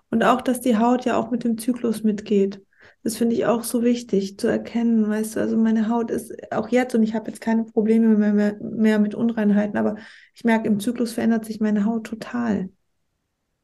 Und 0.10 0.24
auch, 0.24 0.42
dass 0.42 0.62
die 0.62 0.78
Haut 0.78 1.06
ja 1.06 1.18
auch 1.18 1.32
mit 1.32 1.44
dem 1.44 1.58
Zyklus 1.58 2.04
mitgeht. 2.04 2.62
Das 3.04 3.18
finde 3.18 3.36
ich 3.36 3.46
auch 3.46 3.64
so 3.64 3.84
wichtig 3.84 4.38
zu 4.38 4.48
erkennen, 4.48 5.10
weißt 5.10 5.36
du, 5.36 5.42
also 5.42 5.58
meine 5.58 5.90
Haut 5.90 6.10
ist 6.10 6.34
auch 6.54 6.70
jetzt 6.70 6.96
und 6.96 7.04
ich 7.04 7.14
habe 7.16 7.30
jetzt 7.30 7.42
keine 7.42 7.66
Probleme 7.66 8.16
mehr, 8.16 8.34
mehr, 8.34 8.56
mehr 8.62 9.00
mit 9.00 9.14
Unreinheiten, 9.14 9.78
aber 9.78 9.96
ich 10.34 10.46
merke, 10.46 10.68
im 10.68 10.80
Zyklus 10.80 11.12
verändert 11.12 11.44
sich 11.44 11.60
meine 11.60 11.84
Haut 11.84 12.06
total. 12.06 12.70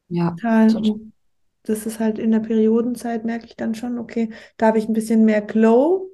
Ja. 0.10 0.32
Total. 0.32 0.76
Und 0.76 1.14
das 1.64 1.86
ist 1.86 2.00
halt 2.00 2.20
in 2.20 2.32
der 2.32 2.40
Periodenzeit, 2.40 3.24
merke 3.24 3.46
ich 3.46 3.56
dann 3.56 3.76
schon, 3.76 3.98
okay, 3.98 4.32
da 4.58 4.68
habe 4.68 4.78
ich 4.78 4.90
ein 4.90 4.94
bisschen 4.94 5.24
mehr 5.24 5.42
Glow, 5.42 6.10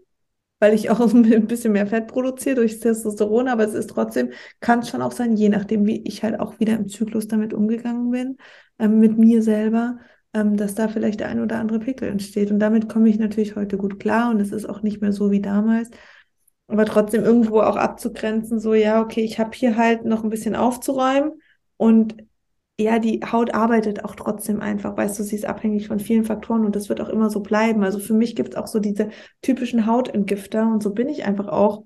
weil 0.59 0.73
ich 0.73 0.89
auch 0.89 0.99
ein 1.13 1.47
bisschen 1.47 1.73
mehr 1.73 1.87
Fett 1.87 2.07
produziere 2.07 2.55
durch 2.55 2.79
Testosteron, 2.79 3.47
aber 3.47 3.65
es 3.65 3.73
ist 3.73 3.89
trotzdem, 3.89 4.31
kann 4.59 4.79
es 4.79 4.89
schon 4.89 5.01
auch 5.01 5.11
sein, 5.11 5.35
je 5.35 5.49
nachdem, 5.49 5.85
wie 5.85 6.01
ich 6.03 6.23
halt 6.23 6.39
auch 6.39 6.59
wieder 6.59 6.73
im 6.73 6.87
Zyklus 6.87 7.27
damit 7.27 7.53
umgegangen 7.53 8.11
bin, 8.11 8.37
ähm, 8.79 8.99
mit 8.99 9.17
mir 9.17 9.41
selber, 9.41 9.99
ähm, 10.33 10.57
dass 10.57 10.75
da 10.75 10.87
vielleicht 10.87 11.19
der 11.21 11.29
ein 11.29 11.41
oder 11.41 11.59
andere 11.59 11.79
Pickel 11.79 12.09
entsteht. 12.09 12.51
Und 12.51 12.59
damit 12.59 12.89
komme 12.89 13.09
ich 13.09 13.17
natürlich 13.19 13.55
heute 13.55 13.77
gut 13.77 13.99
klar 13.99 14.31
und 14.31 14.39
es 14.39 14.51
ist 14.51 14.67
auch 14.67 14.81
nicht 14.81 15.01
mehr 15.01 15.11
so 15.13 15.31
wie 15.31 15.41
damals. 15.41 15.89
Aber 16.67 16.85
trotzdem 16.85 17.23
irgendwo 17.23 17.61
auch 17.61 17.75
abzugrenzen, 17.75 18.59
so 18.59 18.73
ja, 18.73 19.01
okay, 19.01 19.21
ich 19.21 19.39
habe 19.39 19.51
hier 19.53 19.77
halt 19.77 20.03
noch 20.05 20.23
ein 20.23 20.29
bisschen 20.29 20.55
aufzuräumen 20.55 21.33
und 21.77 22.15
ja, 22.79 22.99
die 22.99 23.21
Haut 23.21 23.53
arbeitet 23.53 24.03
auch 24.03 24.15
trotzdem 24.15 24.59
einfach, 24.59 24.97
weißt 24.97 25.17
du, 25.17 25.23
sie 25.23 25.35
ist 25.35 25.45
abhängig 25.45 25.88
von 25.88 25.99
vielen 25.99 26.25
Faktoren 26.25 26.65
und 26.65 26.75
das 26.75 26.89
wird 26.89 26.99
auch 26.99 27.07
immer 27.07 27.29
so 27.29 27.39
bleiben. 27.39 27.83
Also 27.83 27.99
für 27.99 28.13
mich 28.13 28.35
gibt 28.35 28.49
es 28.49 28.55
auch 28.55 28.67
so 28.67 28.79
diese 28.79 29.09
typischen 29.41 29.85
Hautentgifter 29.85 30.67
und 30.67 30.83
so 30.83 30.93
bin 30.93 31.07
ich 31.07 31.23
einfach 31.23 31.47
auch, 31.47 31.85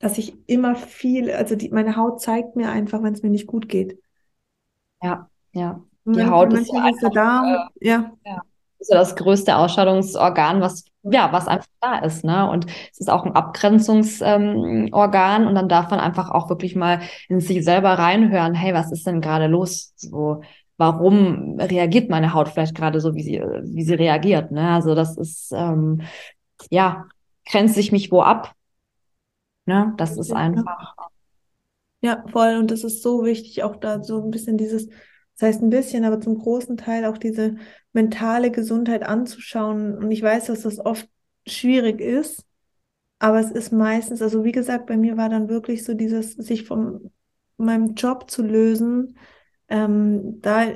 dass 0.00 0.18
ich 0.18 0.34
immer 0.46 0.74
viel, 0.74 1.30
also 1.30 1.56
die, 1.56 1.70
meine 1.70 1.96
Haut 1.96 2.20
zeigt 2.20 2.56
mir 2.56 2.70
einfach, 2.70 3.02
wenn 3.02 3.14
es 3.14 3.22
mir 3.22 3.30
nicht 3.30 3.46
gut 3.46 3.68
geht. 3.68 3.98
Ja, 5.02 5.30
ja. 5.52 5.82
Die 6.04 6.24
Haut 6.24 6.52
ist, 6.52 6.74
einfach, 6.74 7.10
Darm, 7.10 7.70
äh, 7.80 7.88
ja. 7.88 8.12
ja. 8.26 8.42
So 8.80 8.94
das 8.94 9.14
größte 9.14 9.56
Ausscheidungsorgan, 9.56 10.60
was 10.60 10.84
ja, 11.02 11.32
was 11.32 11.48
einfach 11.48 11.66
da 11.80 11.98
ist, 11.98 12.24
ne? 12.24 12.48
Und 12.48 12.66
es 12.92 13.00
ist 13.00 13.10
auch 13.10 13.24
ein 13.24 13.34
Abgrenzungsorgan 13.34 15.42
ähm, 15.42 15.48
und 15.48 15.54
dann 15.54 15.68
darf 15.68 15.90
man 15.90 16.00
einfach 16.00 16.30
auch 16.30 16.48
wirklich 16.48 16.76
mal 16.76 17.00
in 17.28 17.40
sich 17.40 17.64
selber 17.64 17.98
reinhören, 17.98 18.54
hey, 18.54 18.74
was 18.74 18.92
ist 18.92 19.06
denn 19.06 19.20
gerade 19.20 19.48
los? 19.48 19.92
So, 19.96 20.42
warum 20.76 21.58
reagiert 21.58 22.10
meine 22.10 22.34
Haut 22.34 22.48
vielleicht 22.48 22.76
gerade 22.76 23.00
so, 23.00 23.14
wie 23.14 23.22
sie, 23.22 23.40
wie 23.40 23.82
sie 23.82 23.94
reagiert, 23.94 24.52
ne? 24.52 24.70
Also 24.70 24.94
das 24.94 25.16
ist, 25.16 25.52
ähm, 25.52 26.02
ja, 26.70 27.06
grenze 27.46 27.80
ich 27.80 27.92
mich 27.92 28.12
wo 28.12 28.22
ab? 28.22 28.54
Ne? 29.66 29.94
Das 29.96 30.16
ist 30.16 30.32
einfach. 30.32 30.94
Ja, 32.00 32.24
voll. 32.32 32.56
Und 32.58 32.70
das 32.70 32.84
ist 32.84 33.02
so 33.02 33.24
wichtig, 33.24 33.62
auch 33.62 33.76
da 33.76 34.02
so 34.02 34.22
ein 34.22 34.30
bisschen 34.30 34.58
dieses 34.58 34.88
das 35.42 35.56
heißt 35.56 35.62
ein 35.62 35.70
bisschen, 35.70 36.04
aber 36.04 36.20
zum 36.20 36.38
großen 36.38 36.76
Teil 36.76 37.04
auch 37.04 37.18
diese 37.18 37.56
mentale 37.92 38.52
Gesundheit 38.52 39.02
anzuschauen. 39.02 39.98
Und 39.98 40.12
ich 40.12 40.22
weiß, 40.22 40.46
dass 40.46 40.62
das 40.62 40.78
oft 40.78 41.08
schwierig 41.48 42.00
ist, 42.00 42.44
aber 43.18 43.40
es 43.40 43.50
ist 43.50 43.72
meistens, 43.72 44.22
also 44.22 44.44
wie 44.44 44.52
gesagt, 44.52 44.86
bei 44.86 44.96
mir 44.96 45.16
war 45.16 45.28
dann 45.28 45.48
wirklich 45.48 45.84
so 45.84 45.94
dieses, 45.94 46.34
sich 46.34 46.64
von 46.64 47.10
meinem 47.56 47.94
Job 47.94 48.30
zu 48.30 48.42
lösen, 48.42 49.18
ähm, 49.68 50.40
da 50.42 50.66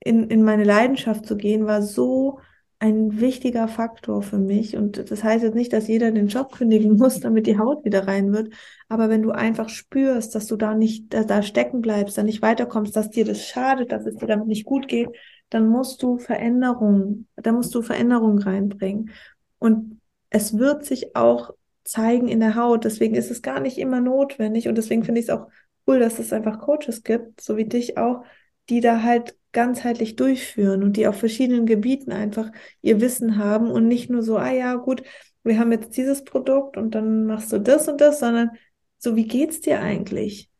in, 0.00 0.30
in 0.30 0.42
meine 0.42 0.64
Leidenschaft 0.64 1.26
zu 1.26 1.36
gehen, 1.36 1.66
war 1.66 1.82
so 1.82 2.40
ein 2.80 3.20
wichtiger 3.20 3.66
Faktor 3.66 4.22
für 4.22 4.38
mich. 4.38 4.76
Und 4.76 5.10
das 5.10 5.24
heißt 5.24 5.42
jetzt 5.42 5.56
nicht, 5.56 5.72
dass 5.72 5.88
jeder 5.88 6.12
den 6.12 6.28
Job 6.28 6.52
kündigen 6.52 6.96
muss, 6.96 7.20
damit 7.20 7.46
die 7.46 7.58
Haut 7.58 7.84
wieder 7.84 8.06
rein 8.06 8.32
wird. 8.32 8.52
Aber 8.88 9.08
wenn 9.08 9.22
du 9.22 9.32
einfach 9.32 9.68
spürst, 9.68 10.34
dass 10.34 10.46
du 10.46 10.56
da 10.56 10.74
nicht 10.74 11.12
da, 11.12 11.24
da 11.24 11.42
stecken 11.42 11.80
bleibst, 11.80 12.16
da 12.16 12.22
nicht 12.22 12.40
weiterkommst, 12.40 12.94
dass 12.94 13.10
dir 13.10 13.24
das 13.24 13.44
schadet, 13.44 13.90
dass 13.90 14.06
es 14.06 14.16
dir 14.16 14.26
damit 14.26 14.46
nicht 14.46 14.64
gut 14.64 14.86
geht, 14.86 15.08
dann 15.50 15.66
musst 15.68 16.02
du 16.02 16.18
Veränderungen, 16.18 17.26
da 17.36 17.52
musst 17.52 17.74
du 17.74 17.82
Veränderungen 17.82 18.38
reinbringen. 18.38 19.10
Und 19.58 20.00
es 20.30 20.56
wird 20.56 20.84
sich 20.84 21.16
auch 21.16 21.50
zeigen 21.82 22.28
in 22.28 22.40
der 22.40 22.54
Haut. 22.54 22.84
Deswegen 22.84 23.16
ist 23.16 23.30
es 23.30 23.42
gar 23.42 23.58
nicht 23.58 23.78
immer 23.78 24.00
notwendig. 24.00 24.68
Und 24.68 24.76
deswegen 24.76 25.02
finde 25.02 25.20
ich 25.20 25.28
es 25.28 25.34
auch 25.34 25.48
cool, 25.86 25.98
dass 25.98 26.18
es 26.18 26.32
einfach 26.32 26.60
Coaches 26.60 27.02
gibt, 27.02 27.40
so 27.40 27.56
wie 27.56 27.64
dich 27.64 27.98
auch, 27.98 28.24
die 28.68 28.80
da 28.80 29.02
halt 29.02 29.37
ganzheitlich 29.52 30.16
durchführen 30.16 30.82
und 30.82 30.96
die 30.96 31.06
auf 31.06 31.16
verschiedenen 31.18 31.66
Gebieten 31.66 32.12
einfach 32.12 32.50
ihr 32.82 33.00
Wissen 33.00 33.38
haben 33.38 33.70
und 33.70 33.88
nicht 33.88 34.10
nur 34.10 34.22
so, 34.22 34.36
ah 34.36 34.52
ja, 34.52 34.74
gut, 34.76 35.02
wir 35.42 35.58
haben 35.58 35.72
jetzt 35.72 35.96
dieses 35.96 36.24
Produkt 36.24 36.76
und 36.76 36.94
dann 36.94 37.26
machst 37.26 37.52
du 37.52 37.60
das 37.60 37.88
und 37.88 38.00
das, 38.00 38.20
sondern 38.20 38.50
so, 38.98 39.16
wie 39.16 39.26
geht's 39.26 39.60
dir 39.60 39.80
eigentlich? 39.80 40.50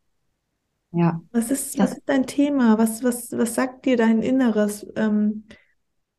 Ja. 0.93 1.20
Was 1.32 1.51
ist, 1.51 1.78
was 1.78 1.93
ist 1.93 2.09
dein 2.09 2.26
Thema? 2.26 2.78
Was, 2.78 3.03
was, 3.03 3.32
was 3.32 3.55
sagt 3.55 3.84
dir 3.84 3.97
dein 3.97 4.22
Inneres, 4.22 4.86
ähm, 4.97 5.45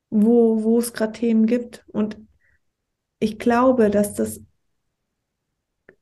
wo, 0.09 0.63
wo 0.63 0.77
es 0.79 0.93
gerade 0.93 1.13
Themen 1.13 1.47
gibt? 1.47 1.85
Und 1.87 2.17
ich 3.19 3.39
glaube, 3.39 3.89
dass 3.89 4.13
das, 4.13 4.41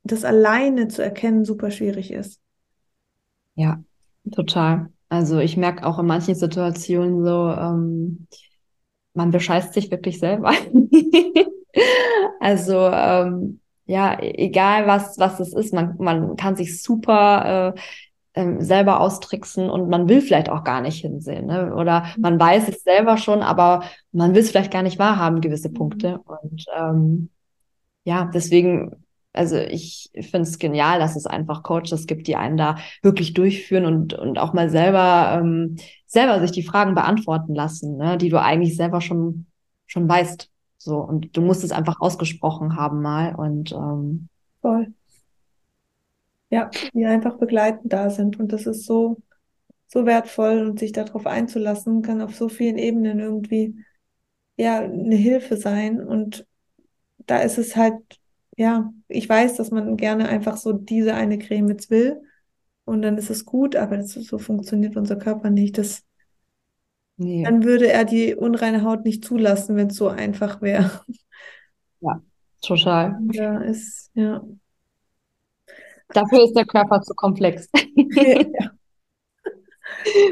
das 0.03 0.25
alleine 0.25 0.87
zu 0.87 1.01
erkennen 1.01 1.45
super 1.45 1.71
schwierig 1.71 2.11
ist. 2.11 2.41
Ja, 3.55 3.81
total. 4.31 4.91
Also 5.09 5.39
ich 5.39 5.57
merke 5.57 5.85
auch 5.85 5.99
in 5.99 6.05
manchen 6.05 6.35
Situationen 6.35 7.23
so, 7.23 7.49
ähm, 7.49 8.27
man 9.13 9.31
bescheißt 9.31 9.73
sich 9.73 9.89
wirklich 9.89 10.19
selber. 10.19 10.51
also 12.39 12.89
ähm, 12.91 13.59
ja, 13.85 14.17
egal 14.19 14.85
was, 14.85 15.17
was 15.17 15.39
es 15.39 15.53
ist, 15.53 15.73
man, 15.73 15.95
man 15.97 16.35
kann 16.35 16.55
sich 16.55 16.81
super 16.81 17.73
äh, 17.75 17.79
ähm, 18.37 18.61
selber 18.61 18.99
austricksen 18.99 19.69
und 19.69 19.89
man 19.89 20.09
will 20.09 20.21
vielleicht 20.21 20.49
auch 20.49 20.63
gar 20.63 20.81
nicht 20.81 21.01
hinsehen. 21.01 21.47
Ne? 21.47 21.73
Oder 21.73 22.05
man 22.17 22.39
weiß 22.39 22.67
es 22.69 22.83
selber 22.83 23.17
schon, 23.17 23.41
aber 23.41 23.83
man 24.11 24.35
will 24.35 24.41
es 24.41 24.51
vielleicht 24.51 24.71
gar 24.71 24.83
nicht 24.83 24.99
wahrhaben, 24.99 25.41
gewisse 25.41 25.71
Punkte. 25.71 26.19
Und 26.19 26.65
ähm, 26.77 27.29
ja, 28.03 28.29
deswegen, 28.31 29.06
also 29.37 29.57
ich 29.57 30.09
finde 30.13 30.41
es 30.41 30.59
genial, 30.59 30.99
dass 30.99 31.15
es 31.15 31.25
einfach 31.25 31.63
Coaches 31.63 32.07
gibt, 32.07 32.27
die 32.27 32.35
einen 32.35 32.57
da 32.57 32.77
wirklich 33.01 33.33
durchführen 33.33 33.85
und, 33.85 34.13
und 34.13 34.39
auch 34.39 34.53
mal 34.53 34.69
selber, 34.69 35.39
ähm, 35.39 35.77
selber 36.05 36.39
sich 36.39 36.51
die 36.51 36.63
Fragen 36.63 36.95
beantworten 36.95 37.55
lassen, 37.55 37.97
ne? 37.97 38.17
die 38.17 38.29
du 38.29 38.41
eigentlich 38.41 38.75
selber 38.75 39.01
schon, 39.01 39.45
schon 39.85 40.09
weißt. 40.09 40.49
So, 40.77 40.97
und 40.97 41.35
du 41.35 41.41
musst 41.41 41.63
es 41.63 41.71
einfach 41.71 41.99
ausgesprochen 41.99 42.75
haben 42.75 43.01
mal 43.01 43.35
und 43.35 43.71
ähm, 43.71 44.29
voll. 44.61 44.93
Ja, 46.49 46.69
die 46.93 47.05
einfach 47.05 47.37
begleitend 47.37 47.91
da 47.91 48.09
sind. 48.09 48.39
Und 48.39 48.53
das 48.53 48.65
ist 48.65 48.85
so, 48.85 49.17
so 49.87 50.05
wertvoll 50.05 50.59
und 50.59 50.79
sich 50.79 50.91
darauf 50.91 51.25
einzulassen, 51.25 52.01
kann 52.01 52.21
auf 52.21 52.35
so 52.35 52.47
vielen 52.47 52.77
Ebenen 52.77 53.19
irgendwie 53.19 53.75
ja 54.55 54.79
eine 54.79 55.15
Hilfe 55.15 55.57
sein. 55.57 55.99
Und 55.99 56.45
da 57.17 57.39
ist 57.39 57.57
es 57.57 57.75
halt, 57.75 57.95
ja, 58.57 58.91
ich 59.07 59.29
weiß, 59.29 59.55
dass 59.55 59.69
man 59.69 59.97
gerne 59.97 60.27
einfach 60.27 60.57
so 60.57 60.73
diese 60.73 61.13
eine 61.13 61.37
Creme 61.37 61.69
jetzt 61.69 61.91
will. 61.91 62.21
Und 62.85 63.03
dann 63.03 63.17
ist 63.17 63.29
es 63.29 63.45
gut, 63.45 63.75
aber 63.75 63.97
das, 63.97 64.13
so 64.13 64.39
funktioniert 64.39 64.97
unser 64.97 65.15
Körper 65.15 65.51
nicht. 65.51 65.77
Das, 65.77 66.03
nee. 67.17 67.43
Dann 67.43 67.63
würde 67.63 67.91
er 67.91 68.03
die 68.03 68.33
unreine 68.33 68.83
Haut 68.83 69.05
nicht 69.05 69.23
zulassen, 69.23 69.75
wenn 69.75 69.87
es 69.87 69.95
so 69.95 70.07
einfach 70.09 70.61
wäre. 70.61 71.01
Ja, 71.99 72.21
total. 72.61 73.19
Ja, 73.31 73.59
ist, 73.59 74.09
ja. 74.15 74.43
Dafür 76.09 76.43
ist 76.43 76.53
der 76.53 76.65
Körper 76.65 77.01
zu 77.01 77.13
komplex. 77.13 77.69
ja. 77.95 78.71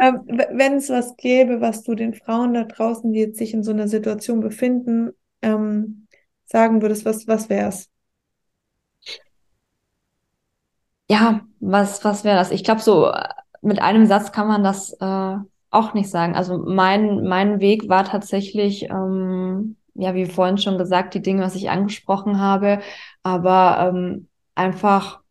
ähm, 0.02 0.22
wenn 0.28 0.74
es 0.76 0.90
was 0.90 1.16
gäbe, 1.18 1.62
was 1.62 1.84
du 1.84 1.94
den 1.94 2.16
Frauen 2.16 2.56
da 2.56 2.64
draußen, 2.64 3.12
die 3.12 3.20
jetzt 3.20 3.38
sich 3.38 3.54
in 3.54 3.64
so 3.64 3.72
einer 3.72 3.88
Situation 3.88 4.40
befinden, 4.40 5.12
ähm, 5.44 6.08
sagen 6.46 6.82
würdest, 6.82 7.06
was, 7.06 7.28
was 7.28 7.50
wäre 7.50 7.70
es? 7.70 7.90
Ja, 11.10 11.42
was, 11.60 12.04
was 12.04 12.24
wäre 12.24 12.38
das? 12.38 12.52
Ich 12.52 12.64
glaube, 12.64 12.82
so 12.82 13.08
äh, 13.12 13.28
mit 13.62 13.82
einem 13.82 14.06
Satz 14.08 14.32
kann 14.32 14.48
man 14.48 14.64
das 14.64 14.94
äh, 15.00 15.36
auch 15.70 15.94
nicht 15.94 16.10
sagen. 16.10 16.36
Also 16.36 16.58
mein, 16.58 17.24
mein 17.24 17.60
Weg 17.60 17.90
war 17.90 18.06
tatsächlich, 18.06 18.84
ähm, 18.90 19.78
ja, 19.94 20.16
wie 20.16 20.26
vorhin 20.26 20.58
schon 20.58 20.78
gesagt, 20.78 21.14
die 21.14 21.22
Dinge, 21.22 21.44
was 21.44 21.56
ich 21.56 21.70
angesprochen 21.70 22.40
habe, 22.40 22.80
aber 23.24 23.92
ähm, 23.94 24.28
einfach 24.56 25.22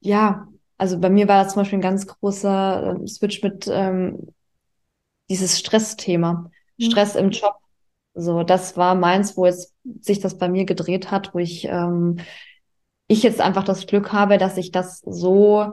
ja, 0.00 0.48
also 0.78 0.98
bei 1.00 1.10
mir 1.10 1.28
war 1.28 1.42
das 1.44 1.52
zum 1.52 1.62
Beispiel 1.62 1.78
ein 1.78 1.82
ganz 1.82 2.06
großer 2.06 2.98
äh, 3.02 3.06
Switch 3.06 3.42
mit 3.42 3.68
ähm, 3.70 4.32
dieses 5.28 5.58
Stressthema. 5.58 6.50
Mhm. 6.78 6.84
Stress 6.84 7.14
im 7.16 7.30
Job. 7.30 7.54
So, 8.14 8.42
das 8.42 8.76
war 8.76 8.94
meins, 8.94 9.36
wo 9.36 9.46
jetzt 9.46 9.74
sich 10.00 10.20
das 10.20 10.36
bei 10.38 10.48
mir 10.48 10.64
gedreht 10.66 11.10
hat, 11.10 11.34
wo 11.34 11.38
ich, 11.38 11.64
ähm, 11.66 12.18
ich 13.12 13.22
jetzt 13.22 13.40
einfach 13.40 13.64
das 13.64 13.86
Glück 13.86 14.12
habe, 14.12 14.38
dass 14.38 14.56
ich 14.56 14.70
das 14.70 15.00
so, 15.00 15.72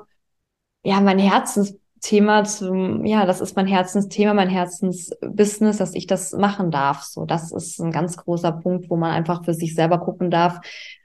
ja, 0.84 1.02
mein 1.02 1.20
Herzensthema 1.20 2.44
zum, 2.44 3.06
ja, 3.06 3.26
das 3.26 3.42
ist 3.42 3.56
mein 3.56 3.68
Herzensthema, 3.68 4.34
mein 4.34 4.50
Herzensbusiness, 4.50 5.78
dass 5.78 5.94
ich 5.96 6.08
das 6.08 6.34
machen 6.34 6.72
darf. 6.72 7.04
So, 7.04 7.26
das 7.26 7.52
ist 7.52 7.80
ein 7.80 7.92
ganz 7.92 8.18
großer 8.18 8.52
Punkt, 8.54 8.90
wo 8.90 8.96
man 8.98 9.12
einfach 9.12 9.44
für 9.46 9.54
sich 9.54 9.76
selber 9.76 10.00
gucken 10.00 10.32
darf, 10.32 10.60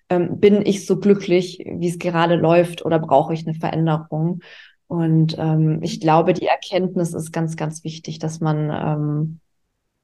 ähm, 0.09 0.39
bin 0.41 0.65
ich 0.65 0.87
so 0.87 0.99
glücklich, 0.99 1.65
wie 1.67 1.89
es 1.89 1.99
gerade 1.99 2.37
läuft 2.37 2.85
oder 2.85 2.99
brauche 2.99 3.35
ich 3.35 3.47
eine 3.47 3.55
Veränderung? 3.55 4.41
Und 4.87 5.37
ähm, 5.39 5.83
ich 5.83 6.01
glaube, 6.01 6.35
die 6.35 6.47
Erkenntnis 6.47 7.15
ist 7.15 7.33
ganz, 7.33 7.57
ganz 7.57 7.85
wichtig, 7.85 8.19
dass 8.19 8.41
man 8.41 8.71
ähm, 8.71 9.41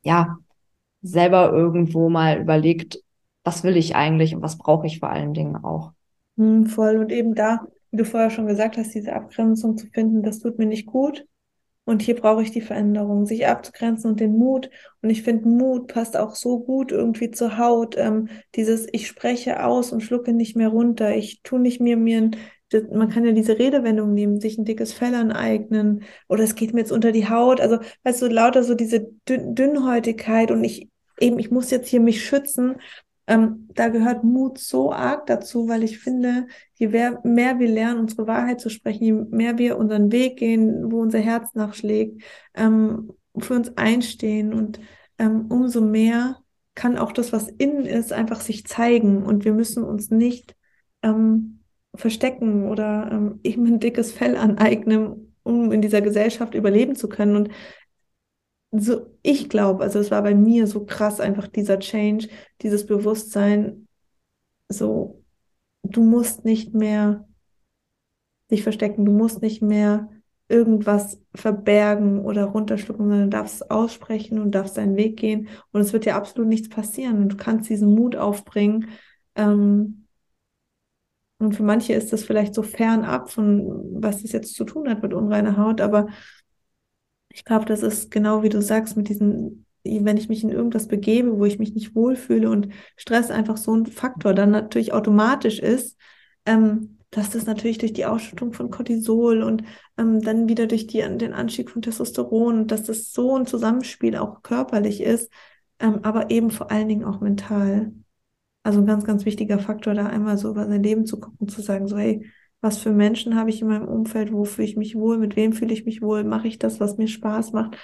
ja 0.02 0.38
selber 1.02 1.52
irgendwo 1.52 2.08
mal 2.08 2.38
überlegt, 2.40 3.00
was 3.44 3.62
will 3.64 3.76
ich 3.76 3.96
eigentlich 3.96 4.34
und 4.34 4.42
was 4.42 4.58
brauche 4.58 4.86
ich 4.86 4.98
vor 4.98 5.10
allen 5.10 5.34
Dingen 5.34 5.56
auch. 5.56 5.92
Hm, 6.40 6.64
voll. 6.66 6.96
Und 6.96 7.12
eben 7.12 7.34
da, 7.34 7.66
wie 7.90 7.98
du 7.98 8.04
vorher 8.06 8.30
schon 8.30 8.46
gesagt 8.46 8.78
hast, 8.78 8.94
diese 8.94 9.12
Abgrenzung 9.12 9.76
zu 9.76 9.86
finden, 9.88 10.22
das 10.22 10.38
tut 10.38 10.58
mir 10.58 10.64
nicht 10.66 10.86
gut. 10.86 11.26
Und 11.84 12.00
hier 12.00 12.14
brauche 12.14 12.42
ich 12.42 12.50
die 12.50 12.62
Veränderung, 12.62 13.26
sich 13.26 13.46
abzugrenzen 13.46 14.10
und 14.10 14.20
den 14.20 14.38
Mut. 14.38 14.70
Und 15.02 15.10
ich 15.10 15.22
finde, 15.22 15.48
Mut 15.48 15.88
passt 15.88 16.16
auch 16.16 16.34
so 16.34 16.60
gut 16.60 16.92
irgendwie 16.92 17.30
zur 17.30 17.58
Haut. 17.58 17.96
Ähm, 17.98 18.28
dieses, 18.54 18.86
ich 18.92 19.06
spreche 19.06 19.64
aus 19.64 19.92
und 19.92 20.00
schlucke 20.00 20.32
nicht 20.32 20.56
mehr 20.56 20.68
runter. 20.68 21.14
Ich 21.14 21.42
tue 21.42 21.60
nicht 21.60 21.80
mehr 21.80 21.98
mir 21.98 22.18
ein, 22.18 22.36
man 22.90 23.10
kann 23.10 23.26
ja 23.26 23.32
diese 23.32 23.58
Redewendung 23.58 24.14
nehmen, 24.14 24.40
sich 24.40 24.56
ein 24.56 24.64
dickes 24.64 24.94
Fell 24.94 25.14
aneignen. 25.14 26.04
Oder 26.28 26.44
es 26.44 26.54
geht 26.54 26.72
mir 26.72 26.80
jetzt 26.80 26.92
unter 26.92 27.12
die 27.12 27.28
Haut. 27.28 27.60
Also, 27.60 27.80
weißt 28.04 28.22
du, 28.22 28.28
lauter 28.28 28.62
so 28.62 28.74
diese 28.74 29.08
Dünn 29.28 29.54
Dünnhäutigkeit 29.54 30.50
und 30.50 30.64
ich 30.64 30.88
eben, 31.18 31.38
ich 31.38 31.50
muss 31.50 31.70
jetzt 31.70 31.88
hier 31.88 32.00
mich 32.00 32.24
schützen. 32.24 32.76
Ähm, 33.30 33.68
da 33.74 33.88
gehört 33.90 34.24
Mut 34.24 34.58
so 34.58 34.92
arg 34.92 35.26
dazu, 35.26 35.68
weil 35.68 35.84
ich 35.84 36.00
finde, 36.00 36.48
je 36.74 36.88
mehr, 36.88 37.60
wir 37.60 37.68
lernen, 37.68 38.00
unsere 38.00 38.26
Wahrheit 38.26 38.60
zu 38.60 38.70
sprechen, 38.70 39.04
je 39.04 39.12
mehr 39.12 39.56
wir 39.56 39.78
unseren 39.78 40.10
Weg 40.10 40.36
gehen, 40.36 40.90
wo 40.90 41.00
unser 41.00 41.20
Herz 41.20 41.54
nachschlägt, 41.54 42.20
ähm, 42.54 43.12
für 43.38 43.54
uns 43.54 43.76
einstehen 43.76 44.52
und 44.52 44.80
ähm, 45.18 45.46
umso 45.48 45.80
mehr 45.80 46.38
kann 46.74 46.98
auch 46.98 47.12
das, 47.12 47.32
was 47.32 47.48
innen 47.48 47.86
ist, 47.86 48.12
einfach 48.12 48.40
sich 48.40 48.66
zeigen 48.66 49.22
und 49.22 49.44
wir 49.44 49.52
müssen 49.52 49.84
uns 49.84 50.10
nicht 50.10 50.56
ähm, 51.02 51.60
verstecken 51.94 52.68
oder 52.68 53.10
ähm, 53.12 53.38
eben 53.44 53.64
ein 53.64 53.78
dickes 53.78 54.10
Fell 54.10 54.36
aneignen, 54.36 55.36
um 55.44 55.70
in 55.70 55.82
dieser 55.82 56.00
Gesellschaft 56.00 56.54
überleben 56.54 56.96
zu 56.96 57.08
können. 57.08 57.36
Und 57.36 57.50
so, 58.72 59.06
ich 59.22 59.48
glaube, 59.48 59.82
also 59.82 59.98
es 59.98 60.10
war 60.10 60.22
bei 60.22 60.34
mir 60.34 60.66
so 60.66 60.84
krass 60.84 61.20
einfach 61.20 61.48
dieser 61.48 61.78
Change, 61.80 62.28
dieses 62.62 62.86
Bewusstsein, 62.86 63.88
so, 64.68 65.24
du 65.82 66.02
musst 66.02 66.44
nicht 66.44 66.74
mehr 66.74 67.26
dich 68.50 68.62
verstecken, 68.62 69.04
du 69.04 69.12
musst 69.12 69.42
nicht 69.42 69.62
mehr 69.62 70.08
irgendwas 70.48 71.20
verbergen 71.34 72.20
oder 72.20 72.44
runterschlucken, 72.44 73.08
sondern 73.08 73.30
du 73.30 73.36
darfst 73.36 73.56
es 73.56 73.70
aussprechen 73.70 74.40
und 74.40 74.52
darfst 74.52 74.76
deinen 74.76 74.96
Weg 74.96 75.16
gehen 75.16 75.48
und 75.72 75.80
es 75.80 75.92
wird 75.92 76.06
dir 76.06 76.16
absolut 76.16 76.48
nichts 76.48 76.68
passieren 76.68 77.18
und 77.22 77.28
du 77.32 77.36
kannst 77.36 77.70
diesen 77.70 77.94
Mut 77.94 78.16
aufbringen. 78.16 78.88
Ähm, 79.36 80.06
und 81.38 81.54
für 81.54 81.62
manche 81.62 81.94
ist 81.94 82.12
das 82.12 82.24
vielleicht 82.24 82.54
so 82.54 82.62
fernab 82.62 83.30
von, 83.30 84.02
was 84.02 84.24
es 84.24 84.32
jetzt 84.32 84.54
zu 84.54 84.64
tun 84.64 84.90
hat 84.90 85.02
mit 85.02 85.14
unreiner 85.14 85.56
Haut, 85.56 85.80
aber 85.80 86.08
ich 87.32 87.44
glaube, 87.44 87.64
das 87.64 87.82
ist 87.82 88.10
genau 88.10 88.42
wie 88.42 88.48
du 88.48 88.60
sagst, 88.60 88.96
mit 88.96 89.08
diesen, 89.08 89.66
wenn 89.84 90.16
ich 90.16 90.28
mich 90.28 90.42
in 90.42 90.50
irgendwas 90.50 90.88
begebe, 90.88 91.38
wo 91.38 91.44
ich 91.44 91.58
mich 91.58 91.74
nicht 91.74 91.94
wohlfühle 91.94 92.50
und 92.50 92.68
Stress 92.96 93.30
einfach 93.30 93.56
so 93.56 93.74
ein 93.74 93.86
Faktor 93.86 94.34
dann 94.34 94.50
natürlich 94.50 94.92
automatisch 94.92 95.60
ist, 95.60 95.96
ähm, 96.44 96.98
dass 97.10 97.30
das 97.30 97.46
natürlich 97.46 97.78
durch 97.78 97.92
die 97.92 98.04
Ausschüttung 98.06 98.52
von 98.52 98.70
Cortisol 98.70 99.42
und 99.42 99.64
ähm, 99.96 100.20
dann 100.20 100.48
wieder 100.48 100.66
durch 100.66 100.86
die, 100.86 100.98
den 100.98 101.32
Anstieg 101.32 101.70
von 101.70 101.82
Testosteron 101.82 102.60
und 102.60 102.70
dass 102.70 102.84
das 102.84 103.12
so 103.12 103.36
ein 103.36 103.46
Zusammenspiel 103.46 104.16
auch 104.16 104.42
körperlich 104.42 105.00
ist, 105.00 105.32
ähm, 105.80 106.00
aber 106.02 106.30
eben 106.30 106.50
vor 106.50 106.70
allen 106.70 106.88
Dingen 106.88 107.04
auch 107.04 107.20
mental. 107.20 107.92
Also 108.62 108.80
ein 108.80 108.86
ganz, 108.86 109.04
ganz 109.04 109.24
wichtiger 109.24 109.58
Faktor, 109.58 109.94
da 109.94 110.06
einmal 110.06 110.36
so 110.36 110.50
über 110.50 110.66
sein 110.66 110.82
Leben 110.82 111.06
zu 111.06 111.18
gucken, 111.18 111.48
zu 111.48 111.62
sagen, 111.62 111.88
so, 111.88 111.96
hey, 111.96 112.30
was 112.60 112.78
für 112.78 112.92
Menschen 112.92 113.36
habe 113.36 113.50
ich 113.50 113.62
in 113.62 113.68
meinem 113.68 113.88
Umfeld, 113.88 114.32
wo 114.32 114.44
fühle 114.44 114.68
ich 114.68 114.76
mich 114.76 114.94
wohl, 114.94 115.18
mit 115.18 115.36
wem 115.36 115.52
fühle 115.52 115.72
ich 115.72 115.84
mich 115.84 116.02
wohl, 116.02 116.24
mache 116.24 116.48
ich 116.48 116.58
das, 116.58 116.80
was 116.80 116.98
mir 116.98 117.08
Spaß 117.08 117.52
macht. 117.52 117.76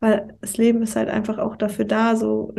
Weil 0.00 0.36
das 0.40 0.56
Leben 0.56 0.82
ist 0.82 0.96
halt 0.96 1.08
einfach 1.08 1.38
auch 1.38 1.56
dafür 1.56 1.84
da, 1.84 2.16
so 2.16 2.54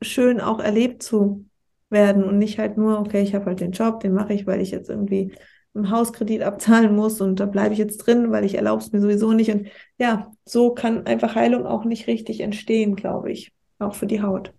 schön 0.00 0.40
auch 0.40 0.60
erlebt 0.60 1.02
zu 1.02 1.44
werden 1.88 2.22
und 2.24 2.38
nicht 2.38 2.58
halt 2.58 2.76
nur, 2.76 2.98
okay, 3.00 3.22
ich 3.22 3.34
habe 3.34 3.46
halt 3.46 3.60
den 3.60 3.72
Job, 3.72 4.00
den 4.00 4.12
mache 4.12 4.32
ich, 4.32 4.46
weil 4.46 4.60
ich 4.60 4.70
jetzt 4.70 4.88
irgendwie 4.88 5.32
einen 5.74 5.90
Hauskredit 5.90 6.42
abzahlen 6.42 6.94
muss 6.94 7.20
und 7.20 7.38
da 7.38 7.46
bleibe 7.46 7.72
ich 7.72 7.78
jetzt 7.78 7.98
drin, 7.98 8.30
weil 8.30 8.44
ich 8.44 8.54
erlaube 8.54 8.82
es 8.82 8.92
mir 8.92 9.00
sowieso 9.00 9.32
nicht. 9.32 9.50
Und 9.50 9.68
ja, 9.98 10.32
so 10.44 10.74
kann 10.74 11.06
einfach 11.06 11.34
Heilung 11.34 11.66
auch 11.66 11.84
nicht 11.84 12.06
richtig 12.06 12.40
entstehen, 12.40 12.96
glaube 12.96 13.30
ich, 13.30 13.52
auch 13.78 13.94
für 13.94 14.06
die 14.06 14.22
Haut. 14.22 14.52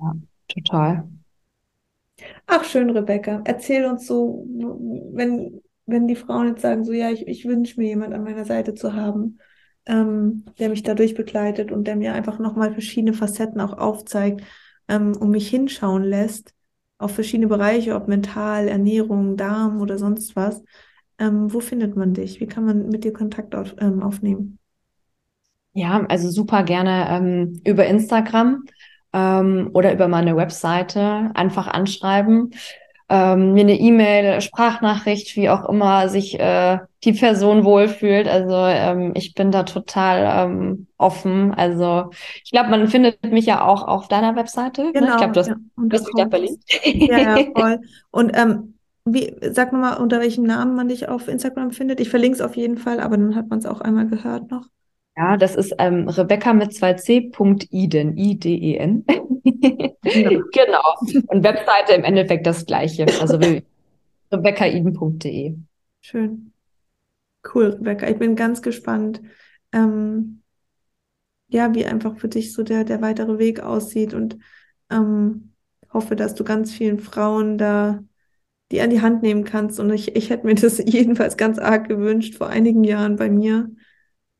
Ja, 0.00 0.14
total. 0.48 1.08
Ach, 2.46 2.64
schön, 2.64 2.90
Rebecca. 2.90 3.42
Erzähl 3.44 3.86
uns 3.86 4.06
so, 4.06 4.46
wenn 5.12 5.62
wenn 5.86 6.08
die 6.08 6.16
Frauen 6.16 6.48
jetzt 6.48 6.62
sagen, 6.62 6.84
so 6.84 6.92
ja, 6.92 7.10
ich, 7.10 7.26
ich 7.26 7.44
wünsche 7.44 7.80
mir 7.80 7.88
jemand 7.88 8.14
an 8.14 8.24
meiner 8.24 8.44
Seite 8.44 8.74
zu 8.74 8.94
haben, 8.94 9.38
ähm, 9.86 10.44
der 10.58 10.68
mich 10.68 10.82
dadurch 10.82 11.14
begleitet 11.14 11.72
und 11.72 11.86
der 11.86 11.96
mir 11.96 12.14
einfach 12.14 12.38
nochmal 12.38 12.72
verschiedene 12.72 13.12
Facetten 13.12 13.60
auch 13.60 13.76
aufzeigt 13.76 14.42
ähm, 14.88 15.16
und 15.16 15.30
mich 15.30 15.48
hinschauen 15.48 16.02
lässt 16.02 16.54
auf 16.98 17.14
verschiedene 17.14 17.48
Bereiche, 17.48 17.94
ob 17.94 18.08
mental, 18.08 18.68
Ernährung, 18.68 19.36
Darm 19.36 19.80
oder 19.80 19.98
sonst 19.98 20.36
was. 20.36 20.62
Ähm, 21.18 21.52
wo 21.52 21.60
findet 21.60 21.96
man 21.96 22.14
dich? 22.14 22.40
Wie 22.40 22.46
kann 22.46 22.64
man 22.64 22.88
mit 22.88 23.04
dir 23.04 23.12
Kontakt 23.12 23.54
auf, 23.54 23.74
ähm, 23.78 24.02
aufnehmen? 24.02 24.58
Ja, 25.72 26.04
also 26.08 26.30
super 26.30 26.62
gerne 26.62 27.06
ähm, 27.10 27.60
über 27.64 27.84
Instagram 27.86 28.64
ähm, 29.12 29.70
oder 29.72 29.92
über 29.92 30.08
meine 30.08 30.36
Webseite 30.36 31.30
einfach 31.34 31.66
anschreiben 31.66 32.50
ähm, 33.08 33.52
mir 33.52 33.62
eine 33.62 33.78
E-Mail, 33.78 34.40
Sprachnachricht, 34.40 35.36
wie 35.36 35.50
auch 35.50 35.68
immer 35.68 36.08
sich 36.08 36.38
äh, 36.40 36.78
die 37.04 37.12
Person 37.12 37.64
wohlfühlt. 37.64 38.26
Also 38.26 38.54
ähm, 38.54 39.12
ich 39.14 39.34
bin 39.34 39.50
da 39.50 39.64
total 39.64 40.46
ähm, 40.46 40.86
offen. 40.96 41.52
Also 41.52 42.10
ich 42.42 42.50
glaube, 42.50 42.70
man 42.70 42.88
findet 42.88 43.22
mich 43.24 43.46
ja 43.46 43.62
auch 43.62 43.86
auf 43.86 44.08
deiner 44.08 44.36
Webseite. 44.36 44.90
Genau, 44.92 45.06
ne? 45.06 45.12
Ich 45.12 45.16
glaube, 45.18 45.32
du 45.32 45.40
hast, 45.40 45.48
ja, 45.48 45.56
du 45.76 45.96
hast 45.96 46.06
mich 46.06 46.14
da 46.16 46.28
verlinkt. 46.28 46.64
Ja, 46.84 47.18
ja, 47.18 47.38
voll. 47.56 47.80
Und 48.10 48.32
ähm, 48.34 48.74
wie, 49.04 49.36
sag 49.50 49.72
mal, 49.72 49.96
unter 49.96 50.20
welchem 50.20 50.44
Namen 50.44 50.74
man 50.74 50.88
dich 50.88 51.08
auf 51.08 51.28
Instagram 51.28 51.72
findet. 51.72 52.00
Ich 52.00 52.08
verlinke 52.08 52.36
es 52.36 52.40
auf 52.40 52.56
jeden 52.56 52.78
Fall, 52.78 53.00
aber 53.00 53.18
dann 53.18 53.36
hat 53.36 53.50
man 53.50 53.58
es 53.58 53.66
auch 53.66 53.82
einmal 53.82 54.08
gehört 54.08 54.50
noch. 54.50 54.66
Ja, 55.16 55.36
das 55.36 55.54
ist 55.54 55.74
ähm, 55.78 56.08
Rebecca 56.08 56.52
mit 56.52 56.72
2c.iden, 56.72 58.16
I-D-E-N. 58.16 59.04
genau. 60.02 60.94
Und 61.28 61.44
Webseite 61.44 61.92
im 61.94 62.04
Endeffekt 62.04 62.46
das 62.46 62.66
gleiche. 62.66 63.06
Also 63.20 63.38
rebeccaiden.de. 64.32 65.56
Schön. 66.00 66.52
Cool, 67.44 67.66
Rebecca. 67.66 68.08
Ich 68.08 68.18
bin 68.18 68.34
ganz 68.36 68.62
gespannt, 68.62 69.20
ähm, 69.72 70.42
ja, 71.48 71.74
wie 71.74 71.84
einfach 71.86 72.16
für 72.16 72.28
dich 72.28 72.52
so 72.52 72.62
der, 72.62 72.84
der 72.84 73.00
weitere 73.00 73.38
Weg 73.38 73.60
aussieht 73.60 74.14
und 74.14 74.38
ähm, 74.90 75.52
hoffe, 75.92 76.16
dass 76.16 76.34
du 76.34 76.42
ganz 76.42 76.72
vielen 76.72 76.98
Frauen 76.98 77.58
da 77.58 78.02
die 78.72 78.80
an 78.80 78.90
die 78.90 79.02
Hand 79.02 79.22
nehmen 79.22 79.44
kannst. 79.44 79.78
Und 79.78 79.92
ich, 79.92 80.16
ich 80.16 80.30
hätte 80.30 80.46
mir 80.46 80.54
das 80.54 80.78
jedenfalls 80.84 81.36
ganz 81.36 81.58
arg 81.58 81.88
gewünscht 81.88 82.36
vor 82.36 82.48
einigen 82.48 82.82
Jahren 82.82 83.16
bei 83.16 83.30
mir. 83.30 83.70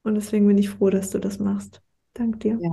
Und 0.04 0.14
deswegen 0.14 0.46
bin 0.46 0.58
ich 0.58 0.70
froh, 0.70 0.90
dass 0.90 1.10
du 1.10 1.18
das 1.18 1.38
machst. 1.38 1.80
Dank 2.12 2.40
dir. 2.40 2.58
Ja. 2.60 2.70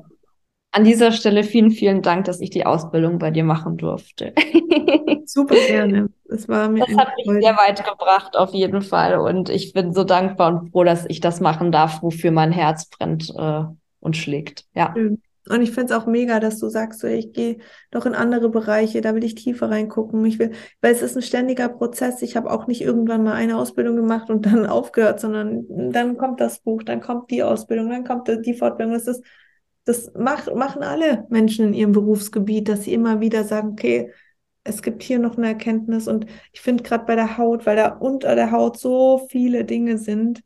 An 0.74 0.84
dieser 0.84 1.12
Stelle 1.12 1.44
vielen, 1.44 1.72
vielen 1.72 2.02
Dank, 2.02 2.26
dass 2.26 2.40
ich 2.40 2.50
die 2.50 2.66
Ausbildung 2.66 3.20
bei 3.20 3.32
dir 3.32 3.44
machen 3.44 3.78
durfte. 3.78 4.34
Super 5.26 5.56
gerne. 5.68 6.10
Es 6.30 6.48
war 6.48 6.70
mir 6.70 6.86
das 6.86 6.96
hat 6.96 7.10
mich 7.18 7.26
Freude. 7.26 7.42
sehr 7.42 7.58
weit 7.58 7.84
gebracht, 7.84 8.38
auf 8.38 8.54
jeden 8.54 8.82
Fall. 8.82 9.18
Und 9.18 9.50
ich 9.50 9.74
bin 9.74 9.94
so 9.94 10.04
dankbar 10.04 10.54
und 10.54 10.72
froh, 10.72 10.84
dass 10.84 11.06
ich 11.10 11.20
das 11.20 11.42
machen 11.42 11.72
darf, 11.72 12.02
wofür 12.04 12.32
mein 12.32 12.52
Herz 12.52 12.90
brennt 12.90 13.34
äh, 13.38 13.64
und 14.00 14.16
schlägt. 14.16 14.66
Ja. 14.74 14.94
Schön. 14.96 15.22
Und 15.50 15.62
ich 15.62 15.72
finde 15.72 15.94
es 15.94 16.00
auch 16.00 16.06
mega, 16.06 16.40
dass 16.40 16.60
du 16.60 16.70
sagst, 16.70 17.00
so, 17.00 17.08
ich 17.08 17.34
gehe 17.34 17.58
doch 17.90 18.06
in 18.06 18.14
andere 18.14 18.50
Bereiche, 18.50 19.02
da 19.02 19.16
will 19.16 19.24
ich 19.24 19.36
tiefer 19.36 19.72
reingucken. 19.72 20.24
Ich 20.26 20.38
will, 20.38 20.52
weil 20.82 20.94
es 20.94 21.02
ist 21.02 21.16
ein 21.16 21.24
ständiger 21.24 21.68
Prozess. 21.68 22.22
Ich 22.22 22.36
habe 22.36 22.52
auch 22.52 22.68
nicht 22.68 22.82
irgendwann 22.82 23.24
mal 23.24 23.34
eine 23.34 23.58
Ausbildung 23.58 23.96
gemacht 23.96 24.30
und 24.30 24.46
dann 24.46 24.66
aufgehört, 24.68 25.20
sondern 25.20 25.66
dann 25.92 26.18
kommt 26.18 26.40
das 26.40 26.60
Buch, 26.60 26.84
dann 26.84 27.02
kommt 27.02 27.32
die 27.32 27.44
Ausbildung, 27.44 27.90
dann 27.90 28.04
kommt 28.04 28.28
die 28.28 28.54
Fortbildung. 28.54 28.94
Das 28.94 29.08
ist, 29.08 29.24
das 29.86 30.12
macht, 30.14 30.54
machen 30.56 30.84
alle 30.84 31.26
Menschen 31.30 31.68
in 31.68 31.74
ihrem 31.74 31.92
Berufsgebiet, 31.92 32.70
dass 32.70 32.84
sie 32.84 32.94
immer 32.94 33.20
wieder 33.20 33.44
sagen, 33.44 33.70
okay, 33.72 34.12
es 34.64 34.84
gibt 34.84 35.02
hier 35.02 35.18
noch 35.18 35.38
eine 35.38 35.48
Erkenntnis. 35.48 36.08
Und 36.08 36.28
ich 36.54 36.62
finde 36.62 36.84
gerade 36.84 37.06
bei 37.06 37.16
der 37.16 37.38
Haut, 37.38 37.66
weil 37.66 37.76
da 37.76 37.90
unter 37.90 38.36
der 38.36 38.52
Haut 38.52 38.80
so 38.80 39.28
viele 39.30 39.66
Dinge 39.66 39.98
sind, 39.98 40.44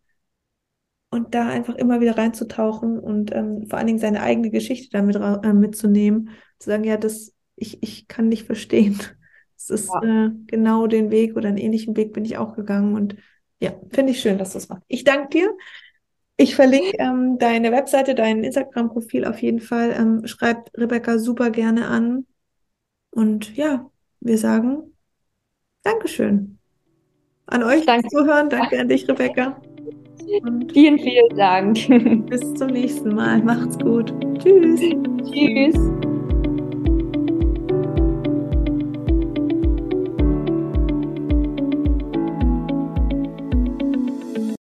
und 1.16 1.34
da 1.34 1.47
einfach 1.47 1.76
immer 1.76 2.01
wieder 2.01 2.18
reinzutauchen 2.18 2.99
und 2.99 3.34
ähm, 3.34 3.68
vor 3.70 3.80
allen 3.80 3.88
Dingen 3.88 3.99
seine 3.99 4.22
eigene 4.22 4.49
Geschichte 4.49 4.89
damit 4.91 5.16
äh, 5.16 5.53
mitzunehmen, 5.53 6.32
zu 6.59 6.70
sagen, 6.70 6.84
ja, 6.84 6.97
das, 6.97 7.34
ich, 7.55 7.82
ich 7.82 8.07
kann 8.07 8.30
dich 8.30 8.43
verstehen. 8.43 8.99
Es 9.57 9.70
ist 9.70 9.89
ja. 10.03 10.26
äh, 10.26 10.32
genau 10.47 10.86
den 10.86 11.11
Weg 11.11 11.38
oder 11.38 11.47
einen 11.47 11.57
ähnlichen 11.57 11.95
Weg 11.95 12.11
bin 12.11 12.26
ich 12.26 12.38
auch 12.38 12.55
gegangen 12.55 12.93
und 12.93 13.16
ja, 13.61 13.72
finde 13.89 14.11
ich 14.11 14.20
schön, 14.20 14.38
dass 14.38 14.51
du 14.51 14.57
es 14.57 14.68
machst. 14.68 14.84
Ich 14.89 15.05
danke 15.05 15.30
dir. 15.30 15.57
Ich 16.36 16.55
verlinke 16.55 16.97
ähm, 16.99 17.38
deine 17.39 17.72
Webseite, 17.72 18.16
dein 18.16 18.43
Instagram-Profil 18.43 19.24
auf 19.24 19.41
jeden 19.41 19.61
Fall. 19.61 19.95
Ähm, 19.97 20.28
schreibt 20.28 20.78
Rebecca 20.78 21.18
super 21.20 21.51
gerne 21.51 21.88
an. 21.88 22.26
Und 23.11 23.55
ja, 23.55 23.89
wir 24.20 24.38
sagen 24.38 24.93
Dankeschön. 25.84 26.57
An 27.45 27.63
euch 27.63 27.86
danke. 27.86 28.09
Zuhören. 28.09 28.49
Danke 28.49 28.80
an 28.80 28.89
dich, 28.89 29.07
Rebecca. 29.07 29.61
Vielen, 30.26 30.99
vielen 30.99 31.38
Dank. 31.38 32.28
Bis 32.30 32.53
zum 32.55 32.67
nächsten 32.67 33.13
Mal. 33.15 33.41
Macht's 33.43 33.78
gut. 33.78 34.13
Tschüss. 34.39 34.80
Tschüss. 35.32 35.76